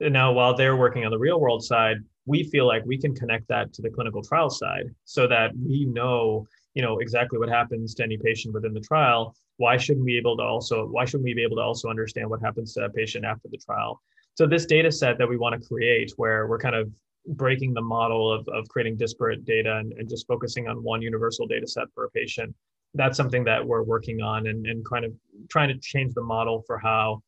And 0.00 0.12
now, 0.12 0.32
while 0.32 0.54
they're 0.54 0.76
working 0.76 1.04
on 1.04 1.10
the 1.10 1.18
real 1.18 1.40
world 1.40 1.64
side, 1.64 1.98
we 2.26 2.44
feel 2.44 2.66
like 2.66 2.84
we 2.84 2.98
can 2.98 3.14
connect 3.14 3.48
that 3.48 3.72
to 3.74 3.82
the 3.82 3.90
clinical 3.90 4.22
trial 4.22 4.50
side 4.50 4.86
so 5.04 5.26
that 5.26 5.50
we 5.56 5.84
know 5.84 6.46
you 6.74 6.82
know 6.82 6.98
exactly 6.98 7.38
what 7.38 7.48
happens 7.48 7.94
to 7.94 8.02
any 8.02 8.16
patient 8.16 8.54
within 8.54 8.72
the 8.72 8.80
trial 8.80 9.34
why 9.56 9.76
shouldn't 9.76 10.04
we 10.04 10.12
be 10.12 10.18
able 10.18 10.36
to 10.36 10.42
also 10.42 10.86
why 10.86 11.04
shouldn't 11.04 11.24
we 11.24 11.34
be 11.34 11.42
able 11.42 11.56
to 11.56 11.62
also 11.62 11.88
understand 11.88 12.28
what 12.28 12.40
happens 12.40 12.72
to 12.72 12.80
that 12.80 12.94
patient 12.94 13.24
after 13.24 13.48
the 13.50 13.58
trial 13.58 14.00
so 14.34 14.46
this 14.46 14.66
data 14.66 14.90
set 14.90 15.18
that 15.18 15.28
we 15.28 15.36
want 15.36 15.60
to 15.60 15.68
create 15.68 16.12
where 16.16 16.46
we're 16.46 16.58
kind 16.58 16.76
of 16.76 16.90
breaking 17.26 17.72
the 17.72 17.82
model 17.82 18.32
of, 18.32 18.48
of 18.48 18.66
creating 18.68 18.96
disparate 18.96 19.44
data 19.44 19.76
and, 19.76 19.92
and 19.92 20.08
just 20.08 20.26
focusing 20.26 20.66
on 20.68 20.82
one 20.82 21.02
universal 21.02 21.46
data 21.46 21.66
set 21.66 21.84
for 21.94 22.04
a 22.04 22.10
patient 22.10 22.54
that's 22.94 23.16
something 23.16 23.44
that 23.44 23.66
we're 23.66 23.82
working 23.82 24.20
on 24.20 24.46
and, 24.46 24.66
and 24.66 24.84
kind 24.84 25.04
of 25.04 25.12
trying 25.48 25.68
to 25.68 25.78
change 25.78 26.14
the 26.14 26.22
model 26.22 26.62
for 26.66 26.78
how 26.78 27.22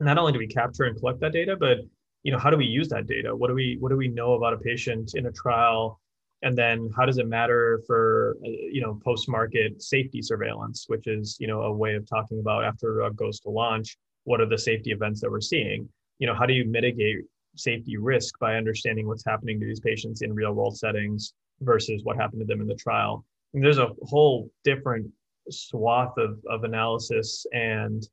not 0.00 0.18
only 0.18 0.32
do 0.32 0.38
we 0.38 0.46
capture 0.46 0.84
and 0.84 0.98
collect 0.98 1.20
that 1.20 1.32
data 1.32 1.56
but 1.56 1.78
you 2.24 2.32
know 2.32 2.38
how 2.38 2.50
do 2.50 2.56
we 2.56 2.64
use 2.64 2.88
that 2.88 3.06
data? 3.06 3.36
What 3.36 3.48
do 3.48 3.54
we 3.54 3.76
what 3.78 3.90
do 3.90 3.96
we 3.96 4.08
know 4.08 4.32
about 4.32 4.54
a 4.54 4.56
patient 4.56 5.12
in 5.14 5.26
a 5.26 5.32
trial? 5.32 6.00
And 6.42 6.56
then 6.58 6.90
how 6.96 7.06
does 7.06 7.18
it 7.18 7.28
matter 7.28 7.80
for 7.86 8.36
uh, 8.44 8.48
you 8.48 8.80
know 8.80 8.98
post 9.04 9.28
market 9.28 9.80
safety 9.80 10.20
surveillance 10.22 10.86
which 10.88 11.06
is 11.06 11.36
you 11.38 11.46
know 11.46 11.62
a 11.62 11.72
way 11.72 11.94
of 11.94 12.08
talking 12.08 12.40
about 12.40 12.64
after 12.64 12.92
a 12.92 12.94
drug 12.94 13.16
goes 13.16 13.38
to 13.40 13.50
launch 13.50 13.96
what 14.24 14.40
are 14.40 14.48
the 14.48 14.58
safety 14.58 14.90
events 14.90 15.20
that 15.20 15.30
we're 15.30 15.40
seeing? 15.40 15.86
You 16.18 16.26
know 16.26 16.34
how 16.34 16.46
do 16.46 16.54
you 16.54 16.64
mitigate 16.64 17.18
safety 17.56 17.98
risk 17.98 18.38
by 18.38 18.56
understanding 18.56 19.06
what's 19.06 19.24
happening 19.24 19.60
to 19.60 19.66
these 19.66 19.80
patients 19.80 20.22
in 20.22 20.34
real 20.34 20.52
world 20.52 20.76
settings 20.76 21.34
versus 21.60 22.02
what 22.04 22.16
happened 22.16 22.40
to 22.40 22.46
them 22.46 22.60
in 22.62 22.66
the 22.66 22.74
trial 22.74 23.24
there's 23.62 23.78
a 23.78 23.88
whole 24.02 24.50
different 24.64 25.06
swath 25.50 26.16
of, 26.18 26.38
of 26.48 26.64
analysis 26.64 27.46
and 27.52 28.08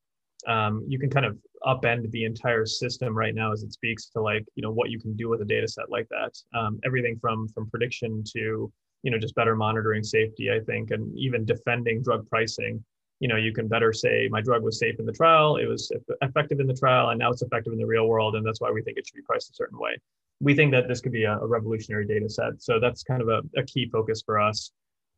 um, 0.47 0.83
you 0.87 0.99
can 0.99 1.09
kind 1.09 1.25
of 1.25 1.37
upend 1.65 2.09
the 2.11 2.25
entire 2.25 2.65
system 2.65 3.15
right 3.15 3.35
now 3.35 3.51
as 3.51 3.63
it 3.63 3.71
speaks 3.71 4.07
to 4.07 4.21
like 4.21 4.43
you 4.55 4.63
know 4.63 4.71
what 4.71 4.89
you 4.89 4.99
can 4.99 5.15
do 5.15 5.29
with 5.29 5.41
a 5.41 5.45
data 5.45 5.67
set 5.67 5.89
like 5.89 6.07
that. 6.09 6.35
Um, 6.57 6.79
everything 6.83 7.17
from 7.19 7.47
from 7.49 7.69
prediction 7.69 8.23
to 8.33 8.71
you 9.03 9.11
know 9.11 9.19
just 9.19 9.35
better 9.35 9.55
monitoring 9.55 10.03
safety 10.03 10.51
i 10.51 10.59
think 10.59 10.91
and 10.91 11.17
even 11.17 11.45
defending 11.45 12.01
drug 12.01 12.27
pricing. 12.27 12.83
You 13.19 13.27
know 13.27 13.35
you 13.35 13.53
can 13.53 13.67
better 13.67 13.93
say 13.93 14.27
my 14.31 14.41
drug 14.41 14.63
was 14.63 14.79
safe 14.79 14.99
in 14.99 15.05
the 15.05 15.11
trial. 15.11 15.57
It 15.57 15.67
was 15.67 15.91
effective 16.21 16.59
in 16.59 16.65
the 16.65 16.73
trial 16.73 17.09
and 17.09 17.19
now 17.19 17.29
it's 17.31 17.43
effective 17.43 17.73
in 17.73 17.79
the 17.79 17.85
real 17.85 18.07
world 18.07 18.35
and 18.35 18.45
that's 18.45 18.59
why 18.59 18.71
we 18.71 18.81
think 18.81 18.97
it 18.97 19.05
should 19.05 19.15
be 19.15 19.21
priced 19.21 19.51
a 19.51 19.53
certain 19.53 19.77
way. 19.77 19.97
We 20.39 20.55
think 20.55 20.71
that 20.71 20.87
this 20.87 21.01
could 21.01 21.11
be 21.11 21.25
a, 21.25 21.37
a 21.37 21.45
revolutionary 21.45 22.07
data 22.07 22.27
set 22.27 22.59
so 22.63 22.79
that's 22.79 23.03
kind 23.03 23.21
of 23.21 23.27
a, 23.29 23.41
a 23.59 23.63
key 23.63 23.87
focus 23.91 24.23
for 24.25 24.39
us 24.39 24.71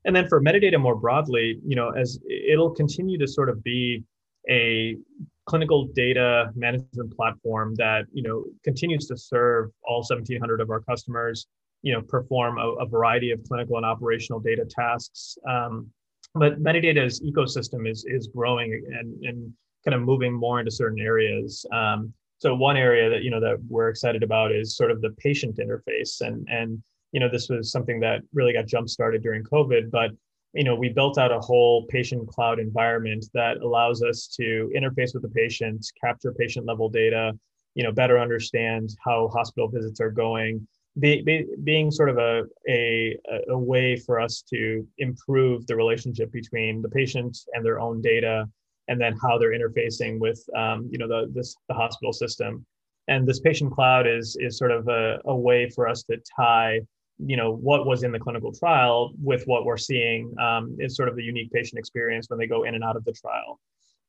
and 0.05 0.15
then 0.15 0.27
for 0.27 0.41
Medidata 0.41 0.79
more 0.79 0.95
broadly 0.95 1.59
you 1.65 1.75
know 1.75 1.89
as 1.91 2.19
it'll 2.29 2.71
continue 2.71 3.17
to 3.17 3.27
sort 3.27 3.49
of 3.49 3.63
be 3.63 4.03
a 4.49 4.97
clinical 5.45 5.87
data 5.87 6.51
management 6.55 7.15
platform 7.15 7.75
that 7.75 8.05
you 8.13 8.23
know 8.23 8.45
continues 8.63 9.07
to 9.07 9.17
serve 9.17 9.71
all 9.83 9.99
1700 9.99 10.61
of 10.61 10.69
our 10.69 10.81
customers 10.81 11.47
you 11.83 11.93
know 11.93 12.01
perform 12.01 12.57
a, 12.57 12.67
a 12.79 12.85
variety 12.87 13.31
of 13.31 13.43
clinical 13.47 13.77
and 13.77 13.85
operational 13.85 14.39
data 14.39 14.65
tasks. 14.65 15.37
Um, 15.47 15.89
but 16.33 16.63
Medidata's 16.63 17.21
ecosystem 17.21 17.87
is 17.87 18.05
is 18.07 18.27
growing 18.27 18.73
and, 18.97 19.23
and 19.23 19.53
kind 19.85 19.93
of 19.93 20.01
moving 20.01 20.33
more 20.33 20.59
into 20.59 20.71
certain 20.71 20.99
areas. 20.99 21.65
Um, 21.71 22.13
so 22.39 22.55
one 22.55 22.77
area 22.77 23.09
that 23.09 23.23
you 23.23 23.29
know 23.29 23.39
that 23.39 23.57
we're 23.69 23.89
excited 23.89 24.23
about 24.23 24.51
is 24.51 24.75
sort 24.75 24.89
of 24.89 25.01
the 25.01 25.11
patient 25.19 25.57
interface 25.57 26.21
and 26.21 26.47
and 26.49 26.81
you 27.13 27.19
know 27.19 27.29
this 27.29 27.47
was 27.47 27.71
something 27.71 27.99
that 28.01 28.21
really 28.33 28.51
got 28.51 28.67
jump 28.67 28.89
started 28.89 29.23
during 29.23 29.43
covid 29.43 29.89
but 29.89 30.11
you 30.53 30.63
know, 30.63 30.75
we 30.75 30.89
built 30.89 31.17
out 31.17 31.31
a 31.31 31.39
whole 31.39 31.85
patient 31.87 32.27
cloud 32.27 32.59
environment 32.59 33.25
that 33.33 33.57
allows 33.57 34.03
us 34.03 34.27
to 34.39 34.71
interface 34.75 35.13
with 35.13 35.23
the 35.23 35.29
patient, 35.29 35.85
capture 35.99 36.31
patient 36.31 36.65
level 36.67 36.89
data, 36.89 37.33
you 37.73 37.83
know, 37.83 37.91
better 37.91 38.19
understand 38.19 38.95
how 39.03 39.27
hospital 39.29 39.67
visits 39.67 39.99
are 39.99 40.11
going, 40.11 40.65
be, 40.99 41.23
be, 41.23 41.47
being 41.63 41.89
sort 41.89 42.09
of 42.09 42.19
a, 42.19 42.43
a, 42.69 43.17
a 43.49 43.57
way 43.57 43.95
for 43.95 44.19
us 44.19 44.43
to 44.53 44.87
improve 44.99 45.65
the 45.65 45.75
relationship 45.75 46.31
between 46.31 46.83
the 46.83 46.89
patient 46.89 47.35
and 47.53 47.65
their 47.65 47.79
own 47.79 47.99
data, 47.99 48.47
and 48.89 49.01
then 49.01 49.17
how 49.19 49.39
they're 49.39 49.57
interfacing 49.57 50.19
with, 50.19 50.39
um, 50.55 50.87
you 50.91 50.99
know, 50.99 51.07
the, 51.07 51.31
this, 51.33 51.55
the 51.67 51.73
hospital 51.73 52.13
system. 52.13 52.63
And 53.07 53.27
this 53.27 53.39
patient 53.39 53.73
cloud 53.73 54.05
is, 54.05 54.37
is 54.39 54.59
sort 54.59 54.71
of 54.71 54.87
a, 54.87 55.19
a 55.25 55.35
way 55.35 55.67
for 55.67 55.87
us 55.87 56.03
to 56.03 56.17
tie 56.39 56.81
you 57.19 57.37
know 57.37 57.51
what 57.51 57.85
was 57.85 58.03
in 58.03 58.11
the 58.11 58.19
clinical 58.19 58.51
trial 58.51 59.13
with 59.21 59.43
what 59.45 59.65
we're 59.65 59.77
seeing 59.77 60.33
um, 60.39 60.75
is 60.79 60.95
sort 60.95 61.09
of 61.09 61.15
the 61.15 61.23
unique 61.23 61.51
patient 61.51 61.79
experience 61.79 62.29
when 62.29 62.39
they 62.39 62.47
go 62.47 62.63
in 62.63 62.75
and 62.75 62.83
out 62.83 62.95
of 62.95 63.05
the 63.05 63.13
trial. 63.13 63.59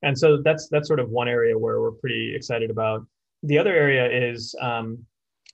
And 0.03 0.19
so 0.19 0.43
that's 0.43 0.69
that's 0.69 0.89
sort 0.89 1.01
of 1.01 1.11
one 1.11 1.29
area 1.29 1.59
where 1.59 1.81
we're 1.81 1.93
pretty 1.93 2.35
excited 2.35 2.71
about. 2.71 3.07
The 3.43 3.59
other 3.59 3.75
area 3.75 4.07
is 4.31 4.55
um, 4.61 4.99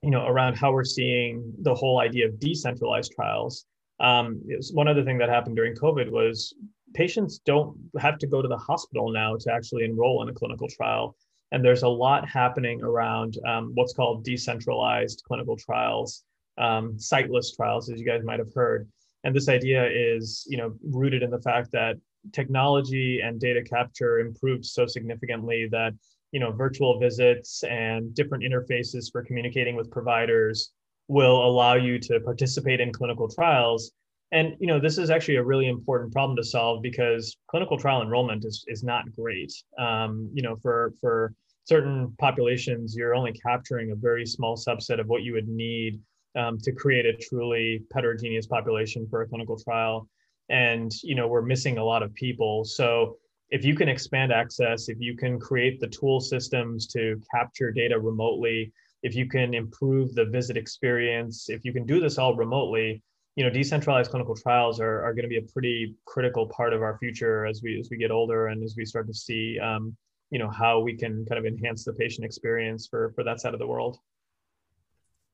you 0.03 0.11
know 0.11 0.26
around 0.26 0.57
how 0.57 0.72
we're 0.72 0.84
seeing 0.84 1.53
the 1.62 1.74
whole 1.74 2.01
idea 2.01 2.26
of 2.26 2.38
decentralized 2.38 3.12
trials. 3.12 3.66
Um, 4.01 4.40
one 4.72 4.88
other 4.88 5.05
thing 5.05 5.18
that 5.18 5.28
happened 5.28 5.57
during 5.57 5.74
covid 5.74 6.11
was 6.11 6.55
patients 6.94 7.38
don't 7.44 7.76
have 7.98 8.18
to 8.18 8.26
go 8.26 8.42
to 8.42 8.48
the 8.48 8.57
hospital 8.57 9.11
now 9.11 9.36
to 9.36 9.53
actually 9.53 9.84
enroll 9.84 10.22
in 10.22 10.28
a 10.28 10.32
clinical 10.32 10.68
trial. 10.68 11.16
And 11.53 11.64
there's 11.64 11.82
a 11.82 11.88
lot 11.88 12.28
happening 12.28 12.82
around 12.82 13.36
um, 13.46 13.72
what's 13.74 13.92
called 13.92 14.24
decentralized 14.24 15.22
clinical 15.26 15.57
trials 15.57 16.24
um, 16.61 16.98
siteless 16.98 17.54
trials, 17.56 17.90
as 17.90 17.98
you 17.98 18.06
guys 18.06 18.22
might 18.24 18.38
have 18.38 18.54
heard. 18.54 18.88
And 19.24 19.34
this 19.34 19.48
idea 19.48 19.88
is, 19.90 20.46
you 20.48 20.56
know, 20.56 20.74
rooted 20.82 21.22
in 21.22 21.30
the 21.30 21.40
fact 21.40 21.70
that 21.72 21.96
technology 22.32 23.20
and 23.20 23.40
data 23.40 23.62
capture 23.62 24.20
improved 24.20 24.64
so 24.64 24.86
significantly 24.86 25.68
that, 25.70 25.92
you 26.32 26.40
know, 26.40 26.52
virtual 26.52 26.98
visits 26.98 27.62
and 27.64 28.14
different 28.14 28.44
interfaces 28.44 29.11
for 29.11 29.24
communicating 29.24 29.76
with 29.76 29.90
providers 29.90 30.72
will 31.08 31.44
allow 31.44 31.74
you 31.74 31.98
to 31.98 32.20
participate 32.20 32.80
in 32.80 32.92
clinical 32.92 33.28
trials. 33.28 33.92
And 34.32 34.54
you 34.61 34.68
know, 34.68 34.78
this 34.78 34.96
is 34.96 35.11
actually 35.11 35.36
a 35.36 35.42
really 35.42 35.68
important 35.68 36.12
problem 36.12 36.36
to 36.36 36.44
solve 36.44 36.82
because 36.82 37.36
clinical 37.48 37.76
trial 37.76 38.00
enrollment 38.00 38.44
is, 38.44 38.64
is 38.68 38.84
not 38.84 39.11
great. 39.12 39.52
Um, 39.76 40.30
you 40.32 40.42
know, 40.42 40.54
for 40.56 40.94
for 41.00 41.34
certain 41.64 42.14
populations, 42.18 42.94
you're 42.96 43.14
only 43.14 43.32
capturing 43.32 43.90
a 43.90 43.96
very 43.96 44.24
small 44.24 44.56
subset 44.56 45.00
of 45.00 45.08
what 45.08 45.22
you 45.22 45.32
would 45.32 45.48
need 45.48 46.00
um, 46.36 46.58
to 46.58 46.72
create 46.72 47.06
a 47.06 47.16
truly 47.16 47.82
heterogeneous 47.92 48.46
population 48.46 49.06
for 49.08 49.22
a 49.22 49.28
clinical 49.28 49.58
trial. 49.58 50.08
And 50.48 50.92
you 51.02 51.14
know, 51.14 51.28
we're 51.28 51.42
missing 51.42 51.78
a 51.78 51.84
lot 51.84 52.02
of 52.02 52.14
people. 52.14 52.64
So 52.64 53.16
if 53.50 53.64
you 53.64 53.74
can 53.74 53.88
expand 53.88 54.32
access, 54.32 54.88
if 54.88 55.00
you 55.00 55.16
can 55.16 55.38
create 55.38 55.80
the 55.80 55.88
tool 55.88 56.20
systems 56.20 56.86
to 56.88 57.20
capture 57.34 57.72
data 57.72 57.98
remotely, 57.98 58.72
if 59.02 59.14
you 59.14 59.26
can 59.26 59.54
improve 59.54 60.14
the 60.14 60.26
visit 60.26 60.56
experience, 60.56 61.48
if 61.48 61.64
you 61.64 61.72
can 61.72 61.86
do 61.86 62.00
this 62.00 62.18
all 62.18 62.36
remotely, 62.36 63.02
you 63.36 63.44
know, 63.44 63.50
decentralized 63.50 64.10
clinical 64.10 64.36
trials 64.36 64.80
are, 64.80 65.02
are 65.02 65.14
going 65.14 65.22
to 65.22 65.28
be 65.28 65.38
a 65.38 65.52
pretty 65.52 65.94
critical 66.04 66.46
part 66.46 66.72
of 66.72 66.82
our 66.82 66.98
future 66.98 67.46
as 67.46 67.62
we 67.62 67.78
as 67.78 67.88
we 67.90 67.96
get 67.96 68.10
older 68.10 68.48
and 68.48 68.62
as 68.62 68.74
we 68.76 68.84
start 68.84 69.06
to 69.06 69.14
see, 69.14 69.58
um, 69.58 69.96
you 70.30 70.38
know, 70.38 70.50
how 70.50 70.80
we 70.80 70.96
can 70.96 71.24
kind 71.26 71.38
of 71.38 71.46
enhance 71.46 71.84
the 71.84 71.92
patient 71.92 72.24
experience 72.24 72.86
for 72.86 73.12
for 73.14 73.24
that 73.24 73.40
side 73.40 73.54
of 73.54 73.60
the 73.60 73.66
world. 73.66 73.98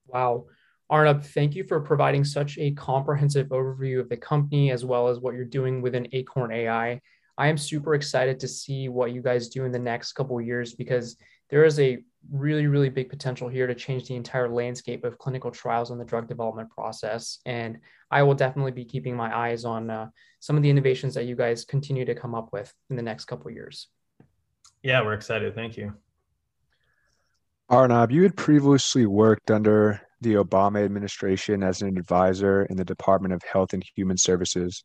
Wow. 0.07 0.47
Arnab, 0.89 1.24
thank 1.24 1.55
you 1.55 1.64
for 1.64 1.80
providing 1.80 2.24
such 2.24 2.59
a 2.59 2.70
comprehensive 2.72 3.49
overview 3.49 3.99
of 3.99 4.09
the 4.09 4.16
company 4.16 4.70
as 4.70 4.84
well 4.84 5.09
as 5.09 5.18
what 5.18 5.34
you're 5.34 5.45
doing 5.45 5.82
within 5.82 6.07
Acorn 6.12 6.53
AI. 6.53 7.01
I 7.39 7.49
am 7.49 7.59
super 7.59 7.95
excited 7.95 8.39
to 8.41 8.49
see 8.49 8.89
what 8.89 9.12
you 9.12 9.20
guys 9.20 9.49
do 9.49 9.64
in 9.64 9.72
the 9.72 9.78
next 9.78 10.12
couple 10.12 10.41
years 10.41 10.74
because 10.74 11.16
there 11.51 11.64
is 11.64 11.78
a 11.80 11.99
really, 12.30 12.66
really 12.66 12.89
big 12.89 13.09
potential 13.09 13.49
here 13.49 13.66
to 13.66 13.74
change 13.74 14.07
the 14.07 14.14
entire 14.14 14.49
landscape 14.49 15.05
of 15.05 15.18
clinical 15.18 15.51
trials 15.51 15.91
and 15.91 16.01
the 16.01 16.05
drug 16.05 16.28
development 16.28 16.70
process. 16.70 17.39
And 17.45 17.78
I 18.11 18.22
will 18.22 18.34
definitely 18.34 18.72
be 18.72 18.84
keeping 18.84 19.16
my 19.16 19.37
eyes 19.37 19.64
on 19.64 19.91
uh, 19.91 20.09
some 20.41 20.57
of 20.57 20.62
the 20.62 20.70
innovations 20.70 21.14
that 21.14 21.24
you 21.24 21.37
guys 21.37 21.64
continue 21.64 22.05
to 22.05 22.14
come 22.14 22.34
up 22.34 22.51
with 22.53 22.72
in 22.91 22.97
the 22.97 23.03
next 23.03 23.26
couple 23.26 23.51
years. 23.51 23.89
Yeah, 24.82 25.03
we're 25.03 25.14
excited. 25.14 25.55
Thank 25.55 25.76
you. 25.76 25.95
Arnab, 27.68 28.12
you 28.12 28.22
had 28.22 28.37
previously 28.37 29.07
worked 29.07 29.51
under 29.51 30.01
the 30.21 30.35
Obama 30.35 30.85
administration 30.85 31.62
as 31.62 31.83
an 31.83 31.97
advisor 31.97 32.64
in 32.64 32.77
the 32.77 32.85
Department 32.85 33.35
of 33.35 33.43
Health 33.43 33.73
and 33.73 33.85
Human 33.95 34.17
Services. 34.17 34.85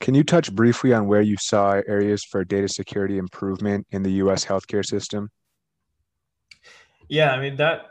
Can 0.00 0.14
you 0.14 0.22
touch 0.22 0.52
briefly 0.54 0.92
on 0.92 1.06
where 1.06 1.22
you 1.22 1.36
saw 1.40 1.80
areas 1.86 2.24
for 2.24 2.44
data 2.44 2.68
security 2.68 3.18
improvement 3.18 3.86
in 3.90 4.02
the 4.02 4.12
US 4.12 4.44
healthcare 4.44 4.84
system? 4.84 5.30
Yeah, 7.08 7.32
I 7.32 7.40
mean, 7.40 7.56
that 7.56 7.86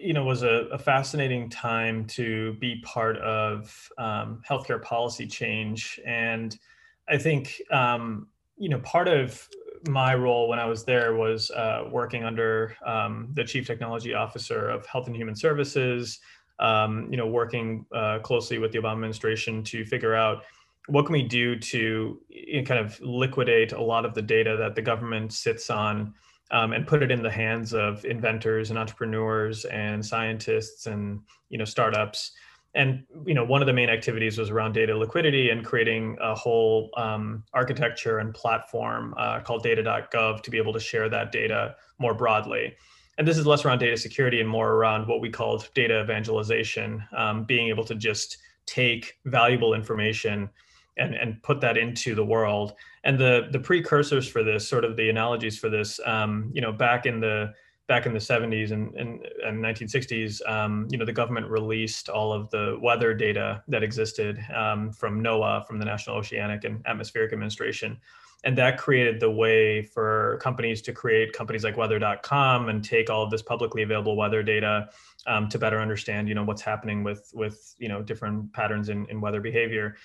you 0.00 0.12
know 0.12 0.24
was 0.24 0.42
a, 0.42 0.66
a 0.72 0.78
fascinating 0.78 1.48
time 1.50 2.06
to 2.06 2.54
be 2.54 2.80
part 2.82 3.16
of 3.18 3.90
um, 3.98 4.42
healthcare 4.48 4.82
policy 4.82 5.26
change 5.26 6.00
and 6.06 6.58
i 7.08 7.16
think 7.16 7.60
um, 7.70 8.28
you 8.56 8.68
know 8.68 8.80
part 8.80 9.08
of 9.08 9.46
my 9.88 10.14
role 10.14 10.48
when 10.48 10.58
I 10.58 10.66
was 10.66 10.84
there 10.84 11.14
was 11.14 11.50
uh, 11.50 11.84
working 11.90 12.24
under 12.24 12.76
um, 12.84 13.28
the 13.34 13.44
chief 13.44 13.66
technology 13.66 14.14
officer 14.14 14.68
of 14.68 14.86
Health 14.86 15.06
and 15.06 15.16
Human 15.16 15.34
Services. 15.34 16.18
Um, 16.58 17.08
you 17.10 17.16
know, 17.16 17.26
working 17.26 17.86
uh, 17.94 18.18
closely 18.18 18.58
with 18.58 18.70
the 18.70 18.78
Obama 18.78 18.92
administration 18.92 19.64
to 19.64 19.82
figure 19.82 20.14
out 20.14 20.42
what 20.88 21.06
can 21.06 21.14
we 21.14 21.22
do 21.22 21.58
to 21.58 22.20
kind 22.66 22.80
of 22.80 23.00
liquidate 23.00 23.72
a 23.72 23.80
lot 23.80 24.04
of 24.04 24.12
the 24.12 24.20
data 24.20 24.56
that 24.58 24.74
the 24.74 24.82
government 24.82 25.32
sits 25.32 25.70
on 25.70 26.12
um, 26.50 26.72
and 26.72 26.86
put 26.86 27.02
it 27.02 27.10
in 27.10 27.22
the 27.22 27.30
hands 27.30 27.72
of 27.72 28.04
inventors 28.04 28.70
and 28.70 28.78
entrepreneurs 28.78 29.64
and 29.66 30.04
scientists 30.04 30.86
and 30.86 31.20
you 31.48 31.58
know 31.58 31.64
startups 31.64 32.32
and 32.74 33.04
you 33.26 33.34
know 33.34 33.44
one 33.44 33.60
of 33.60 33.66
the 33.66 33.72
main 33.72 33.90
activities 33.90 34.38
was 34.38 34.50
around 34.50 34.72
data 34.72 34.96
liquidity 34.96 35.50
and 35.50 35.64
creating 35.64 36.16
a 36.20 36.34
whole 36.34 36.90
um, 36.96 37.42
architecture 37.52 38.18
and 38.18 38.32
platform 38.34 39.14
uh, 39.18 39.40
called 39.40 39.62
data.gov 39.62 40.42
to 40.42 40.50
be 40.50 40.58
able 40.58 40.72
to 40.72 40.80
share 40.80 41.08
that 41.08 41.32
data 41.32 41.74
more 41.98 42.14
broadly. 42.14 42.74
And 43.18 43.26
this 43.26 43.36
is 43.36 43.46
less 43.46 43.64
around 43.64 43.78
data 43.80 43.96
security 43.96 44.40
and 44.40 44.48
more 44.48 44.72
around 44.74 45.06
what 45.06 45.20
we 45.20 45.28
called 45.28 45.68
data 45.74 46.00
evangelization 46.00 47.04
um, 47.16 47.44
being 47.44 47.68
able 47.68 47.84
to 47.84 47.94
just 47.94 48.38
take 48.66 49.18
valuable 49.26 49.74
information 49.74 50.48
and, 50.96 51.14
and 51.14 51.42
put 51.42 51.60
that 51.60 51.76
into 51.76 52.14
the 52.14 52.24
world. 52.24 52.74
And 53.04 53.18
the 53.18 53.48
the 53.50 53.58
precursors 53.58 54.28
for 54.28 54.44
this 54.44 54.68
sort 54.68 54.84
of 54.84 54.96
the 54.96 55.10
analogies 55.10 55.58
for 55.58 55.68
this 55.68 55.98
um, 56.06 56.50
you 56.52 56.60
know 56.60 56.72
back 56.72 57.04
in 57.04 57.18
the 57.20 57.52
back 57.90 58.06
in 58.06 58.12
the 58.12 58.20
70s 58.20 58.70
and, 58.70 58.94
and, 58.94 59.26
and 59.44 59.60
1960s, 59.64 60.48
um, 60.48 60.86
you 60.92 60.96
know, 60.96 61.04
the 61.04 61.12
government 61.12 61.50
released 61.50 62.08
all 62.08 62.32
of 62.32 62.48
the 62.50 62.78
weather 62.80 63.12
data 63.12 63.64
that 63.66 63.82
existed 63.82 64.38
um, 64.54 64.92
from 64.92 65.20
NOAA, 65.20 65.66
from 65.66 65.80
the 65.80 65.84
National 65.84 66.14
Oceanic 66.14 66.62
and 66.62 66.86
Atmospheric 66.86 67.32
Administration. 67.32 67.98
And 68.44 68.56
that 68.58 68.78
created 68.78 69.18
the 69.18 69.28
way 69.28 69.82
for 69.82 70.38
companies 70.40 70.80
to 70.82 70.92
create 70.92 71.32
companies 71.32 71.64
like 71.64 71.76
weather.com 71.76 72.68
and 72.68 72.84
take 72.84 73.10
all 73.10 73.24
of 73.24 73.30
this 73.32 73.42
publicly 73.42 73.82
available 73.82 74.16
weather 74.16 74.44
data 74.44 74.88
um, 75.26 75.48
to 75.48 75.58
better 75.58 75.80
understand, 75.80 76.28
you 76.28 76.36
know, 76.36 76.44
what's 76.44 76.62
happening 76.62 77.02
with, 77.02 77.28
with, 77.34 77.74
you 77.80 77.88
know, 77.88 78.02
different 78.02 78.52
patterns 78.52 78.88
in, 78.88 79.04
in 79.06 79.20
weather 79.20 79.40
behavior. 79.40 79.96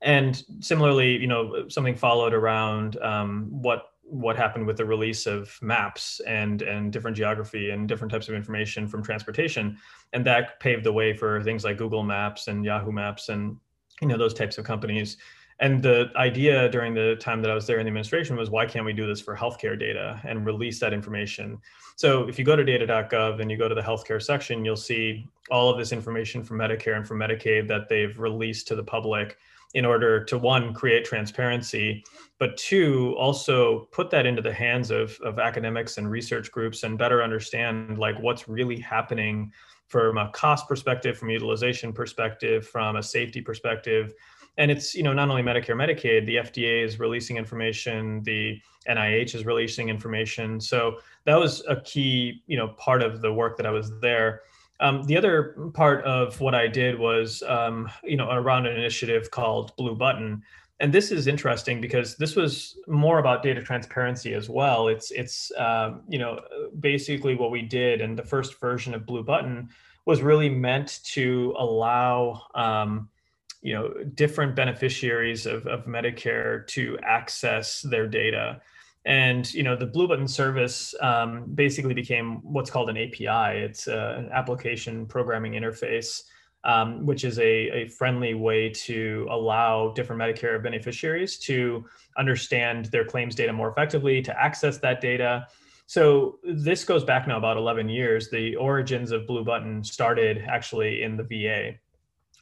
And 0.00 0.42
similarly, 0.60 1.18
you 1.18 1.26
know, 1.26 1.68
something 1.68 1.96
followed 1.96 2.32
around 2.32 2.96
um, 3.02 3.48
what 3.50 3.90
what 4.08 4.36
happened 4.36 4.66
with 4.66 4.76
the 4.76 4.84
release 4.84 5.26
of 5.26 5.58
maps 5.60 6.20
and 6.26 6.62
and 6.62 6.92
different 6.92 7.16
geography 7.16 7.70
and 7.70 7.88
different 7.88 8.12
types 8.12 8.28
of 8.28 8.34
information 8.34 8.86
from 8.86 9.02
transportation. 9.02 9.76
And 10.12 10.24
that 10.26 10.60
paved 10.60 10.84
the 10.84 10.92
way 10.92 11.16
for 11.16 11.42
things 11.42 11.64
like 11.64 11.76
google 11.76 12.02
maps 12.02 12.48
and 12.48 12.64
yahoo 12.64 12.92
maps 12.92 13.28
and 13.28 13.56
you 14.00 14.08
know 14.08 14.16
those 14.16 14.34
types 14.34 14.58
of 14.58 14.64
companies. 14.64 15.16
And 15.58 15.82
the 15.82 16.10
idea 16.16 16.68
during 16.68 16.92
the 16.94 17.16
time 17.18 17.40
that 17.42 17.50
i 17.50 17.54
was 17.54 17.66
there 17.66 17.78
in 17.78 17.84
the 17.84 17.88
administration 17.88 18.36
was 18.36 18.50
why 18.50 18.66
can't 18.66 18.84
we 18.84 18.92
do 18.92 19.06
this 19.06 19.20
for 19.20 19.34
healthcare 19.36 19.78
data 19.78 20.20
and 20.24 20.46
release 20.46 20.78
that 20.80 20.92
information? 20.92 21.58
So 21.96 22.28
if 22.28 22.38
you 22.38 22.44
go 22.44 22.56
to 22.56 22.64
data.gov 22.64 23.40
and 23.40 23.50
you 23.50 23.56
go 23.56 23.68
to 23.68 23.74
the 23.74 23.80
healthcare 23.80 24.22
section 24.22 24.64
you'll 24.64 24.76
see 24.76 25.26
all 25.50 25.68
of 25.68 25.78
this 25.78 25.92
information 25.92 26.44
from 26.44 26.58
medicare 26.58 26.96
and 26.96 27.06
from 27.06 27.18
medicaid 27.18 27.66
that 27.68 27.88
they've 27.88 28.16
released 28.18 28.68
to 28.68 28.76
the 28.76 28.84
public 28.84 29.38
in 29.76 29.84
order 29.84 30.24
to 30.24 30.38
one 30.38 30.72
create 30.72 31.04
transparency 31.04 32.02
but 32.38 32.56
two 32.56 33.14
also 33.18 33.88
put 33.92 34.10
that 34.10 34.26
into 34.26 34.42
the 34.42 34.52
hands 34.52 34.90
of, 34.90 35.18
of 35.22 35.38
academics 35.38 35.98
and 35.98 36.10
research 36.10 36.50
groups 36.50 36.82
and 36.82 36.98
better 36.98 37.22
understand 37.22 37.98
like 37.98 38.18
what's 38.20 38.48
really 38.48 38.78
happening 38.78 39.52
from 39.88 40.18
a 40.18 40.30
cost 40.30 40.66
perspective 40.66 41.16
from 41.16 41.30
utilization 41.30 41.92
perspective 41.92 42.66
from 42.66 42.96
a 42.96 43.02
safety 43.02 43.40
perspective. 43.40 44.14
And 44.58 44.70
it's 44.70 44.94
you 44.94 45.02
know 45.02 45.12
not 45.12 45.28
only 45.28 45.42
medicare 45.42 45.76
medicaid 45.76 46.24
the 46.24 46.36
fda 46.36 46.82
is 46.82 46.98
releasing 46.98 47.36
information 47.36 48.22
the 48.22 48.60
nih 48.88 49.34
is 49.34 49.44
releasing 49.44 49.90
information. 49.90 50.58
So 50.58 50.98
that 51.24 51.36
was 51.36 51.62
a 51.68 51.80
key 51.82 52.42
you 52.46 52.56
know 52.56 52.68
part 52.68 53.02
of 53.02 53.20
the 53.20 53.32
work 53.32 53.58
that 53.58 53.66
i 53.66 53.70
was 53.70 53.92
there 54.00 54.40
um, 54.80 55.04
the 55.04 55.16
other 55.16 55.70
part 55.74 56.04
of 56.04 56.40
what 56.40 56.54
I 56.54 56.66
did 56.66 56.98
was, 56.98 57.42
um, 57.46 57.88
you 58.04 58.16
know, 58.16 58.30
around 58.30 58.66
an 58.66 58.76
initiative 58.76 59.30
called 59.30 59.74
Blue 59.76 59.94
Button, 59.94 60.42
and 60.80 60.92
this 60.92 61.10
is 61.10 61.26
interesting 61.26 61.80
because 61.80 62.16
this 62.16 62.36
was 62.36 62.76
more 62.86 63.18
about 63.18 63.42
data 63.42 63.62
transparency 63.62 64.34
as 64.34 64.50
well. 64.50 64.88
It's 64.88 65.10
it's 65.10 65.50
um, 65.56 66.02
you 66.08 66.18
know 66.18 66.40
basically 66.80 67.34
what 67.34 67.50
we 67.50 67.62
did, 67.62 68.00
and 68.00 68.18
the 68.18 68.24
first 68.24 68.60
version 68.60 68.92
of 68.92 69.06
Blue 69.06 69.22
Button 69.22 69.70
was 70.04 70.22
really 70.22 70.50
meant 70.50 71.00
to 71.04 71.54
allow 71.58 72.42
um, 72.54 73.08
you 73.62 73.72
know 73.72 73.92
different 74.14 74.54
beneficiaries 74.54 75.46
of, 75.46 75.66
of 75.66 75.86
Medicare 75.86 76.66
to 76.68 76.98
access 77.02 77.80
their 77.80 78.06
data 78.06 78.60
and 79.06 79.54
you 79.54 79.62
know 79.62 79.74
the 79.74 79.86
blue 79.86 80.06
button 80.06 80.28
service 80.28 80.94
um, 81.00 81.44
basically 81.54 81.94
became 81.94 82.42
what's 82.42 82.70
called 82.70 82.90
an 82.90 82.96
api 82.98 83.58
it's 83.58 83.86
a, 83.86 83.98
uh, 83.98 84.18
an 84.18 84.28
application 84.32 85.06
programming 85.06 85.52
interface 85.52 86.22
um, 86.64 87.06
which 87.06 87.24
is 87.24 87.38
a, 87.38 87.44
a 87.44 87.88
friendly 87.88 88.34
way 88.34 88.68
to 88.68 89.26
allow 89.30 89.92
different 89.92 90.20
medicare 90.20 90.60
beneficiaries 90.60 91.38
to 91.38 91.84
understand 92.18 92.86
their 92.86 93.04
claims 93.04 93.36
data 93.36 93.52
more 93.52 93.70
effectively 93.70 94.20
to 94.20 94.36
access 94.36 94.78
that 94.78 95.00
data. 95.00 95.46
So 95.86 96.40
this 96.42 96.82
goes 96.82 97.04
back 97.04 97.28
now 97.28 97.38
about 97.38 97.56
11 97.56 97.88
years. 97.88 98.30
The 98.30 98.56
origins 98.56 99.12
of 99.12 99.28
blue 99.28 99.44
button 99.44 99.84
started 99.84 100.44
actually 100.48 101.04
in 101.04 101.16
the 101.16 101.22
va 101.22 101.78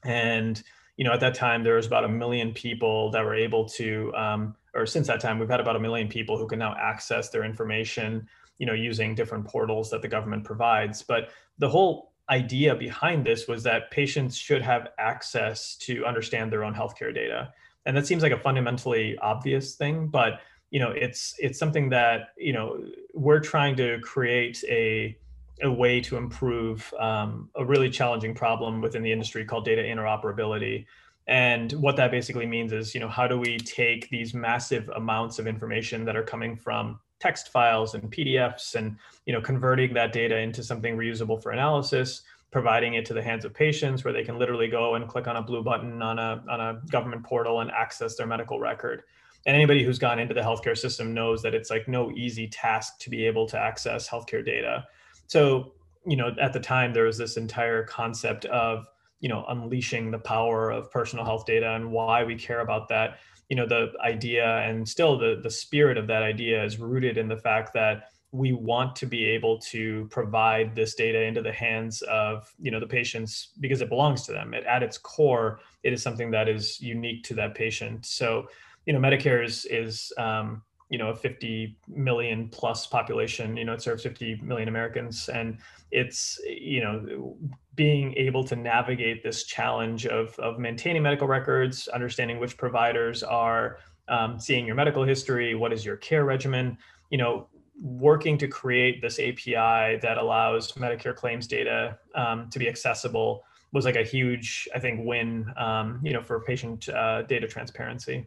and 0.04 0.62
you 0.96 1.04
know 1.04 1.12
at 1.12 1.20
that 1.20 1.34
time 1.34 1.62
there 1.62 1.74
was 1.74 1.86
about 1.86 2.04
a 2.04 2.08
million 2.08 2.52
people 2.52 3.10
that 3.10 3.24
were 3.24 3.34
able 3.34 3.66
to 3.66 4.12
um, 4.14 4.54
or 4.74 4.86
since 4.86 5.06
that 5.06 5.20
time, 5.20 5.38
we've 5.38 5.48
had 5.48 5.60
about 5.60 5.76
a 5.76 5.80
million 5.80 6.08
people 6.08 6.36
who 6.36 6.46
can 6.46 6.58
now 6.58 6.74
access 6.78 7.30
their 7.30 7.44
information, 7.44 8.26
you 8.58 8.66
know, 8.66 8.72
using 8.72 9.14
different 9.14 9.46
portals 9.46 9.90
that 9.90 10.02
the 10.02 10.08
government 10.08 10.44
provides. 10.44 11.02
But 11.02 11.30
the 11.58 11.68
whole 11.68 12.12
idea 12.30 12.74
behind 12.74 13.24
this 13.24 13.46
was 13.46 13.62
that 13.64 13.90
patients 13.90 14.36
should 14.36 14.62
have 14.62 14.88
access 14.98 15.76
to 15.76 16.04
understand 16.06 16.50
their 16.50 16.64
own 16.64 16.74
healthcare 16.74 17.14
data. 17.14 17.52
And 17.86 17.96
that 17.96 18.06
seems 18.06 18.22
like 18.22 18.32
a 18.32 18.38
fundamentally 18.38 19.16
obvious 19.18 19.74
thing, 19.74 20.08
but 20.08 20.40
you 20.70 20.80
know, 20.80 20.90
it's 20.90 21.34
it's 21.38 21.58
something 21.58 21.90
that 21.90 22.30
you 22.36 22.52
know 22.52 22.84
we're 23.12 23.38
trying 23.38 23.76
to 23.76 24.00
create 24.00 24.64
a 24.68 25.16
a 25.62 25.70
way 25.70 26.00
to 26.00 26.16
improve 26.16 26.92
um, 26.98 27.48
a 27.54 27.64
really 27.64 27.88
challenging 27.88 28.34
problem 28.34 28.80
within 28.80 29.02
the 29.02 29.12
industry 29.12 29.44
called 29.44 29.64
data 29.64 29.82
interoperability 29.82 30.84
and 31.26 31.72
what 31.72 31.96
that 31.96 32.10
basically 32.10 32.46
means 32.46 32.72
is, 32.72 32.94
you 32.94 33.00
know, 33.00 33.08
how 33.08 33.26
do 33.26 33.38
we 33.38 33.56
take 33.58 34.10
these 34.10 34.34
massive 34.34 34.88
amounts 34.90 35.38
of 35.38 35.46
information 35.46 36.04
that 36.04 36.16
are 36.16 36.22
coming 36.22 36.56
from 36.56 37.00
text 37.18 37.48
files 37.48 37.94
and 37.94 38.12
PDFs 38.12 38.74
and, 38.74 38.96
you 39.24 39.32
know, 39.32 39.40
converting 39.40 39.94
that 39.94 40.12
data 40.12 40.36
into 40.36 40.62
something 40.62 40.96
reusable 40.96 41.42
for 41.42 41.52
analysis, 41.52 42.22
providing 42.50 42.94
it 42.94 43.06
to 43.06 43.14
the 43.14 43.22
hands 43.22 43.46
of 43.46 43.54
patients 43.54 44.04
where 44.04 44.12
they 44.12 44.22
can 44.22 44.38
literally 44.38 44.68
go 44.68 44.96
and 44.96 45.08
click 45.08 45.26
on 45.26 45.36
a 45.36 45.42
blue 45.42 45.62
button 45.62 46.02
on 46.02 46.18
a, 46.18 46.44
on 46.50 46.60
a 46.60 46.80
government 46.90 47.24
portal 47.24 47.60
and 47.60 47.70
access 47.70 48.16
their 48.16 48.26
medical 48.26 48.60
record. 48.60 49.02
And 49.46 49.56
anybody 49.56 49.82
who's 49.82 49.98
gone 49.98 50.18
into 50.18 50.34
the 50.34 50.40
healthcare 50.42 50.76
system 50.76 51.14
knows 51.14 51.40
that 51.42 51.54
it's 51.54 51.70
like 51.70 51.88
no 51.88 52.10
easy 52.12 52.48
task 52.48 52.98
to 53.00 53.10
be 53.10 53.26
able 53.26 53.46
to 53.48 53.58
access 53.58 54.08
healthcare 54.08 54.44
data. 54.44 54.84
So, 55.26 55.72
you 56.06 56.16
know, 56.16 56.32
at 56.40 56.52
the 56.52 56.60
time 56.60 56.92
there 56.92 57.04
was 57.04 57.16
this 57.16 57.38
entire 57.38 57.84
concept 57.84 58.44
of 58.46 58.86
you 59.24 59.30
know 59.30 59.42
unleashing 59.48 60.10
the 60.10 60.18
power 60.18 60.70
of 60.70 60.90
personal 60.90 61.24
health 61.24 61.46
data 61.46 61.70
and 61.76 61.90
why 61.90 62.22
we 62.22 62.36
care 62.36 62.60
about 62.60 62.88
that. 62.90 63.20
You 63.48 63.56
know 63.56 63.66
the 63.66 63.92
idea 64.02 64.58
and 64.58 64.86
still 64.86 65.16
the 65.16 65.40
the 65.42 65.50
spirit 65.50 65.96
of 65.96 66.06
that 66.08 66.22
idea 66.22 66.62
is 66.62 66.78
rooted 66.78 67.16
in 67.16 67.26
the 67.26 67.38
fact 67.38 67.72
that 67.72 68.10
we 68.32 68.52
want 68.52 68.94
to 68.96 69.06
be 69.06 69.24
able 69.24 69.58
to 69.60 70.06
provide 70.10 70.74
this 70.74 70.94
data 70.94 71.22
into 71.22 71.40
the 71.40 71.52
hands 71.52 72.02
of 72.02 72.52
you 72.60 72.70
know 72.70 72.78
the 72.78 72.86
patients 72.86 73.52
because 73.60 73.80
it 73.80 73.88
belongs 73.88 74.26
to 74.26 74.32
them. 74.32 74.52
It, 74.52 74.64
at 74.64 74.82
its 74.82 74.98
core 74.98 75.60
it 75.82 75.94
is 75.94 76.02
something 76.02 76.30
that 76.32 76.46
is 76.46 76.78
unique 76.82 77.22
to 77.24 77.34
that 77.34 77.54
patient. 77.54 78.04
So 78.04 78.46
you 78.84 78.92
know 78.92 78.98
medicare 78.98 79.42
is 79.42 79.64
is 79.70 80.12
um, 80.18 80.60
you 80.94 80.98
know 80.98 81.08
a 81.08 81.16
50 81.16 81.76
million 81.88 82.48
plus 82.50 82.86
population 82.86 83.56
you 83.56 83.64
know 83.64 83.72
it 83.72 83.82
serves 83.82 84.04
50 84.04 84.36
million 84.44 84.68
americans. 84.68 85.28
And 85.28 85.58
it's 85.90 86.40
you 86.46 86.80
know 86.80 87.36
being 87.74 88.14
able 88.14 88.44
to 88.44 88.54
navigate 88.54 89.24
this 89.24 89.42
challenge 89.42 90.06
of, 90.06 90.38
of 90.38 90.60
maintaining 90.60 91.02
medical 91.02 91.26
records 91.26 91.88
understanding 91.88 92.38
which 92.38 92.56
providers 92.56 93.24
are 93.24 93.78
um, 94.08 94.38
seeing 94.38 94.64
your 94.66 94.76
medical 94.76 95.02
history 95.02 95.56
what 95.56 95.72
is 95.72 95.84
your 95.84 95.96
care 95.96 96.24
regimen 96.24 96.78
you 97.10 97.18
know 97.18 97.48
working 97.82 98.38
to 98.38 98.46
create 98.46 99.02
this 99.02 99.18
api 99.18 99.98
that 100.06 100.16
allows 100.16 100.70
medicare 100.74 101.16
claims 101.16 101.48
data 101.48 101.98
um, 102.14 102.48
to 102.50 102.60
be 102.60 102.68
accessible 102.68 103.42
was 103.72 103.84
like 103.84 103.96
a 103.96 104.04
huge 104.04 104.68
i 104.76 104.78
think 104.78 105.00
win 105.02 105.52
um, 105.56 106.00
you 106.04 106.12
know 106.12 106.22
for 106.22 106.38
patient 106.40 106.88
uh, 106.90 107.22
data 107.22 107.48
transparency 107.48 108.24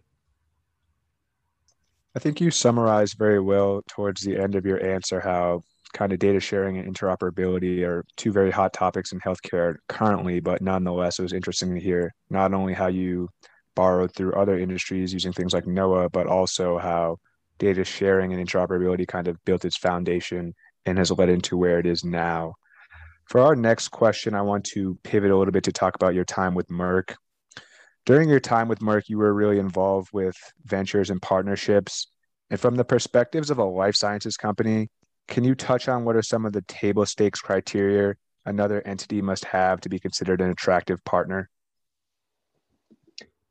I 2.17 2.19
think 2.19 2.41
you 2.41 2.49
summarized 2.49 3.15
very 3.19 3.39
well 3.39 3.83
towards 3.87 4.21
the 4.23 4.37
end 4.37 4.55
of 4.55 4.65
your 4.65 4.83
answer 4.83 5.19
how 5.19 5.61
kind 5.93 6.11
of 6.11 6.17
data 6.17 6.39
sharing 6.39 6.79
and 6.79 6.91
interoperability 6.91 7.87
are 7.87 8.03
two 8.15 8.31
very 8.31 8.49
hot 8.49 8.73
topics 8.73 9.11
in 9.11 9.19
healthcare 9.19 9.75
currently, 9.87 10.39
but 10.39 10.59
nonetheless, 10.59 11.19
it 11.19 11.21
was 11.21 11.31
interesting 11.31 11.75
to 11.75 11.79
hear 11.79 12.15
not 12.31 12.55
only 12.55 12.73
how 12.73 12.87
you 12.87 13.29
borrowed 13.75 14.15
through 14.15 14.33
other 14.33 14.57
industries 14.57 15.13
using 15.13 15.31
things 15.31 15.53
like 15.53 15.65
NOAA, 15.65 16.11
but 16.11 16.25
also 16.25 16.79
how 16.79 17.19
data 17.59 17.83
sharing 17.83 18.33
and 18.33 18.43
interoperability 18.43 19.07
kind 19.07 19.27
of 19.27 19.37
built 19.45 19.63
its 19.63 19.77
foundation 19.77 20.55
and 20.87 20.97
has 20.97 21.11
led 21.11 21.29
into 21.29 21.55
where 21.55 21.77
it 21.77 21.85
is 21.85 22.03
now. 22.03 22.55
For 23.25 23.41
our 23.41 23.55
next 23.55 23.89
question, 23.89 24.33
I 24.33 24.41
want 24.41 24.65
to 24.73 24.97
pivot 25.03 25.29
a 25.29 25.37
little 25.37 25.51
bit 25.51 25.65
to 25.65 25.71
talk 25.71 25.93
about 25.93 26.15
your 26.15 26.25
time 26.25 26.55
with 26.55 26.67
Merck. 26.69 27.13
During 28.07 28.29
your 28.29 28.39
time 28.39 28.69
with 28.69 28.79
Merck, 28.79 29.09
you 29.09 29.17
were 29.17 29.33
really 29.33 29.59
involved 29.59 30.11
with 30.13 30.37
ventures 30.63 31.09
and 31.09 31.21
partnerships. 31.21 32.07
And 32.49 32.57
from 32.57 32.75
the 32.75 32.85
perspectives 32.85 33.49
of 33.51 33.57
a 33.57 33.65
life 33.65 33.97
sciences 33.97 34.37
company, 34.37 34.87
can 35.27 35.43
you 35.43 35.55
touch 35.55 35.89
on 35.89 36.05
what 36.05 36.15
are 36.15 36.21
some 36.21 36.45
of 36.45 36.53
the 36.53 36.61
table 36.69 37.05
stakes 37.05 37.41
criteria 37.41 38.15
another 38.45 38.81
entity 38.85 39.21
must 39.21 39.43
have 39.43 39.81
to 39.81 39.89
be 39.89 39.99
considered 39.99 40.39
an 40.39 40.49
attractive 40.49 41.03
partner? 41.03 41.49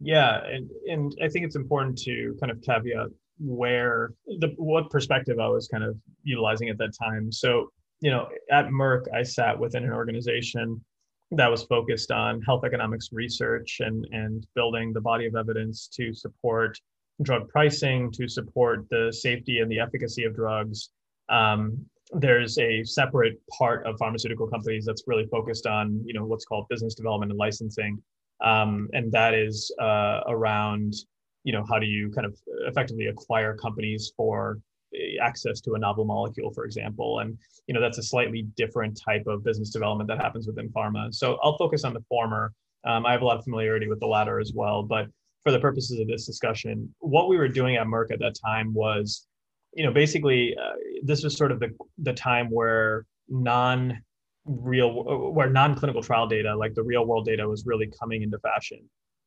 Yeah, 0.00 0.40
and, 0.42 0.70
and 0.86 1.14
I 1.22 1.28
think 1.28 1.44
it's 1.44 1.56
important 1.56 1.98
to 2.04 2.34
kind 2.40 2.50
of 2.50 2.62
caveat 2.62 3.08
where 3.38 4.14
the 4.38 4.54
what 4.56 4.88
perspective 4.88 5.38
I 5.38 5.48
was 5.48 5.68
kind 5.68 5.84
of 5.84 5.98
utilizing 6.22 6.70
at 6.70 6.78
that 6.78 6.94
time. 6.98 7.30
So, 7.30 7.68
you 8.00 8.10
know, 8.10 8.28
at 8.50 8.68
Merck, 8.68 9.02
I 9.14 9.22
sat 9.22 9.58
within 9.58 9.84
an 9.84 9.92
organization 9.92 10.82
that 11.32 11.50
was 11.50 11.64
focused 11.64 12.10
on 12.10 12.40
health 12.42 12.64
economics 12.64 13.08
research 13.12 13.78
and 13.80 14.06
and 14.12 14.46
building 14.54 14.92
the 14.92 15.00
body 15.00 15.26
of 15.26 15.34
evidence 15.34 15.88
to 15.88 16.14
support 16.14 16.78
drug 17.22 17.48
pricing, 17.48 18.10
to 18.12 18.28
support 18.28 18.86
the 18.90 19.12
safety 19.12 19.60
and 19.60 19.70
the 19.70 19.80
efficacy 19.80 20.24
of 20.24 20.34
drugs. 20.34 20.90
Um, 21.28 21.84
there's 22.12 22.56
a 22.58 22.84
separate 22.84 23.40
part 23.50 23.84
of 23.86 23.96
pharmaceutical 23.98 24.46
companies 24.46 24.84
that's 24.84 25.04
really 25.06 25.26
focused 25.26 25.66
on 25.66 26.00
you 26.04 26.14
know 26.14 26.24
what's 26.24 26.44
called 26.44 26.68
business 26.68 26.94
development 26.94 27.32
and 27.32 27.38
licensing 27.38 28.00
um, 28.44 28.88
and 28.92 29.10
that 29.10 29.34
is 29.34 29.74
uh, 29.80 30.20
around 30.28 30.94
you 31.42 31.52
know 31.52 31.64
how 31.68 31.78
do 31.78 31.86
you 31.86 32.10
kind 32.12 32.26
of 32.26 32.36
effectively 32.68 33.06
acquire 33.06 33.56
companies 33.56 34.12
for 34.16 34.58
access 35.22 35.60
to 35.60 35.74
a 35.74 35.78
novel 35.78 36.04
molecule 36.04 36.52
for 36.52 36.64
example 36.64 37.20
and 37.20 37.36
you 37.66 37.74
know 37.74 37.80
that's 37.80 37.98
a 37.98 38.02
slightly 38.02 38.42
different 38.56 38.98
type 39.02 39.24
of 39.26 39.44
business 39.44 39.70
development 39.70 40.08
that 40.08 40.18
happens 40.18 40.46
within 40.46 40.68
pharma. 40.70 41.12
So 41.14 41.38
i'll 41.42 41.58
focus 41.58 41.84
on 41.84 41.94
the 41.94 42.04
former. 42.08 42.52
Um, 42.84 43.04
i 43.06 43.12
have 43.12 43.22
a 43.22 43.24
lot 43.24 43.38
of 43.38 43.44
familiarity 43.44 43.88
with 43.88 44.00
the 44.00 44.06
latter 44.06 44.38
as 44.38 44.52
well 44.54 44.82
but 44.82 45.06
for 45.42 45.52
the 45.52 45.60
purposes 45.60 45.98
of 46.00 46.08
this 46.08 46.26
discussion 46.26 46.94
what 46.98 47.28
we 47.28 47.36
were 47.36 47.48
doing 47.48 47.76
at 47.76 47.86
merck 47.86 48.10
at 48.10 48.18
that 48.20 48.36
time 48.44 48.72
was 48.74 49.26
you 49.74 49.84
know 49.84 49.92
basically 49.92 50.56
uh, 50.56 50.74
this 51.02 51.22
was 51.22 51.36
sort 51.36 51.52
of 51.52 51.60
the 51.60 51.70
the 51.98 52.12
time 52.12 52.48
where 52.50 53.06
non 53.28 54.02
real 54.44 55.32
where 55.32 55.50
non-clinical 55.50 56.02
trial 56.02 56.26
data 56.26 56.54
like 56.54 56.74
the 56.74 56.82
real 56.82 57.04
world 57.04 57.26
data 57.26 57.46
was 57.46 57.66
really 57.66 57.90
coming 58.00 58.22
into 58.22 58.38
fashion 58.38 58.78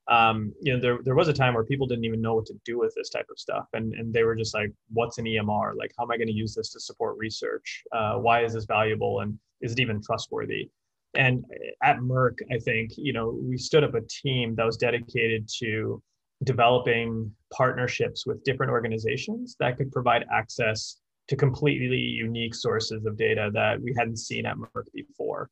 um, 0.09 0.51
you 0.61 0.73
know 0.73 0.79
there, 0.79 0.99
there 1.03 1.15
was 1.15 1.27
a 1.27 1.33
time 1.33 1.53
where 1.53 1.63
people 1.63 1.87
didn't 1.87 2.05
even 2.05 2.21
know 2.21 2.35
what 2.35 2.45
to 2.47 2.53
do 2.65 2.79
with 2.79 2.93
this 2.95 3.09
type 3.09 3.27
of 3.31 3.39
stuff. 3.39 3.65
And, 3.73 3.93
and 3.93 4.13
they 4.13 4.23
were 4.23 4.35
just 4.35 4.53
like 4.53 4.71
what's 4.91 5.17
an 5.19 5.25
emr 5.25 5.73
like 5.77 5.91
how 5.97 6.03
am 6.03 6.11
i 6.11 6.17
going 6.17 6.27
to 6.27 6.33
use 6.33 6.55
this 6.55 6.71
to 6.73 6.79
support 6.79 7.17
research? 7.17 7.83
Uh, 7.91 8.15
why 8.15 8.43
is 8.43 8.53
this 8.53 8.65
valuable? 8.65 9.21
And 9.21 9.37
is 9.61 9.73
it 9.73 9.79
even 9.79 10.01
trustworthy? 10.01 10.69
And 11.15 11.43
at 11.83 11.97
merck 11.97 12.37
i 12.51 12.57
think 12.59 12.91
you 12.95 13.13
know 13.13 13.39
we 13.41 13.57
stood 13.57 13.83
up 13.83 13.95
a 13.95 14.01
team 14.01 14.55
that 14.55 14.65
was 14.65 14.77
dedicated 14.77 15.49
to 15.59 16.01
developing 16.43 17.31
partnerships 17.51 18.25
with 18.25 18.43
different 18.43 18.71
organizations 18.71 19.55
that 19.59 19.77
could 19.77 19.91
provide 19.91 20.25
access 20.31 20.97
to 21.27 21.35
completely 21.35 21.97
unique 21.97 22.55
sources 22.55 23.05
of 23.05 23.17
data 23.17 23.49
that 23.53 23.79
we 23.81 23.93
hadn't 23.97 24.17
seen 24.17 24.45
at 24.47 24.57
Merck 24.57 24.85
before. 24.93 25.49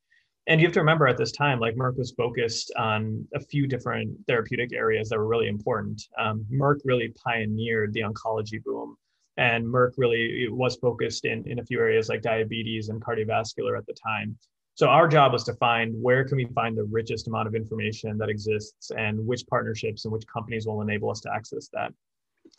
And 0.48 0.62
you 0.62 0.68
have 0.68 0.74
to 0.76 0.80
remember 0.80 1.08
at 1.08 1.18
this 1.18 1.34
time, 1.34 1.60
like 1.60 1.76
Merck 1.76 1.98
was 1.98 2.12
focused 2.12 2.72
on 2.78 3.28
a 3.36 3.40
few 3.40 3.68
different 3.68 4.18
therapeutic 4.28 4.72
areas 4.72 5.10
that 5.10 5.18
were 5.18 5.28
really 5.28 5.50
important. 5.50 6.02
Um, 6.18 6.46
Merck 6.50 6.80
really 6.86 7.14
pioneered 7.22 7.94
the 7.94 8.02
oncology 8.02 8.64
boom. 8.64 8.96
And 9.36 9.66
Merck 9.66 9.92
really 9.98 10.48
was 10.50 10.78
focused 10.78 11.26
in, 11.26 11.46
in 11.48 11.60
a 11.60 11.66
few 11.66 11.80
areas 11.80 12.08
like 12.08 12.22
diabetes 12.22 12.88
and 12.88 13.02
cardiovascular 13.02 13.78
at 13.78 13.86
the 13.88 13.94
time. 13.94 14.38
So 14.76 14.88
our 14.88 15.08
job 15.08 15.34
was 15.34 15.44
to 15.46 15.54
find 15.56 15.94
where 16.02 16.24
can 16.24 16.38
we 16.38 16.46
find 16.46 16.78
the 16.78 16.86
richest 16.86 17.28
amount 17.28 17.48
of 17.48 17.56
information 17.56 18.18
that 18.20 18.30
exists 18.30 18.92
and 18.92 19.20
which 19.28 19.46
partnerships 19.48 20.06
and 20.06 20.14
which 20.14 20.26
companies 20.32 20.66
will 20.66 20.82
enable 20.82 21.10
us 21.10 21.20
to 21.22 21.34
access 21.34 21.68
that. 21.74 21.92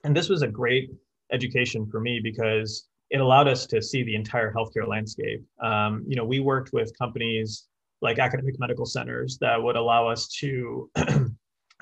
And 0.04 0.14
this 0.14 0.28
was 0.28 0.42
a 0.42 0.48
great 0.48 0.90
education 1.32 1.86
for 1.86 2.00
me 2.00 2.20
because 2.22 2.86
it 3.10 3.20
allowed 3.20 3.48
us 3.48 3.66
to 3.66 3.80
see 3.80 4.02
the 4.02 4.14
entire 4.14 4.52
healthcare 4.52 4.86
landscape. 4.86 5.42
Um, 5.62 6.04
you 6.06 6.16
know, 6.16 6.24
we 6.24 6.40
worked 6.40 6.72
with 6.74 6.96
companies 6.98 7.67
like 8.00 8.18
academic 8.18 8.58
medical 8.58 8.86
centers 8.86 9.38
that 9.40 9.60
would 9.62 9.76
allow 9.76 10.08
us 10.08 10.28
to 10.28 10.90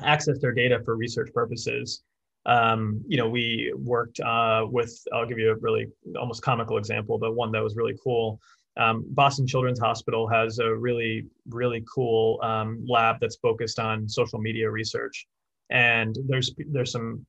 access 0.03 0.39
their 0.41 0.53
data 0.53 0.81
for 0.85 0.97
research 0.97 1.31
purposes. 1.33 2.03
Um, 2.47 3.03
you 3.07 3.17
know, 3.17 3.29
we 3.29 3.73
worked 3.77 4.21
uh, 4.21 4.64
with, 4.71 4.97
I'll 5.12 5.27
give 5.27 5.39
you 5.39 5.51
a 5.51 5.57
really 5.57 5.89
almost 6.19 6.43
comical 6.43 6.79
example, 6.79 7.19
but 7.19 7.35
one 7.35 7.51
that 7.53 7.62
was 7.62 7.77
really 7.77 7.97
cool. 8.03 8.41
Um, 8.77 9.05
Boston 9.09 9.47
Children's 9.47 9.81
Hospital 9.81 10.29
has 10.29 10.59
a 10.59 10.75
really, 10.75 11.27
really 11.49 11.85
cool 11.93 12.39
um, 12.43 12.85
lab 12.87 13.17
that's 13.21 13.37
focused 13.37 13.79
on 13.79 14.09
social 14.09 14.39
media 14.39 14.71
research. 14.71 15.27
And 15.71 16.17
there's 16.29 16.55
there's 16.71 16.93
some 16.93 17.27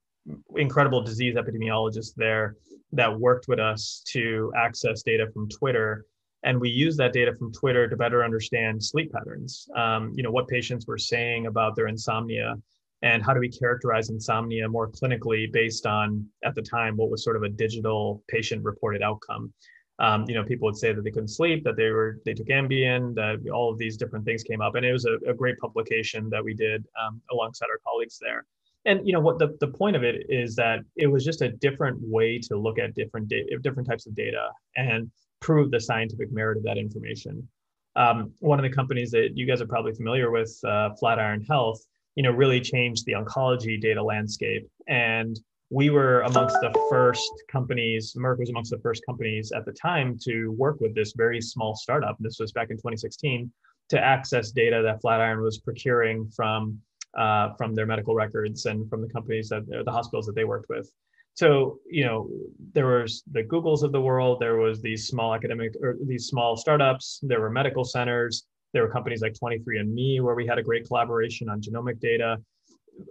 incredible 0.56 1.02
disease 1.02 1.36
epidemiologists 1.36 2.14
there 2.16 2.56
that 2.92 3.20
worked 3.20 3.48
with 3.48 3.60
us 3.60 4.04
to 4.10 4.52
access 4.58 5.04
data 5.04 5.28
from 5.34 5.48
Twitter. 5.50 6.06
And 6.48 6.62
we 6.62 6.70
use 6.70 6.96
that 6.96 7.12
data 7.12 7.36
from 7.38 7.52
Twitter 7.52 7.90
to 7.90 7.98
better 7.98 8.24
understand 8.24 8.82
sleep 8.82 9.12
patterns. 9.12 9.68
Um, 9.76 10.14
you 10.16 10.24
know, 10.24 10.32
what 10.32 10.48
patients 10.48 10.88
were 10.88 10.98
saying 10.98 11.46
about 11.46 11.76
their 11.76 11.88
insomnia 11.88 12.56
and 13.02 13.22
how 13.22 13.34
do 13.34 13.42
we 13.42 13.50
characterize 13.50 14.10
insomnia 14.10 14.70
more 14.70 14.90
clinically 14.90 15.52
based 15.52 15.86
on, 15.86 16.26
at 16.46 16.56
the 16.56 16.62
time, 16.62 16.96
what 16.96 17.10
was 17.10 17.22
sort 17.22 17.36
of 17.36 17.44
a 17.44 17.50
digital 17.50 18.24
patient 18.30 18.64
reported 18.64 19.02
outcome. 19.02 19.54
Um, 20.00 20.24
you 20.30 20.36
know, 20.36 20.44
people 20.46 20.68
would 20.68 20.78
say 20.78 20.94
that 20.94 21.04
they 21.04 21.12
couldn't 21.12 21.36
sleep, 21.40 21.66
that 21.66 21.76
they 21.76 21.90
were 21.90 22.22
they 22.24 22.34
took 22.34 22.48
Ambien, 22.48 23.14
that 23.16 23.46
all 23.52 23.70
of 23.70 23.78
these 23.78 23.98
different 23.98 24.24
things 24.24 24.42
came 24.42 24.62
up, 24.62 24.76
and 24.76 24.86
it 24.86 24.94
was 24.94 25.06
a, 25.06 25.16
a 25.30 25.34
great 25.34 25.58
publication 25.60 26.30
that 26.30 26.42
we 26.42 26.54
did 26.54 26.86
um, 27.04 27.20
alongside 27.30 27.66
our 27.66 27.82
colleagues 27.86 28.18
there 28.22 28.46
and 28.86 29.06
you 29.06 29.12
know 29.12 29.20
what 29.20 29.38
the, 29.38 29.58
the 29.60 29.68
point 29.68 29.96
of 29.96 30.04
it 30.04 30.26
is 30.30 30.56
that 30.56 30.80
it 30.96 31.08
was 31.08 31.26
just 31.26 31.42
a 31.42 31.50
different 31.50 31.98
way 32.02 32.40
to 32.40 32.56
look 32.56 32.80
at 32.80 32.96
different 32.96 33.28
data 33.28 33.58
different 33.62 33.88
types 33.88 34.08
of 34.08 34.16
data 34.16 34.50
and 34.76 35.12
prove 35.40 35.72
the 35.72 35.80
scientific 35.80 36.32
merit 36.32 36.58
of 36.58 36.64
that 36.64 36.78
information. 36.78 37.48
Um, 37.96 38.32
one 38.40 38.60
of 38.60 38.64
the 38.64 38.76
companies 38.76 39.12
that 39.12 39.32
you 39.36 39.46
guys 39.46 39.62
are 39.62 39.68
probably 39.68 39.94
familiar 39.94 40.30
with 40.30 40.58
uh, 40.64 40.92
flatiron 41.00 41.42
health 41.42 41.82
you 42.18 42.24
know 42.24 42.32
really 42.32 42.60
changed 42.60 43.06
the 43.06 43.14
oncology 43.14 43.80
data 43.80 44.04
landscape. 44.04 44.68
And 44.88 45.40
we 45.70 45.92
were 45.92 46.22
amongst 46.22 46.56
the 46.62 46.74
first 46.90 47.32
companies 47.50 48.16
merck 48.18 48.40
was 48.40 48.50
amongst 48.50 48.72
the 48.72 48.80
first 48.80 49.04
companies 49.06 49.52
at 49.52 49.66
the 49.66 49.72
time 49.72 50.18
to 50.24 50.52
work 50.54 50.82
with 50.82 50.96
this 50.96 51.14
very 51.16 51.40
small 51.40 51.76
startup. 51.76 52.18
This 52.20 52.40
was 52.40 52.52
back 52.52 52.72
in 52.72 52.78
2016 52.78 53.52
to 53.90 54.00
access 54.00 54.52
data 54.52 54.82
that 54.84 55.00
flatiron 55.00 55.42
was 55.42 55.60
procuring 55.60 56.28
from 56.36 56.82
uh, 57.16 57.54
from 57.54 57.76
their 57.76 57.86
medical 57.86 58.16
records 58.16 58.66
and 58.66 58.90
from 58.90 59.02
the 59.02 59.10
companies 59.10 59.50
that 59.50 59.64
the 59.68 59.92
hospitals 59.92 60.26
that 60.26 60.36
they 60.36 60.44
worked 60.44 60.70
with. 60.70 60.92
So 61.38 61.80
you 61.88 62.04
know 62.04 62.30
there 62.74 62.88
was 62.88 63.24
the 63.32 63.44
Googles 63.44 63.84
of 63.84 63.92
the 63.92 64.02
world, 64.02 64.40
there 64.40 64.58
was 64.58 64.82
these 64.82 65.08
small 65.08 65.36
academic 65.36 65.76
or 65.82 65.96
these 66.04 66.26
small 66.26 66.58
startups, 66.58 67.20
there 67.22 67.40
were 67.40 67.52
medical 67.52 67.84
centers, 67.84 68.48
there 68.74 68.82
were 68.82 68.90
companies 68.90 69.22
like 69.22 69.34
23andMe 69.34 70.22
where 70.22 70.34
we 70.34 70.48
had 70.48 70.58
a 70.58 70.64
great 70.64 70.88
collaboration 70.88 71.48
on 71.48 71.62
genomic 71.62 72.00
data. 72.00 72.38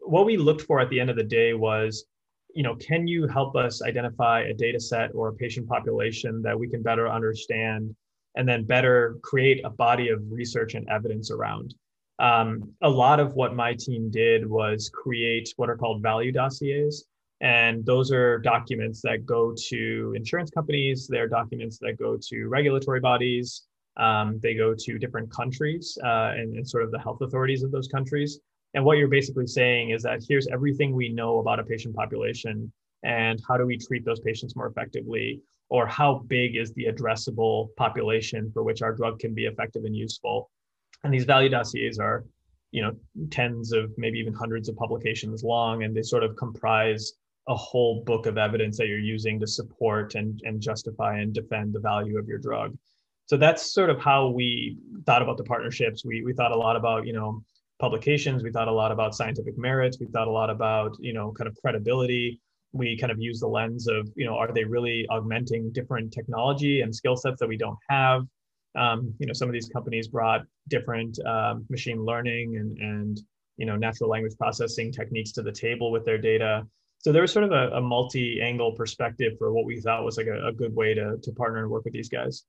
What 0.02 0.26
we 0.26 0.36
looked 0.36 0.62
for 0.62 0.80
at 0.80 0.90
the 0.90 0.98
end 0.98 1.08
of 1.08 1.16
the 1.16 1.22
day 1.22 1.54
was 1.54 2.04
you 2.54 2.62
know, 2.62 2.74
can 2.76 3.06
you 3.06 3.26
help 3.28 3.54
us 3.54 3.82
identify 3.82 4.40
a 4.40 4.54
data 4.54 4.80
set 4.80 5.14
or 5.14 5.28
a 5.28 5.34
patient 5.34 5.68
population 5.68 6.40
that 6.40 6.58
we 6.58 6.66
can 6.66 6.82
better 6.82 7.06
understand 7.06 7.94
and 8.34 8.48
then 8.48 8.64
better 8.64 9.18
create 9.22 9.62
a 9.62 9.70
body 9.70 10.08
of 10.08 10.20
research 10.30 10.74
and 10.74 10.88
evidence 10.88 11.30
around? 11.30 11.74
um, 12.18 12.72
a 12.82 12.88
lot 12.88 13.20
of 13.20 13.34
what 13.34 13.54
my 13.54 13.74
team 13.74 14.10
did 14.10 14.48
was 14.48 14.88
create 14.88 15.52
what 15.56 15.68
are 15.68 15.76
called 15.76 16.02
value 16.02 16.32
dossiers. 16.32 17.04
And 17.40 17.84
those 17.84 18.10
are 18.12 18.38
documents 18.38 19.02
that 19.02 19.26
go 19.26 19.54
to 19.68 20.14
insurance 20.16 20.50
companies, 20.50 21.06
they're 21.06 21.28
documents 21.28 21.78
that 21.80 21.98
go 21.98 22.18
to 22.28 22.46
regulatory 22.46 23.00
bodies, 23.00 23.66
um, 23.98 24.38
they 24.42 24.54
go 24.54 24.74
to 24.74 24.98
different 24.98 25.30
countries 25.30 25.98
uh, 26.02 26.32
and, 26.36 26.54
and 26.56 26.68
sort 26.68 26.82
of 26.82 26.90
the 26.90 26.98
health 26.98 27.20
authorities 27.20 27.62
of 27.62 27.70
those 27.70 27.88
countries. 27.88 28.40
And 28.74 28.84
what 28.84 28.98
you're 28.98 29.08
basically 29.08 29.46
saying 29.46 29.90
is 29.90 30.02
that 30.02 30.20
here's 30.26 30.46
everything 30.48 30.94
we 30.94 31.08
know 31.08 31.38
about 31.38 31.60
a 31.60 31.64
patient 31.64 31.94
population 31.94 32.72
and 33.02 33.40
how 33.46 33.56
do 33.56 33.64
we 33.64 33.78
treat 33.78 34.04
those 34.04 34.20
patients 34.20 34.56
more 34.56 34.66
effectively? 34.66 35.40
Or 35.68 35.86
how 35.86 36.22
big 36.26 36.56
is 36.56 36.72
the 36.74 36.84
addressable 36.84 37.68
population 37.76 38.50
for 38.52 38.62
which 38.62 38.82
our 38.82 38.92
drug 38.92 39.18
can 39.18 39.34
be 39.34 39.46
effective 39.46 39.84
and 39.84 39.96
useful? 39.96 40.50
And 41.02 41.12
these 41.12 41.24
value 41.24 41.48
dossiers 41.48 41.98
are, 41.98 42.24
you 42.70 42.82
know, 42.82 42.92
tens 43.30 43.72
of 43.72 43.92
maybe 43.96 44.18
even 44.18 44.32
hundreds 44.32 44.68
of 44.68 44.76
publications 44.76 45.42
long, 45.42 45.82
and 45.82 45.96
they 45.96 46.02
sort 46.02 46.22
of 46.22 46.36
comprise 46.36 47.14
a 47.48 47.54
whole 47.54 48.02
book 48.04 48.26
of 48.26 48.38
evidence 48.38 48.76
that 48.78 48.88
you're 48.88 48.98
using 48.98 49.38
to 49.40 49.46
support 49.46 50.14
and, 50.14 50.40
and 50.44 50.60
justify 50.60 51.18
and 51.18 51.32
defend 51.32 51.72
the 51.72 51.80
value 51.80 52.18
of 52.18 52.26
your 52.28 52.38
drug. 52.38 52.76
So 53.26 53.36
that's 53.36 53.72
sort 53.72 53.90
of 53.90 54.00
how 54.00 54.28
we 54.30 54.78
thought 55.06 55.22
about 55.22 55.36
the 55.36 55.44
partnerships. 55.44 56.04
We, 56.04 56.22
we 56.22 56.32
thought 56.32 56.52
a 56.52 56.56
lot 56.56 56.76
about, 56.76 57.06
you 57.06 57.12
know, 57.12 57.42
publications. 57.80 58.42
We 58.42 58.50
thought 58.50 58.68
a 58.68 58.72
lot 58.72 58.92
about 58.92 59.14
scientific 59.14 59.58
merits. 59.58 59.98
We 60.00 60.06
thought 60.06 60.28
a 60.28 60.30
lot 60.30 60.50
about, 60.50 60.96
you 61.00 61.12
know, 61.12 61.32
kind 61.32 61.48
of 61.48 61.56
credibility. 61.62 62.40
we 62.72 62.96
kind 62.96 63.12
of 63.12 63.18
use 63.20 63.40
the 63.40 63.46
lens 63.46 63.88
of 63.88 64.08
you 64.16 64.26
know 64.26 64.36
are 64.36 64.52
they 64.52 64.64
really 64.64 65.06
augmenting 65.10 65.72
different 65.72 66.12
technology 66.12 66.80
and 66.82 66.94
skill 66.94 67.16
sets 67.16 67.38
that 67.40 67.48
we 67.48 67.56
don't 67.56 67.78
have 67.88 68.22
um, 68.76 69.12
you 69.18 69.26
know 69.26 69.32
some 69.32 69.48
of 69.48 69.52
these 69.52 69.68
companies 69.68 70.08
brought 70.08 70.42
different 70.68 71.18
um, 71.26 71.64
machine 71.70 72.04
learning 72.04 72.56
and 72.56 72.78
and 72.78 73.20
you 73.56 73.66
know 73.66 73.76
natural 73.76 74.10
language 74.10 74.34
processing 74.38 74.92
techniques 74.92 75.32
to 75.32 75.42
the 75.42 75.52
table 75.52 75.90
with 75.90 76.04
their 76.04 76.18
data 76.18 76.66
so 76.98 77.12
there 77.12 77.22
was 77.22 77.32
sort 77.32 77.44
of 77.44 77.52
a, 77.52 77.76
a 77.76 77.80
multi-angle 77.80 78.72
perspective 78.72 79.34
for 79.38 79.52
what 79.52 79.64
we 79.64 79.80
thought 79.80 80.04
was 80.04 80.16
like 80.16 80.26
a, 80.26 80.48
a 80.48 80.52
good 80.52 80.74
way 80.74 80.94
to, 80.94 81.16
to 81.22 81.32
partner 81.32 81.60
and 81.60 81.70
work 81.70 81.84
with 81.84 81.92
these 81.92 82.08
guys 82.08 82.44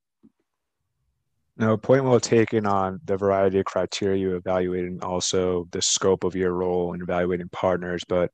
no, 1.59 1.75
point 1.75 2.03
well 2.03 2.19
taken 2.19 2.67
on 2.67 2.99
the 3.05 3.17
variety 3.17 3.59
of 3.59 3.65
criteria 3.65 4.19
you 4.19 4.35
evaluated 4.35 4.91
and 4.91 5.03
also 5.03 5.67
the 5.71 5.81
scope 5.81 6.23
of 6.23 6.35
your 6.35 6.53
role 6.53 6.93
in 6.93 7.01
evaluating 7.01 7.49
partners. 7.49 8.03
But 8.07 8.31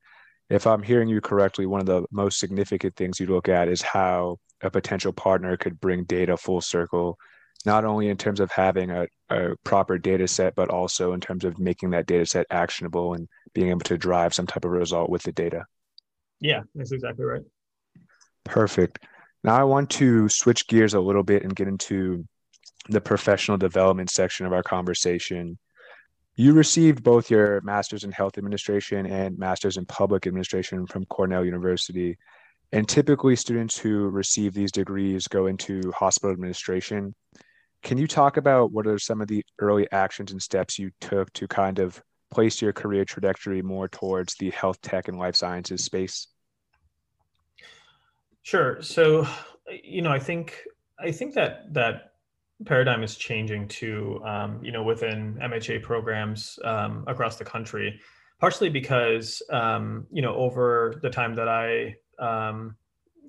if 0.50 0.68
I'm 0.68 0.84
hearing 0.84 1.08
you 1.08 1.22
correctly, 1.22 1.66
one 1.66 1.80
of 1.80 1.88
the 1.88 2.04
most 2.12 2.38
significant 2.38 2.98
things 2.98 3.20
you 3.20 3.28
look 3.28 3.48
at 3.48 3.70
is 3.70 3.82
how 3.82 4.40
a 4.62 4.70
potential 4.70 5.14
partner 5.14 5.56
could 5.56 5.80
bring 5.80 6.04
data 6.04 6.36
full 6.36 6.60
circle, 6.60 7.18
not 7.66 7.86
only 7.86 8.10
in 8.10 8.18
terms 8.18 8.42
of 8.42 8.52
having 8.52 8.92
a, 8.92 9.08
a 9.30 9.56
proper 9.64 9.98
data 9.98 10.28
set, 10.28 10.54
but 10.54 10.70
also 10.70 11.14
in 11.14 11.22
terms 11.22 11.46
of 11.46 11.60
making 11.60 11.92
that 11.92 12.08
data 12.08 12.26
set 12.26 12.46
actionable 12.50 13.14
and 13.14 13.30
being 13.54 13.70
able 13.70 13.80
to 13.82 13.98
drive 13.98 14.34
some 14.34 14.48
type 14.48 14.66
of 14.66 14.72
result 14.72 15.10
with 15.10 15.24
the 15.24 15.32
data. 15.32 15.66
Yeah, 16.44 16.64
that's 16.76 16.92
exactly 16.92 17.24
right. 17.24 17.42
Perfect. 18.44 19.00
Now 19.46 19.56
I 19.56 19.64
want 19.64 19.90
to 19.92 20.28
switch 20.28 20.68
gears 20.68 20.94
a 20.94 21.00
little 21.00 21.24
bit 21.24 21.44
and 21.44 21.56
get 21.56 21.70
into 21.70 22.28
the 22.90 23.00
professional 23.00 23.58
development 23.58 24.12
section 24.12 24.46
of 24.46 24.52
our 24.52 24.62
conversation. 24.62 25.58
You 26.36 26.52
received 26.54 27.02
both 27.02 27.32
your 27.32 27.62
master's 27.62 28.04
in 28.04 28.12
health 28.12 28.38
administration 28.38 29.06
and 29.06 29.38
master's 29.38 29.78
in 29.78 29.86
public 29.86 30.28
administration 30.28 30.86
from 30.86 31.06
Cornell 31.06 31.46
University. 31.46 32.18
And 32.74 32.90
typically, 32.90 33.38
students 33.38 33.78
who 33.78 34.10
receive 34.10 34.54
these 34.54 34.72
degrees 34.72 35.28
go 35.28 35.46
into 35.48 35.94
hospital 35.96 36.32
administration. 36.32 37.16
Can 37.84 37.98
you 37.98 38.08
talk 38.08 38.36
about 38.36 38.72
what 38.72 38.88
are 38.88 39.00
some 39.00 39.22
of 39.22 39.28
the 39.28 39.46
early 39.60 39.90
actions 39.94 40.32
and 40.32 40.42
steps 40.42 40.78
you 40.78 40.92
took 41.00 41.32
to 41.34 41.48
kind 41.48 41.80
of 41.80 42.02
place 42.34 42.62
your 42.62 42.74
career 42.74 43.06
trajectory 43.06 43.62
more 43.62 43.88
towards 43.88 44.36
the 44.36 44.50
health 44.50 44.82
tech 44.82 45.08
and 45.08 45.20
life 45.20 45.36
sciences 45.36 45.86
space? 45.86 46.28
Sure. 48.44 48.82
So, 48.82 49.28
you 49.84 50.02
know, 50.02 50.12
I 50.12 50.20
think 50.20 50.64
I 51.00 51.12
think 51.12 51.34
that 51.34 51.74
that 51.74 52.12
paradigm 52.66 53.04
is 53.04 53.16
changing 53.16 53.68
too, 53.68 54.22
um, 54.26 54.60
you 54.64 54.72
know, 54.72 54.84
within 54.84 55.36
MHA 55.42 55.82
programs 55.82 56.60
um, 56.64 57.04
across 57.08 57.38
the 57.38 57.46
country, 57.46 58.00
partially 58.40 58.70
because, 58.70 59.42
um, 59.50 60.06
you 60.12 60.22
know, 60.22 60.36
over 60.36 61.00
the 61.02 61.10
time 61.10 61.36
that 61.36 61.48
I 61.48 61.96
um, 62.20 62.76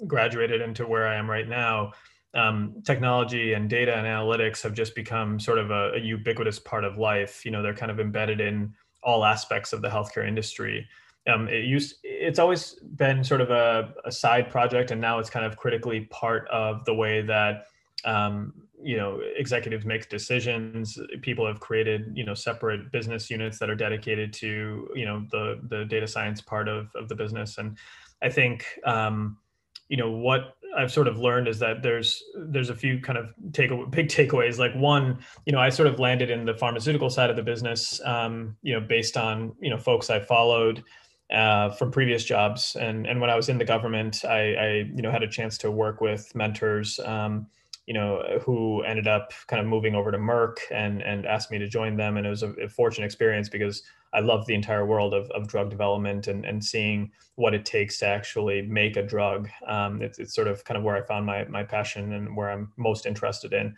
graduated 0.07 0.61
into 0.61 0.87
where 0.87 1.07
I 1.07 1.17
am 1.17 1.31
right 1.31 1.49
now, 1.49 1.93
um, 2.35 2.83
technology 2.85 3.53
and 3.53 3.71
data 3.71 3.97
and 3.97 4.07
analytics 4.07 4.63
have 4.63 4.75
just 4.75 4.95
become 4.95 5.39
sort 5.39 5.59
of 5.59 5.71
a, 5.71 5.93
a, 5.93 6.01
ubiquitous 6.01 6.59
part 6.59 6.85
of 6.85 6.99
life. 6.99 7.45
You 7.45 7.53
know, 7.53 7.63
they're 7.63 7.75
kind 7.75 7.93
of 7.93 8.01
embedded 8.01 8.41
in 8.41 8.75
all 9.05 9.25
aspects 9.25 9.73
of 9.73 9.83
the 9.83 9.89
healthcare 9.89 10.27
industry. 10.27 10.87
Um, 11.27 11.49
it 11.49 11.65
used, 11.65 11.97
it's 12.03 12.39
always 12.39 12.75
been 12.97 13.25
sort 13.25 13.41
of 13.41 13.51
a, 13.51 13.95
a 14.05 14.13
side 14.13 14.51
project, 14.51 14.91
and 14.91 15.01
now 15.01 15.19
it's 15.19 15.31
kind 15.31 15.47
of 15.47 15.57
critically 15.57 16.03
part 16.11 16.47
of 16.49 16.85
the 16.85 16.95
way 16.95 17.23
that 17.23 17.67
um, 18.05 18.53
you 18.83 18.99
know 18.99 19.21
executives 19.37 19.87
make 19.87 20.09
decisions. 20.11 20.99
People 21.23 21.47
have 21.47 21.61
created 21.61 22.13
you 22.15 22.25
know 22.25 22.35
separate 22.35 22.93
business 22.93 23.31
units 23.31 23.59
that 23.59 23.71
are 23.71 23.75
dedicated 23.75 24.33
to 24.35 24.89
you 24.95 25.07
know 25.07 25.25
the 25.31 25.61
the 25.69 25.87
data 25.87 26.07
science 26.07 26.43
part 26.43 26.69
of, 26.69 26.89
of 26.95 27.09
the 27.09 27.15
business. 27.15 27.59
And 27.59 27.79
i 28.23 28.29
think 28.29 28.67
um, 28.85 29.37
you 29.89 29.97
know 29.97 30.11
what 30.11 30.57
i've 30.77 30.91
sort 30.91 31.07
of 31.07 31.19
learned 31.19 31.47
is 31.47 31.59
that 31.59 31.83
there's 31.83 32.23
there's 32.37 32.71
a 32.71 32.75
few 32.75 33.01
kind 33.01 33.19
of 33.19 33.33
take 33.53 33.71
big 33.91 34.09
takeaways. 34.09 34.59
Like 34.59 34.75
one 34.75 35.19
you 35.47 35.53
know 35.53 35.61
i 35.61 35.69
sort 35.69 35.89
of 35.89 36.01
landed 36.01 36.31
in 36.31 36.45
the 36.45 36.55
pharmaceutical 36.55 37.11
side 37.11 37.31
of 37.31 37.37
the 37.37 37.43
business 37.43 38.01
um, 38.05 38.57
you 38.63 38.73
know 38.73 38.81
based 38.81 39.17
on 39.17 39.55
you 39.61 39.71
know 39.71 39.79
folks 39.79 40.11
i 40.11 40.19
followed 40.19 40.83
uh, 41.33 41.71
from 41.71 41.91
previous 41.91 42.25
jobs 42.25 42.77
and 42.77 43.07
and 43.07 43.21
when 43.21 43.31
i 43.31 43.35
was 43.35 43.49
in 43.49 43.59
the 43.59 43.65
government 43.65 44.25
i 44.25 44.55
i 44.55 44.69
you 44.95 45.03
know 45.03 45.11
had 45.11 45.23
a 45.23 45.29
chance 45.29 45.57
to 45.59 45.71
work 45.71 46.01
with 46.01 46.35
mentors 46.35 47.01
um, 47.01 47.47
you 47.87 47.93
know, 47.93 48.23
who 48.43 48.83
ended 48.83 49.07
up 49.07 49.33
kind 49.47 49.61
of 49.61 49.67
moving 49.67 49.95
over 49.95 50.11
to 50.11 50.19
Merck 50.19 50.57
and 50.71 51.03
and 51.03 51.27
asked 51.27 51.51
me 51.51 51.59
to 51.59 51.69
join 51.69 51.97
them. 51.97 52.17
And 52.17 52.27
it 52.27 52.31
was 52.31 52.43
a, 52.43 52.53
a 52.53 52.69
fortunate 52.69 53.05
experience 53.05 53.49
because 53.49 53.83
I 54.15 54.21
love 54.21 54.47
the 54.47 54.55
entire 54.55 54.87
world 54.87 55.13
of, 55.13 55.31
of 55.33 55.49
drug 55.49 55.71
development 55.71 56.29
and, 56.29 56.45
and 56.45 56.65
seeing 56.65 57.11
what 57.35 57.53
it 57.53 57.67
takes 57.67 57.99
to 57.99 58.07
actually 58.07 58.63
make 58.63 58.97
a 58.97 59.03
drug. 59.03 59.49
Um, 59.67 60.01
it's, 60.01 60.19
it's 60.19 60.35
sort 60.35 60.49
of 60.49 60.65
kind 60.65 60.79
of 60.79 60.85
where 60.85 60.97
I 60.97 61.03
found 61.03 61.27
my, 61.27 61.45
my 61.47 61.65
passion 61.65 62.13
and 62.13 62.37
where 62.37 62.49
I'm 62.49 62.73
most 62.77 63.07
interested 63.07 63.53
in. 63.53 63.75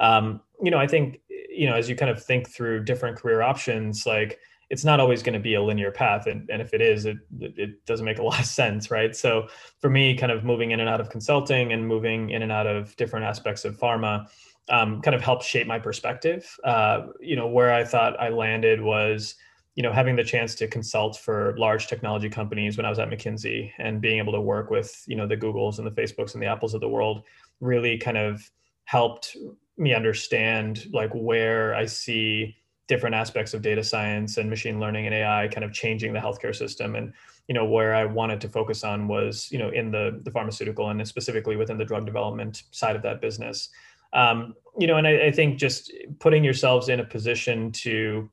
Um, 0.00 0.40
you 0.60 0.70
know, 0.70 0.78
I 0.78 0.88
think, 0.88 1.20
you 1.28 1.66
know, 1.66 1.76
as 1.76 1.88
you 1.88 1.94
kind 1.94 2.10
of 2.10 2.22
think 2.22 2.50
through 2.50 2.84
different 2.84 3.16
career 3.16 3.42
options, 3.42 4.04
like 4.04 4.38
it's 4.68 4.84
not 4.84 4.98
always 4.98 5.22
going 5.22 5.32
to 5.32 5.40
be 5.40 5.54
a 5.54 5.62
linear 5.62 5.90
path 5.90 6.26
and, 6.26 6.48
and 6.50 6.60
if 6.60 6.74
it 6.74 6.80
is 6.80 7.06
it 7.06 7.18
it 7.40 7.84
doesn't 7.86 8.06
make 8.06 8.18
a 8.18 8.22
lot 8.30 8.40
of 8.40 8.46
sense 8.46 8.90
right? 8.90 9.14
So 9.14 9.48
for 9.80 9.90
me 9.90 10.16
kind 10.16 10.32
of 10.32 10.44
moving 10.44 10.70
in 10.70 10.80
and 10.80 10.88
out 10.88 11.00
of 11.00 11.10
consulting 11.10 11.72
and 11.72 11.86
moving 11.86 12.30
in 12.30 12.42
and 12.42 12.52
out 12.52 12.66
of 12.66 12.96
different 12.96 13.26
aspects 13.26 13.64
of 13.64 13.78
pharma 13.78 14.28
um, 14.68 15.00
kind 15.00 15.14
of 15.14 15.22
helped 15.22 15.44
shape 15.44 15.66
my 15.66 15.78
perspective. 15.78 16.56
Uh, 16.64 17.06
you 17.20 17.36
know 17.36 17.46
where 17.46 17.72
i 17.72 17.84
thought 17.84 18.18
i 18.20 18.28
landed 18.28 18.80
was 18.80 19.36
you 19.76 19.82
know 19.82 19.92
having 19.92 20.16
the 20.16 20.24
chance 20.24 20.54
to 20.56 20.66
consult 20.66 21.16
for 21.16 21.54
large 21.58 21.86
technology 21.86 22.28
companies 22.28 22.76
when 22.76 22.86
i 22.86 22.90
was 22.90 22.98
at 22.98 23.08
mckinsey 23.08 23.70
and 23.78 24.00
being 24.00 24.18
able 24.18 24.32
to 24.32 24.40
work 24.40 24.70
with 24.70 25.04
you 25.06 25.14
know 25.14 25.26
the 25.26 25.36
googles 25.36 25.78
and 25.78 25.86
the 25.86 25.90
facebooks 25.90 26.34
and 26.34 26.42
the 26.42 26.46
apples 26.46 26.74
of 26.74 26.80
the 26.80 26.88
world 26.88 27.22
really 27.60 27.96
kind 27.96 28.16
of 28.16 28.50
helped 28.84 29.36
me 29.76 29.94
understand 29.94 30.86
like 30.92 31.10
where 31.14 31.74
i 31.74 31.84
see 31.84 32.56
different 32.88 33.14
aspects 33.14 33.52
of 33.54 33.62
data 33.62 33.82
science 33.82 34.36
and 34.36 34.48
machine 34.48 34.78
learning 34.78 35.06
and 35.06 35.14
AI 35.14 35.48
kind 35.48 35.64
of 35.64 35.72
changing 35.72 36.12
the 36.12 36.20
healthcare 36.20 36.54
system. 36.54 36.94
And 36.94 37.12
you 37.48 37.54
know 37.54 37.64
where 37.64 37.94
I 37.94 38.04
wanted 38.04 38.40
to 38.42 38.48
focus 38.48 38.82
on 38.84 39.08
was 39.08 39.48
you 39.50 39.58
know 39.58 39.70
in 39.70 39.90
the 39.90 40.20
the 40.24 40.30
pharmaceutical 40.30 40.90
and 40.90 41.06
specifically 41.06 41.56
within 41.56 41.78
the 41.78 41.84
drug 41.84 42.06
development 42.06 42.64
side 42.70 42.96
of 42.96 43.02
that 43.02 43.20
business. 43.20 43.68
Um, 44.12 44.54
you 44.78 44.86
know, 44.86 44.96
and 44.96 45.06
I, 45.06 45.26
I 45.26 45.30
think 45.32 45.58
just 45.58 45.92
putting 46.20 46.44
yourselves 46.44 46.88
in 46.88 47.00
a 47.00 47.04
position 47.04 47.72
to 47.72 48.30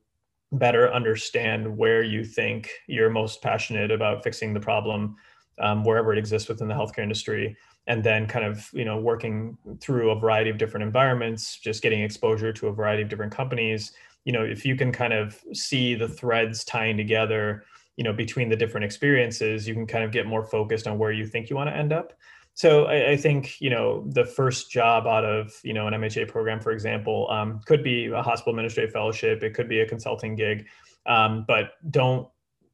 better 0.52 0.92
understand 0.92 1.76
where 1.76 2.02
you 2.02 2.24
think 2.24 2.70
you're 2.86 3.10
most 3.10 3.42
passionate 3.42 3.90
about 3.90 4.22
fixing 4.22 4.54
the 4.54 4.60
problem 4.60 5.16
um, 5.60 5.84
wherever 5.84 6.12
it 6.12 6.18
exists 6.18 6.48
within 6.48 6.68
the 6.68 6.74
healthcare 6.74 7.02
industry 7.02 7.56
and 7.86 8.02
then 8.02 8.26
kind 8.26 8.44
of 8.44 8.70
you 8.72 8.84
know 8.84 8.98
working 8.98 9.56
through 9.80 10.10
a 10.10 10.18
variety 10.18 10.50
of 10.50 10.58
different 10.58 10.84
environments 10.84 11.58
just 11.58 11.82
getting 11.82 12.02
exposure 12.02 12.52
to 12.52 12.68
a 12.68 12.72
variety 12.72 13.02
of 13.02 13.08
different 13.08 13.32
companies 13.32 13.92
you 14.24 14.32
know 14.32 14.42
if 14.42 14.64
you 14.64 14.76
can 14.76 14.92
kind 14.92 15.12
of 15.12 15.38
see 15.52 15.94
the 15.94 16.08
threads 16.08 16.64
tying 16.64 16.96
together 16.96 17.64
you 17.96 18.04
know 18.04 18.12
between 18.12 18.48
the 18.48 18.56
different 18.56 18.84
experiences 18.84 19.66
you 19.68 19.74
can 19.74 19.86
kind 19.86 20.04
of 20.04 20.10
get 20.10 20.26
more 20.26 20.44
focused 20.44 20.86
on 20.86 20.98
where 20.98 21.12
you 21.12 21.26
think 21.26 21.50
you 21.50 21.56
want 21.56 21.68
to 21.68 21.76
end 21.76 21.92
up 21.92 22.12
so 22.54 22.84
I, 22.84 23.10
I, 23.10 23.16
think 23.16 23.60
you 23.60 23.68
know 23.68 24.04
the 24.10 24.24
first 24.24 24.70
job 24.70 25.08
out 25.08 25.24
of 25.24 25.52
you 25.64 25.74
know 25.74 25.88
an 25.88 25.94
MHA 25.94 26.28
program, 26.28 26.60
for 26.60 26.70
example, 26.70 27.28
um, 27.28 27.60
could 27.66 27.82
be 27.82 28.06
a 28.06 28.22
hospital 28.22 28.52
administrative 28.52 28.92
fellowship. 28.92 29.42
It 29.42 29.54
could 29.54 29.68
be 29.68 29.80
a 29.80 29.88
consulting 29.88 30.36
gig, 30.36 30.66
um, 31.04 31.44
but 31.48 31.72
don't 31.90 32.28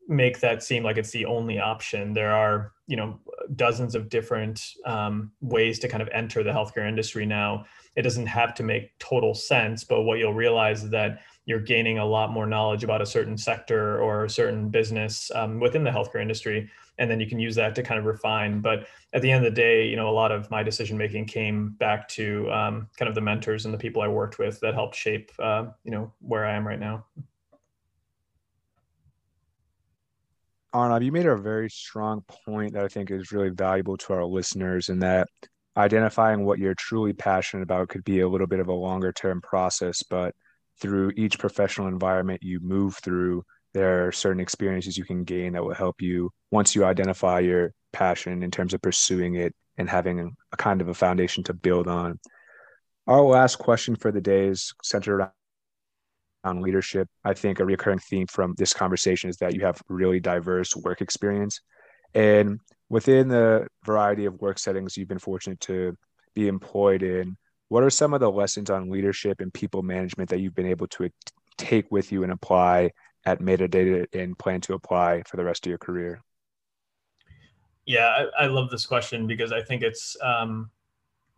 make 0.06 0.38
that 0.40 0.62
seem 0.62 0.82
like 0.82 0.98
it's 0.98 1.12
the 1.12 1.24
only 1.24 1.58
option. 1.58 2.12
There 2.12 2.32
are 2.32 2.72
you 2.90 2.96
know 2.96 3.18
dozens 3.54 3.94
of 3.94 4.08
different 4.08 4.60
um, 4.84 5.30
ways 5.40 5.78
to 5.78 5.88
kind 5.88 6.02
of 6.02 6.08
enter 6.12 6.42
the 6.42 6.50
healthcare 6.50 6.88
industry 6.88 7.24
now. 7.24 7.64
It 7.94 8.02
doesn't 8.02 8.26
have 8.26 8.52
to 8.54 8.62
make 8.64 8.98
total 8.98 9.32
sense, 9.34 9.84
but 9.84 10.02
what 10.02 10.18
you'll 10.18 10.34
realize 10.34 10.82
is 10.82 10.90
that 10.90 11.20
you're 11.46 11.60
gaining 11.60 11.98
a 11.98 12.04
lot 12.04 12.32
more 12.32 12.46
knowledge 12.46 12.84
about 12.84 13.00
a 13.00 13.06
certain 13.06 13.38
sector 13.38 14.00
or 14.00 14.24
a 14.24 14.30
certain 14.30 14.68
business 14.68 15.30
um, 15.34 15.60
within 15.60 15.84
the 15.84 15.90
healthcare 15.90 16.20
industry 16.20 16.68
and 16.98 17.10
then 17.10 17.18
you 17.18 17.26
can 17.26 17.40
use 17.40 17.54
that 17.54 17.74
to 17.74 17.82
kind 17.82 17.98
of 17.98 18.04
refine 18.04 18.60
but 18.60 18.86
at 19.14 19.22
the 19.22 19.30
end 19.30 19.44
of 19.44 19.50
the 19.50 19.56
day 19.56 19.86
you 19.86 19.96
know 19.96 20.08
a 20.08 20.12
lot 20.12 20.30
of 20.30 20.48
my 20.50 20.62
decision 20.62 20.96
making 20.96 21.24
came 21.24 21.70
back 21.80 22.06
to 22.08 22.48
um, 22.52 22.88
kind 22.96 23.08
of 23.08 23.14
the 23.14 23.20
mentors 23.20 23.64
and 23.64 23.74
the 23.74 23.78
people 23.78 24.02
i 24.02 24.06
worked 24.06 24.38
with 24.38 24.60
that 24.60 24.74
helped 24.74 24.94
shape 24.94 25.32
uh, 25.40 25.64
you 25.82 25.90
know 25.90 26.12
where 26.20 26.46
i 26.46 26.54
am 26.54 26.66
right 26.66 26.78
now 26.78 27.04
Arnab, 30.72 31.02
you 31.02 31.10
made 31.12 31.26
a 31.26 31.36
very 31.36 31.68
strong 31.68 32.22
point 32.46 32.74
that 32.74 32.84
I 32.84 32.88
think 32.88 33.10
is 33.10 33.32
really 33.32 33.50
valuable 33.50 33.96
to 33.98 34.12
our 34.12 34.24
listeners, 34.24 34.88
and 34.88 35.02
that 35.02 35.28
identifying 35.76 36.44
what 36.44 36.58
you're 36.58 36.74
truly 36.74 37.12
passionate 37.12 37.62
about 37.62 37.88
could 37.88 38.04
be 38.04 38.20
a 38.20 38.28
little 38.28 38.46
bit 38.46 38.60
of 38.60 38.68
a 38.68 38.72
longer 38.72 39.12
term 39.12 39.40
process, 39.40 40.02
but 40.02 40.34
through 40.80 41.12
each 41.16 41.38
professional 41.38 41.88
environment 41.88 42.42
you 42.42 42.60
move 42.60 42.96
through, 43.02 43.44
there 43.74 44.06
are 44.06 44.12
certain 44.12 44.40
experiences 44.40 44.96
you 44.96 45.04
can 45.04 45.24
gain 45.24 45.52
that 45.52 45.64
will 45.64 45.74
help 45.74 46.00
you 46.00 46.30
once 46.50 46.74
you 46.74 46.84
identify 46.84 47.38
your 47.40 47.72
passion 47.92 48.42
in 48.42 48.50
terms 48.50 48.74
of 48.74 48.82
pursuing 48.82 49.34
it 49.34 49.54
and 49.76 49.88
having 49.88 50.34
a 50.52 50.56
kind 50.56 50.80
of 50.80 50.88
a 50.88 50.94
foundation 50.94 51.44
to 51.44 51.54
build 51.54 51.86
on. 51.86 52.18
Our 53.06 53.22
last 53.22 53.56
question 53.56 53.96
for 53.96 54.12
the 54.12 54.20
day 54.20 54.46
is 54.46 54.72
centered 54.82 55.16
around 55.16 55.32
on 56.44 56.60
leadership. 56.60 57.08
I 57.24 57.34
think 57.34 57.60
a 57.60 57.64
recurring 57.64 57.98
theme 57.98 58.26
from 58.26 58.54
this 58.56 58.72
conversation 58.72 59.30
is 59.30 59.36
that 59.38 59.54
you 59.54 59.62
have 59.62 59.80
really 59.88 60.20
diverse 60.20 60.74
work 60.76 61.00
experience. 61.00 61.60
And 62.14 62.60
within 62.88 63.28
the 63.28 63.66
variety 63.84 64.24
of 64.24 64.40
work 64.40 64.58
settings 64.58 64.96
you've 64.96 65.08
been 65.08 65.18
fortunate 65.18 65.60
to 65.60 65.96
be 66.34 66.48
employed 66.48 67.02
in, 67.02 67.36
what 67.68 67.84
are 67.84 67.90
some 67.90 68.14
of 68.14 68.20
the 68.20 68.30
lessons 68.30 68.68
on 68.70 68.90
leadership 68.90 69.40
and 69.40 69.52
people 69.54 69.82
management 69.82 70.30
that 70.30 70.40
you've 70.40 70.54
been 70.54 70.66
able 70.66 70.88
to 70.88 71.08
take 71.56 71.90
with 71.92 72.10
you 72.10 72.24
and 72.24 72.32
apply 72.32 72.90
at 73.24 73.40
Medidata 73.40 74.06
and 74.12 74.38
plan 74.38 74.60
to 74.62 74.74
apply 74.74 75.22
for 75.26 75.36
the 75.36 75.44
rest 75.44 75.66
of 75.66 75.70
your 75.70 75.78
career? 75.78 76.20
Yeah, 77.86 78.26
I, 78.38 78.44
I 78.44 78.46
love 78.46 78.70
this 78.70 78.86
question 78.86 79.26
because 79.26 79.52
I 79.52 79.62
think 79.62 79.82
it's 79.82 80.16
um, 80.22 80.70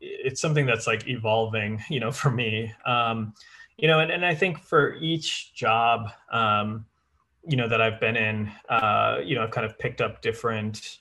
it's 0.01 0.41
something 0.41 0.67
that's 0.67 0.87
like 0.87 1.07
evolving, 1.07 1.83
you 1.89 2.01
know, 2.01 2.13
for 2.13 2.31
me. 2.31 2.73
Um, 2.85 3.35
you 3.83 3.89
know, 3.89 3.99
and, 3.99 4.13
and 4.13 4.25
I 4.25 4.35
think 4.37 4.61
for 4.61 4.95
each 5.01 5.53
job, 5.55 6.13
um, 6.31 6.87
you 7.45 7.57
know, 7.57 7.69
that 7.69 7.81
I've 7.81 7.99
been 7.99 8.17
in, 8.17 8.51
uh, 8.69 9.19
you 9.25 9.35
know, 9.35 9.43
I've 9.43 9.51
kind 9.51 9.67
of 9.67 9.77
picked 9.77 10.01
up 10.01 10.23
different 10.23 10.99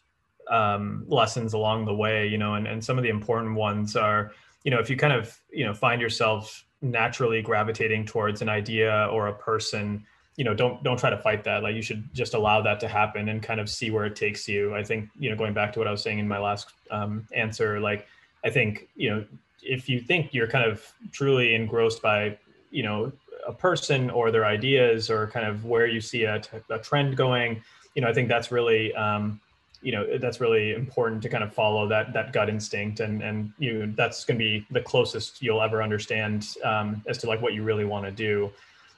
um, 0.49 1.05
lessons 1.07 1.53
along 1.53 1.85
the 1.85 1.93
way, 1.93 2.27
you 2.27 2.39
know, 2.39 2.55
and, 2.55 2.65
and 2.67 2.83
some 2.83 2.97
of 2.97 3.03
the 3.03 3.09
important 3.09 3.55
ones 3.55 3.95
are, 3.95 4.31
you 4.63 4.71
know, 4.71 4.79
if 4.79 4.89
you 4.89 4.97
kind 4.97 5.13
of, 5.13 5.39
you 5.51 5.63
know, 5.63 5.75
find 5.75 6.01
yourself 6.01 6.65
naturally 6.81 7.43
gravitating 7.43 8.07
towards 8.07 8.41
an 8.41 8.49
idea 8.49 9.07
or 9.11 9.27
a 9.27 9.33
person, 9.33 10.03
you 10.35 10.43
know, 10.43 10.55
don't 10.55 10.83
don't 10.83 10.97
try 10.97 11.11
to 11.11 11.17
fight 11.17 11.43
that. 11.43 11.61
Like 11.61 11.75
you 11.75 11.83
should 11.83 12.11
just 12.15 12.33
allow 12.33 12.63
that 12.63 12.79
to 12.79 12.87
happen 12.87 13.29
and 13.29 13.43
kind 13.43 13.59
of 13.59 13.69
see 13.69 13.91
where 13.91 14.05
it 14.05 14.15
takes 14.15 14.47
you. 14.47 14.73
I 14.73 14.83
think, 14.83 15.07
you 15.19 15.29
know, 15.29 15.35
going 15.35 15.53
back 15.53 15.71
to 15.73 15.79
what 15.79 15.87
I 15.87 15.91
was 15.91 16.01
saying 16.01 16.17
in 16.17 16.27
my 16.27 16.39
last 16.39 16.71
um, 16.89 17.27
answer, 17.31 17.79
like 17.79 18.07
I 18.43 18.49
think, 18.49 18.87
you 18.95 19.11
know, 19.11 19.25
if 19.61 19.87
you 19.87 19.99
think 19.99 20.33
you're 20.33 20.47
kind 20.47 20.65
of 20.65 20.91
truly 21.11 21.53
engrossed 21.53 22.01
by, 22.01 22.39
you 22.71 22.83
know, 22.83 23.11
a 23.45 23.53
person 23.53 24.09
or 24.09 24.31
their 24.31 24.45
ideas 24.45 25.09
or 25.09 25.27
kind 25.27 25.45
of 25.45 25.65
where 25.65 25.85
you 25.85 26.01
see 26.01 26.23
a, 26.23 26.41
a 26.69 26.79
trend 26.79 27.17
going, 27.17 27.61
you 27.95 28.01
know, 28.01 28.07
I 28.07 28.13
think 28.13 28.29
that's 28.29 28.51
really, 28.51 28.93
um, 28.95 29.39
you 29.81 29.91
know, 29.91 30.17
that's 30.17 30.39
really 30.39 30.73
important 30.73 31.21
to 31.23 31.29
kind 31.29 31.43
of 31.43 31.53
follow 31.53 31.87
that 31.87 32.13
that 32.13 32.33
gut 32.33 32.49
instinct, 32.49 32.99
and 32.99 33.21
and 33.23 33.51
you 33.57 33.91
that's 33.95 34.23
going 34.25 34.37
to 34.37 34.43
be 34.43 34.65
the 34.69 34.81
closest 34.81 35.41
you'll 35.41 35.61
ever 35.61 35.81
understand 35.81 36.55
um, 36.63 37.01
as 37.07 37.17
to 37.19 37.27
like 37.27 37.41
what 37.41 37.53
you 37.53 37.63
really 37.63 37.85
want 37.85 38.05
to 38.05 38.11
do, 38.11 38.51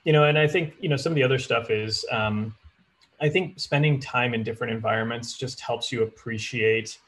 you 0.03 0.11
know. 0.11 0.26
And 0.26 0.38
I 0.38 0.45
think 0.45 0.74
you 0.82 0.89
know 0.89 0.97
some 0.97 1.13
of 1.13 1.15
the 1.15 1.24
other 1.24 1.39
stuff 1.39 1.69
is, 1.69 2.05
um, 2.11 2.53
I 3.21 3.30
think 3.30 3.59
spending 3.59 3.99
time 3.99 4.34
in 4.34 4.43
different 4.43 4.74
environments 4.74 5.38
just 5.38 5.61
helps 5.61 5.89
you 5.89 6.03
appreciate 6.03 6.99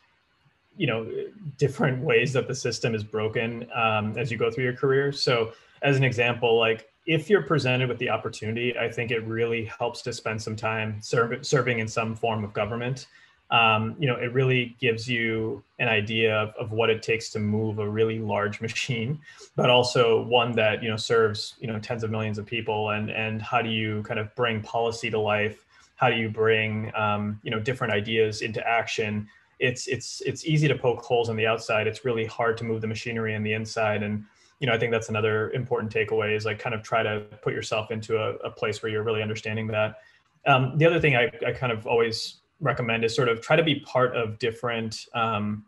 you 0.77 0.87
know 0.87 1.09
different 1.57 2.01
ways 2.01 2.33
that 2.33 2.47
the 2.47 2.55
system 2.55 2.95
is 2.95 3.03
broken 3.03 3.67
um, 3.73 4.17
as 4.17 4.31
you 4.31 4.37
go 4.37 4.51
through 4.51 4.63
your 4.63 4.75
career 4.75 5.11
so 5.11 5.53
as 5.85 5.95
an 5.95 6.03
example 6.03 6.57
like 6.57 6.89
if 7.05 7.29
you're 7.29 7.43
presented 7.43 7.87
with 7.87 7.97
the 7.99 8.09
opportunity 8.09 8.77
i 8.77 8.91
think 8.91 9.11
it 9.11 9.25
really 9.25 9.65
helps 9.65 10.01
to 10.01 10.11
spend 10.11 10.41
some 10.41 10.55
time 10.55 10.99
serving 11.01 11.79
in 11.79 11.87
some 11.87 12.15
form 12.15 12.43
of 12.43 12.51
government 12.53 13.07
um, 13.51 13.95
you 13.99 14.07
know 14.07 14.15
it 14.15 14.33
really 14.33 14.75
gives 14.79 15.07
you 15.07 15.63
an 15.77 15.87
idea 15.87 16.35
of, 16.35 16.49
of 16.55 16.71
what 16.71 16.89
it 16.89 17.03
takes 17.03 17.29
to 17.29 17.39
move 17.39 17.77
a 17.77 17.87
really 17.87 18.17
large 18.17 18.59
machine 18.61 19.19
but 19.55 19.69
also 19.69 20.23
one 20.23 20.51
that 20.51 20.81
you 20.81 20.89
know 20.89 20.97
serves 20.97 21.53
you 21.59 21.67
know 21.67 21.79
tens 21.79 22.03
of 22.03 22.09
millions 22.09 22.39
of 22.39 22.45
people 22.45 22.89
and 22.89 23.11
and 23.11 23.41
how 23.41 23.61
do 23.61 23.69
you 23.69 24.01
kind 24.03 24.19
of 24.19 24.33
bring 24.35 24.61
policy 24.61 25.11
to 25.11 25.19
life 25.19 25.65
how 25.95 26.09
do 26.09 26.15
you 26.15 26.27
bring 26.27 26.91
um, 26.95 27.39
you 27.43 27.51
know 27.51 27.59
different 27.59 27.93
ideas 27.93 28.41
into 28.41 28.67
action 28.67 29.27
it's 29.59 29.87
it's 29.87 30.21
it's 30.21 30.45
easy 30.45 30.67
to 30.67 30.75
poke 30.75 31.01
holes 31.01 31.29
on 31.29 31.35
the 31.35 31.47
outside. 31.47 31.87
It's 31.87 32.03
really 32.03 32.25
hard 32.25 32.57
to 32.57 32.63
move 32.63 32.81
the 32.81 32.87
machinery 32.87 33.35
on 33.35 33.43
the 33.43 33.53
inside. 33.53 34.03
And 34.03 34.25
you 34.59 34.67
know, 34.67 34.73
I 34.73 34.77
think 34.77 34.91
that's 34.91 35.09
another 35.09 35.51
important 35.51 35.93
takeaway 35.93 36.35
is 36.35 36.45
like 36.45 36.59
kind 36.59 36.73
of 36.73 36.81
try 36.81 37.03
to 37.03 37.21
put 37.41 37.53
yourself 37.53 37.91
into 37.91 38.17
a, 38.17 38.35
a 38.37 38.49
place 38.49 38.81
where 38.81 38.91
you're 38.91 39.03
really 39.03 39.21
understanding 39.21 39.67
that. 39.67 39.99
Um, 40.47 40.77
the 40.77 40.85
other 40.85 40.99
thing 40.99 41.15
I, 41.15 41.31
I 41.45 41.51
kind 41.51 41.71
of 41.71 41.87
always 41.87 42.41
recommend 42.59 43.03
is 43.03 43.15
sort 43.15 43.29
of 43.29 43.41
try 43.41 43.55
to 43.55 43.63
be 43.63 43.81
part 43.81 44.15
of 44.15 44.39
different 44.39 45.05
um, 45.13 45.65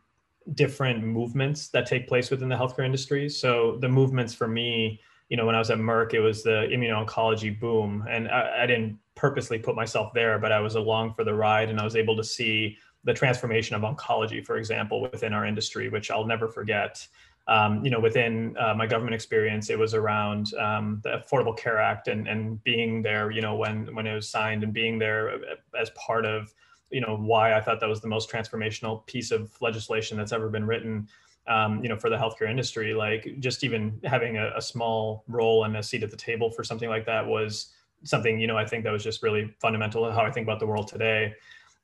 different 0.53 1.03
movements 1.03 1.67
that 1.69 1.85
take 1.85 2.07
place 2.07 2.31
within 2.31 2.47
the 2.47 2.55
healthcare 2.55 2.85
industry. 2.85 3.27
So 3.27 3.77
the 3.81 3.89
movements 3.89 4.33
for 4.33 4.47
me, 4.47 5.01
you 5.27 5.35
know, 5.35 5.45
when 5.45 5.55
I 5.55 5.59
was 5.59 5.69
at 5.69 5.77
Merck, 5.77 6.13
it 6.13 6.21
was 6.21 6.41
the 6.41 6.69
immuno-oncology 6.71 7.59
boom, 7.59 8.05
and 8.09 8.29
I, 8.29 8.63
I 8.63 8.65
didn't 8.65 8.97
purposely 9.15 9.59
put 9.59 9.75
myself 9.75 10.13
there, 10.13 10.39
but 10.39 10.53
I 10.53 10.61
was 10.61 10.75
along 10.75 11.15
for 11.15 11.25
the 11.25 11.33
ride, 11.33 11.69
and 11.69 11.81
I 11.81 11.83
was 11.83 11.97
able 11.97 12.15
to 12.15 12.23
see 12.23 12.77
the 13.03 13.13
transformation 13.13 13.75
of 13.75 13.81
oncology, 13.81 14.45
for 14.45 14.57
example, 14.57 15.01
within 15.01 15.33
our 15.33 15.45
industry, 15.45 15.89
which 15.89 16.11
I'll 16.11 16.25
never 16.25 16.47
forget. 16.47 17.05
Um, 17.47 17.83
you 17.83 17.89
know, 17.89 17.99
within 17.99 18.55
uh, 18.57 18.73
my 18.73 18.85
government 18.85 19.15
experience, 19.15 19.69
it 19.69 19.79
was 19.79 19.93
around 19.93 20.53
um, 20.55 20.99
the 21.03 21.23
Affordable 21.23 21.57
Care 21.57 21.79
Act 21.79 22.07
and 22.09 22.27
and 22.27 22.61
being 22.63 23.01
there, 23.01 23.31
you 23.31 23.41
know, 23.41 23.55
when 23.55 23.93
when 23.95 24.05
it 24.05 24.13
was 24.13 24.29
signed 24.29 24.63
and 24.63 24.73
being 24.73 24.99
there 24.99 25.39
as 25.79 25.89
part 25.91 26.25
of, 26.25 26.53
you 26.91 27.01
know, 27.01 27.15
why 27.15 27.53
I 27.53 27.61
thought 27.61 27.79
that 27.79 27.89
was 27.89 28.01
the 28.01 28.07
most 28.07 28.29
transformational 28.29 29.05
piece 29.05 29.31
of 29.31 29.51
legislation 29.61 30.17
that's 30.17 30.33
ever 30.33 30.49
been 30.49 30.65
written. 30.65 31.07
Um, 31.47 31.81
you 31.81 31.87
know, 31.87 31.95
for 31.95 32.09
the 32.09 32.17
healthcare 32.17 32.49
industry, 32.49 32.93
like 32.93 33.35
just 33.39 33.63
even 33.63 33.97
having 34.03 34.35
a, 34.35 34.51
a 34.57 34.61
small 34.61 35.23
role 35.29 35.63
and 35.63 35.77
a 35.77 35.83
seat 35.83 36.03
at 36.03 36.11
the 36.11 36.17
table 36.17 36.51
for 36.51 36.61
something 36.61 36.89
like 36.89 37.05
that 37.05 37.25
was 37.25 37.71
something, 38.03 38.37
you 38.37 38.47
know, 38.47 38.57
I 38.57 38.65
think 38.65 38.83
that 38.83 38.91
was 38.91 39.01
just 39.01 39.23
really 39.23 39.55
fundamental 39.61 40.05
to 40.05 40.11
how 40.11 40.23
I 40.23 40.31
think 40.31 40.45
about 40.45 40.59
the 40.59 40.67
world 40.67 40.89
today 40.89 41.33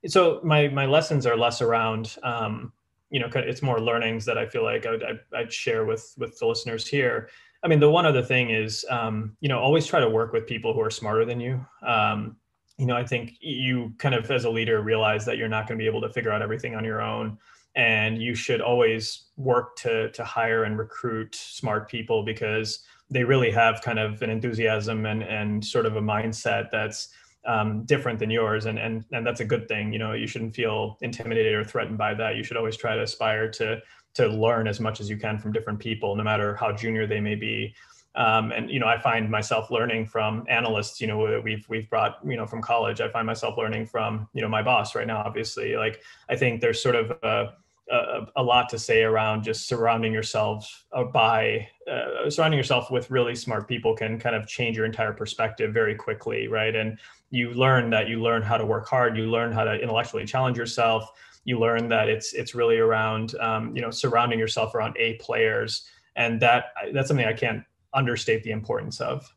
so 0.07 0.41
my 0.43 0.67
my 0.67 0.85
lessons 0.85 1.25
are 1.25 1.37
less 1.37 1.61
around 1.61 2.17
um, 2.23 2.71
you 3.13 3.19
know 3.19 3.29
it's 3.35 3.61
more 3.61 3.79
learnings 3.79 4.25
that 4.25 4.37
i 4.37 4.45
feel 4.45 4.63
like 4.63 4.85
I'd, 4.85 5.19
I'd, 5.33 5.53
share 5.53 5.85
with 5.85 6.13
with 6.17 6.37
the 6.39 6.47
listeners 6.47 6.87
here. 6.87 7.29
I 7.63 7.67
mean 7.69 7.79
the 7.79 7.89
one 7.89 8.05
other 8.05 8.23
thing 8.23 8.49
is 8.49 8.83
um, 8.89 9.37
you 9.39 9.47
know 9.47 9.59
always 9.59 9.85
try 9.85 10.01
to 10.01 10.09
work 10.09 10.33
with 10.33 10.47
people 10.47 10.73
who 10.73 10.81
are 10.81 10.89
smarter 10.91 11.23
than 11.23 11.39
you. 11.39 11.65
Um, 11.85 12.35
you 12.77 12.85
know 12.87 12.95
i 12.95 13.05
think 13.05 13.35
you 13.39 13.93
kind 13.97 14.15
of 14.15 14.29
as 14.31 14.45
a 14.45 14.49
leader 14.49 14.81
realize 14.81 15.25
that 15.25 15.37
you're 15.37 15.47
not 15.47 15.67
going 15.67 15.77
to 15.77 15.81
be 15.81 15.87
able 15.87 16.01
to 16.01 16.09
figure 16.09 16.31
out 16.31 16.41
everything 16.41 16.75
on 16.75 16.83
your 16.83 17.01
own 17.01 17.37
and 17.75 18.21
you 18.21 18.35
should 18.35 18.61
always 18.61 19.25
work 19.37 19.75
to 19.75 20.11
to 20.11 20.23
hire 20.23 20.63
and 20.63 20.77
recruit 20.77 21.35
smart 21.35 21.89
people 21.89 22.23
because 22.23 22.79
they 23.09 23.23
really 23.23 23.51
have 23.51 23.81
kind 23.81 23.99
of 23.99 24.21
an 24.21 24.29
enthusiasm 24.29 25.05
and 25.05 25.23
and 25.23 25.63
sort 25.63 25.85
of 25.85 25.95
a 25.95 26.01
mindset 26.01 26.69
that's 26.71 27.09
um, 27.45 27.83
different 27.85 28.19
than 28.19 28.29
yours 28.29 28.65
and, 28.65 28.79
and 28.79 29.03
and 29.11 29.25
that's 29.25 29.41
a 29.41 29.45
good 29.45 29.67
thing 29.67 29.91
you 29.91 29.99
know 29.99 30.13
you 30.13 30.27
shouldn't 30.27 30.55
feel 30.55 30.97
intimidated 31.01 31.53
or 31.53 31.63
threatened 31.63 31.97
by 31.97 32.13
that. 32.13 32.35
You 32.35 32.43
should 32.43 32.57
always 32.57 32.77
try 32.77 32.95
to 32.95 33.03
aspire 33.03 33.49
to 33.51 33.81
to 34.15 34.27
learn 34.27 34.67
as 34.67 34.79
much 34.79 35.01
as 35.01 35.09
you 35.09 35.17
can 35.17 35.37
from 35.39 35.51
different 35.51 35.79
people 35.79 36.15
no 36.15 36.23
matter 36.23 36.55
how 36.55 36.71
junior 36.71 37.07
they 37.07 37.19
may 37.19 37.35
be. 37.35 37.73
Um, 38.15 38.51
and 38.51 38.69
you 38.69 38.79
know 38.79 38.85
i 38.85 38.99
find 39.01 39.29
myself 39.29 39.71
learning 39.71 40.05
from 40.05 40.45
analysts 40.47 41.01
you 41.01 41.07
know 41.07 41.41
we've 41.43 41.67
we've 41.67 41.89
brought 41.89 42.19
you 42.25 42.37
know 42.37 42.45
from 42.45 42.61
college. 42.61 43.01
I 43.01 43.09
find 43.09 43.25
myself 43.25 43.57
learning 43.57 43.87
from 43.87 44.29
you 44.33 44.41
know 44.41 44.49
my 44.49 44.61
boss 44.61 44.95
right 44.95 45.07
now 45.07 45.17
obviously. 45.25 45.75
Like 45.75 46.01
i 46.29 46.35
think 46.35 46.61
there's 46.61 46.81
sort 46.81 46.95
of 46.95 47.11
a 47.23 47.53
a, 47.91 48.27
a, 48.37 48.43
lot 48.43 48.69
to 48.69 48.79
say 48.79 49.03
around 49.03 49.43
just 49.43 49.67
surrounding 49.67 50.13
yourself 50.13 50.85
uh, 50.93 51.03
by 51.03 51.67
uh, 51.91 52.29
surrounding 52.29 52.57
yourself 52.57 52.89
with 52.89 53.11
really 53.11 53.35
smart 53.35 53.67
people 53.67 53.93
can 53.93 54.17
kind 54.17 54.35
of 54.35 54.47
change 54.47 54.77
your 54.77 54.85
entire 54.85 55.11
perspective 55.11 55.73
very 55.73 55.95
quickly 55.95 56.47
right? 56.47 56.75
And 56.75 56.97
you 57.33 57.51
learn 57.55 57.89
that 57.89 58.07
you 58.07 58.21
learn 58.21 58.43
how 58.43 58.57
to 58.57 58.65
work 58.65 58.87
hard 58.87 59.17
you 59.17 59.25
learn 59.25 59.51
how 59.51 59.63
to 59.63 59.73
intellectually 59.73 60.23
challenge 60.23 60.55
yourself 60.55 61.11
you 61.45 61.59
learn 61.59 61.89
that 61.89 62.07
it's 62.07 62.33
it's 62.33 62.53
really 62.53 62.77
around 62.77 63.35
um, 63.39 63.75
you 63.75 63.81
know 63.81 63.89
surrounding 63.89 64.37
yourself 64.37 64.75
around 64.75 64.95
a 64.97 65.15
players 65.15 65.87
and 66.15 66.39
that 66.39 66.65
that's 66.93 67.07
something 67.07 67.25
i 67.25 67.33
can't 67.33 67.63
understate 67.93 68.43
the 68.43 68.51
importance 68.51 69.01
of 69.01 69.33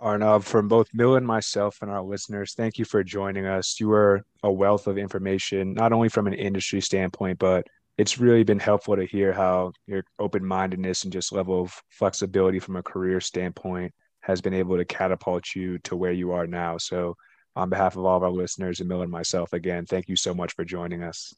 Arnab, 0.00 0.42
from 0.42 0.68
both 0.68 0.88
Mill 0.92 1.14
and 1.16 1.26
myself 1.26 1.78
and 1.80 1.90
our 1.90 2.02
listeners, 2.02 2.52
thank 2.54 2.78
you 2.78 2.84
for 2.84 3.02
joining 3.02 3.46
us. 3.46 3.78
You 3.80 3.90
are 3.92 4.22
a 4.42 4.52
wealth 4.52 4.86
of 4.86 4.98
information, 4.98 5.72
not 5.72 5.92
only 5.92 6.08
from 6.08 6.26
an 6.26 6.34
industry 6.34 6.80
standpoint, 6.80 7.38
but 7.38 7.66
it's 7.96 8.18
really 8.18 8.42
been 8.42 8.58
helpful 8.58 8.96
to 8.96 9.06
hear 9.06 9.32
how 9.32 9.72
your 9.86 10.04
open 10.18 10.44
mindedness 10.44 11.04
and 11.04 11.12
just 11.12 11.32
level 11.32 11.62
of 11.62 11.80
flexibility 11.88 12.58
from 12.58 12.76
a 12.76 12.82
career 12.82 13.20
standpoint 13.20 13.94
has 14.24 14.40
been 14.40 14.54
able 14.54 14.76
to 14.78 14.84
catapult 14.86 15.54
you 15.54 15.78
to 15.80 15.96
where 15.96 16.12
you 16.12 16.32
are 16.32 16.46
now. 16.46 16.78
So, 16.78 17.16
on 17.56 17.68
behalf 17.68 17.96
of 17.96 18.04
all 18.04 18.16
of 18.16 18.22
our 18.22 18.30
listeners 18.30 18.80
and 18.80 18.88
Miller 18.88 19.02
and 19.02 19.12
myself, 19.12 19.52
again, 19.52 19.86
thank 19.86 20.08
you 20.08 20.16
so 20.16 20.34
much 20.34 20.54
for 20.54 20.64
joining 20.64 21.02
us. 21.02 21.34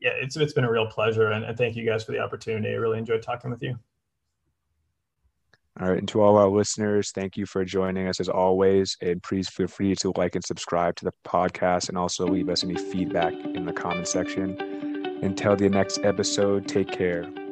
Yeah, 0.00 0.12
it's 0.14 0.36
it's 0.36 0.52
been 0.52 0.64
a 0.64 0.70
real 0.70 0.86
pleasure, 0.86 1.30
and, 1.32 1.44
and 1.44 1.56
thank 1.56 1.76
you 1.76 1.84
guys 1.84 2.04
for 2.04 2.12
the 2.12 2.20
opportunity. 2.20 2.68
I 2.70 2.76
really 2.76 2.98
enjoyed 2.98 3.22
talking 3.22 3.50
with 3.50 3.62
you. 3.62 3.78
All 5.80 5.88
right, 5.88 5.98
and 5.98 6.08
to 6.08 6.22
all 6.22 6.36
our 6.36 6.48
listeners, 6.48 7.12
thank 7.12 7.36
you 7.36 7.46
for 7.46 7.64
joining 7.64 8.08
us 8.08 8.18
as 8.18 8.28
always. 8.28 8.96
And 9.00 9.22
please 9.22 9.48
feel 9.48 9.68
free 9.68 9.94
to 9.96 10.12
like 10.16 10.34
and 10.34 10.44
subscribe 10.44 10.96
to 10.96 11.04
the 11.04 11.12
podcast, 11.26 11.88
and 11.88 11.98
also 11.98 12.26
leave 12.26 12.48
us 12.48 12.64
any 12.64 12.76
feedback 12.76 13.34
in 13.34 13.66
the 13.66 13.72
comment 13.72 14.08
section. 14.08 14.58
Until 15.22 15.54
the 15.54 15.68
next 15.68 15.98
episode, 16.04 16.66
take 16.66 16.90
care. 16.90 17.47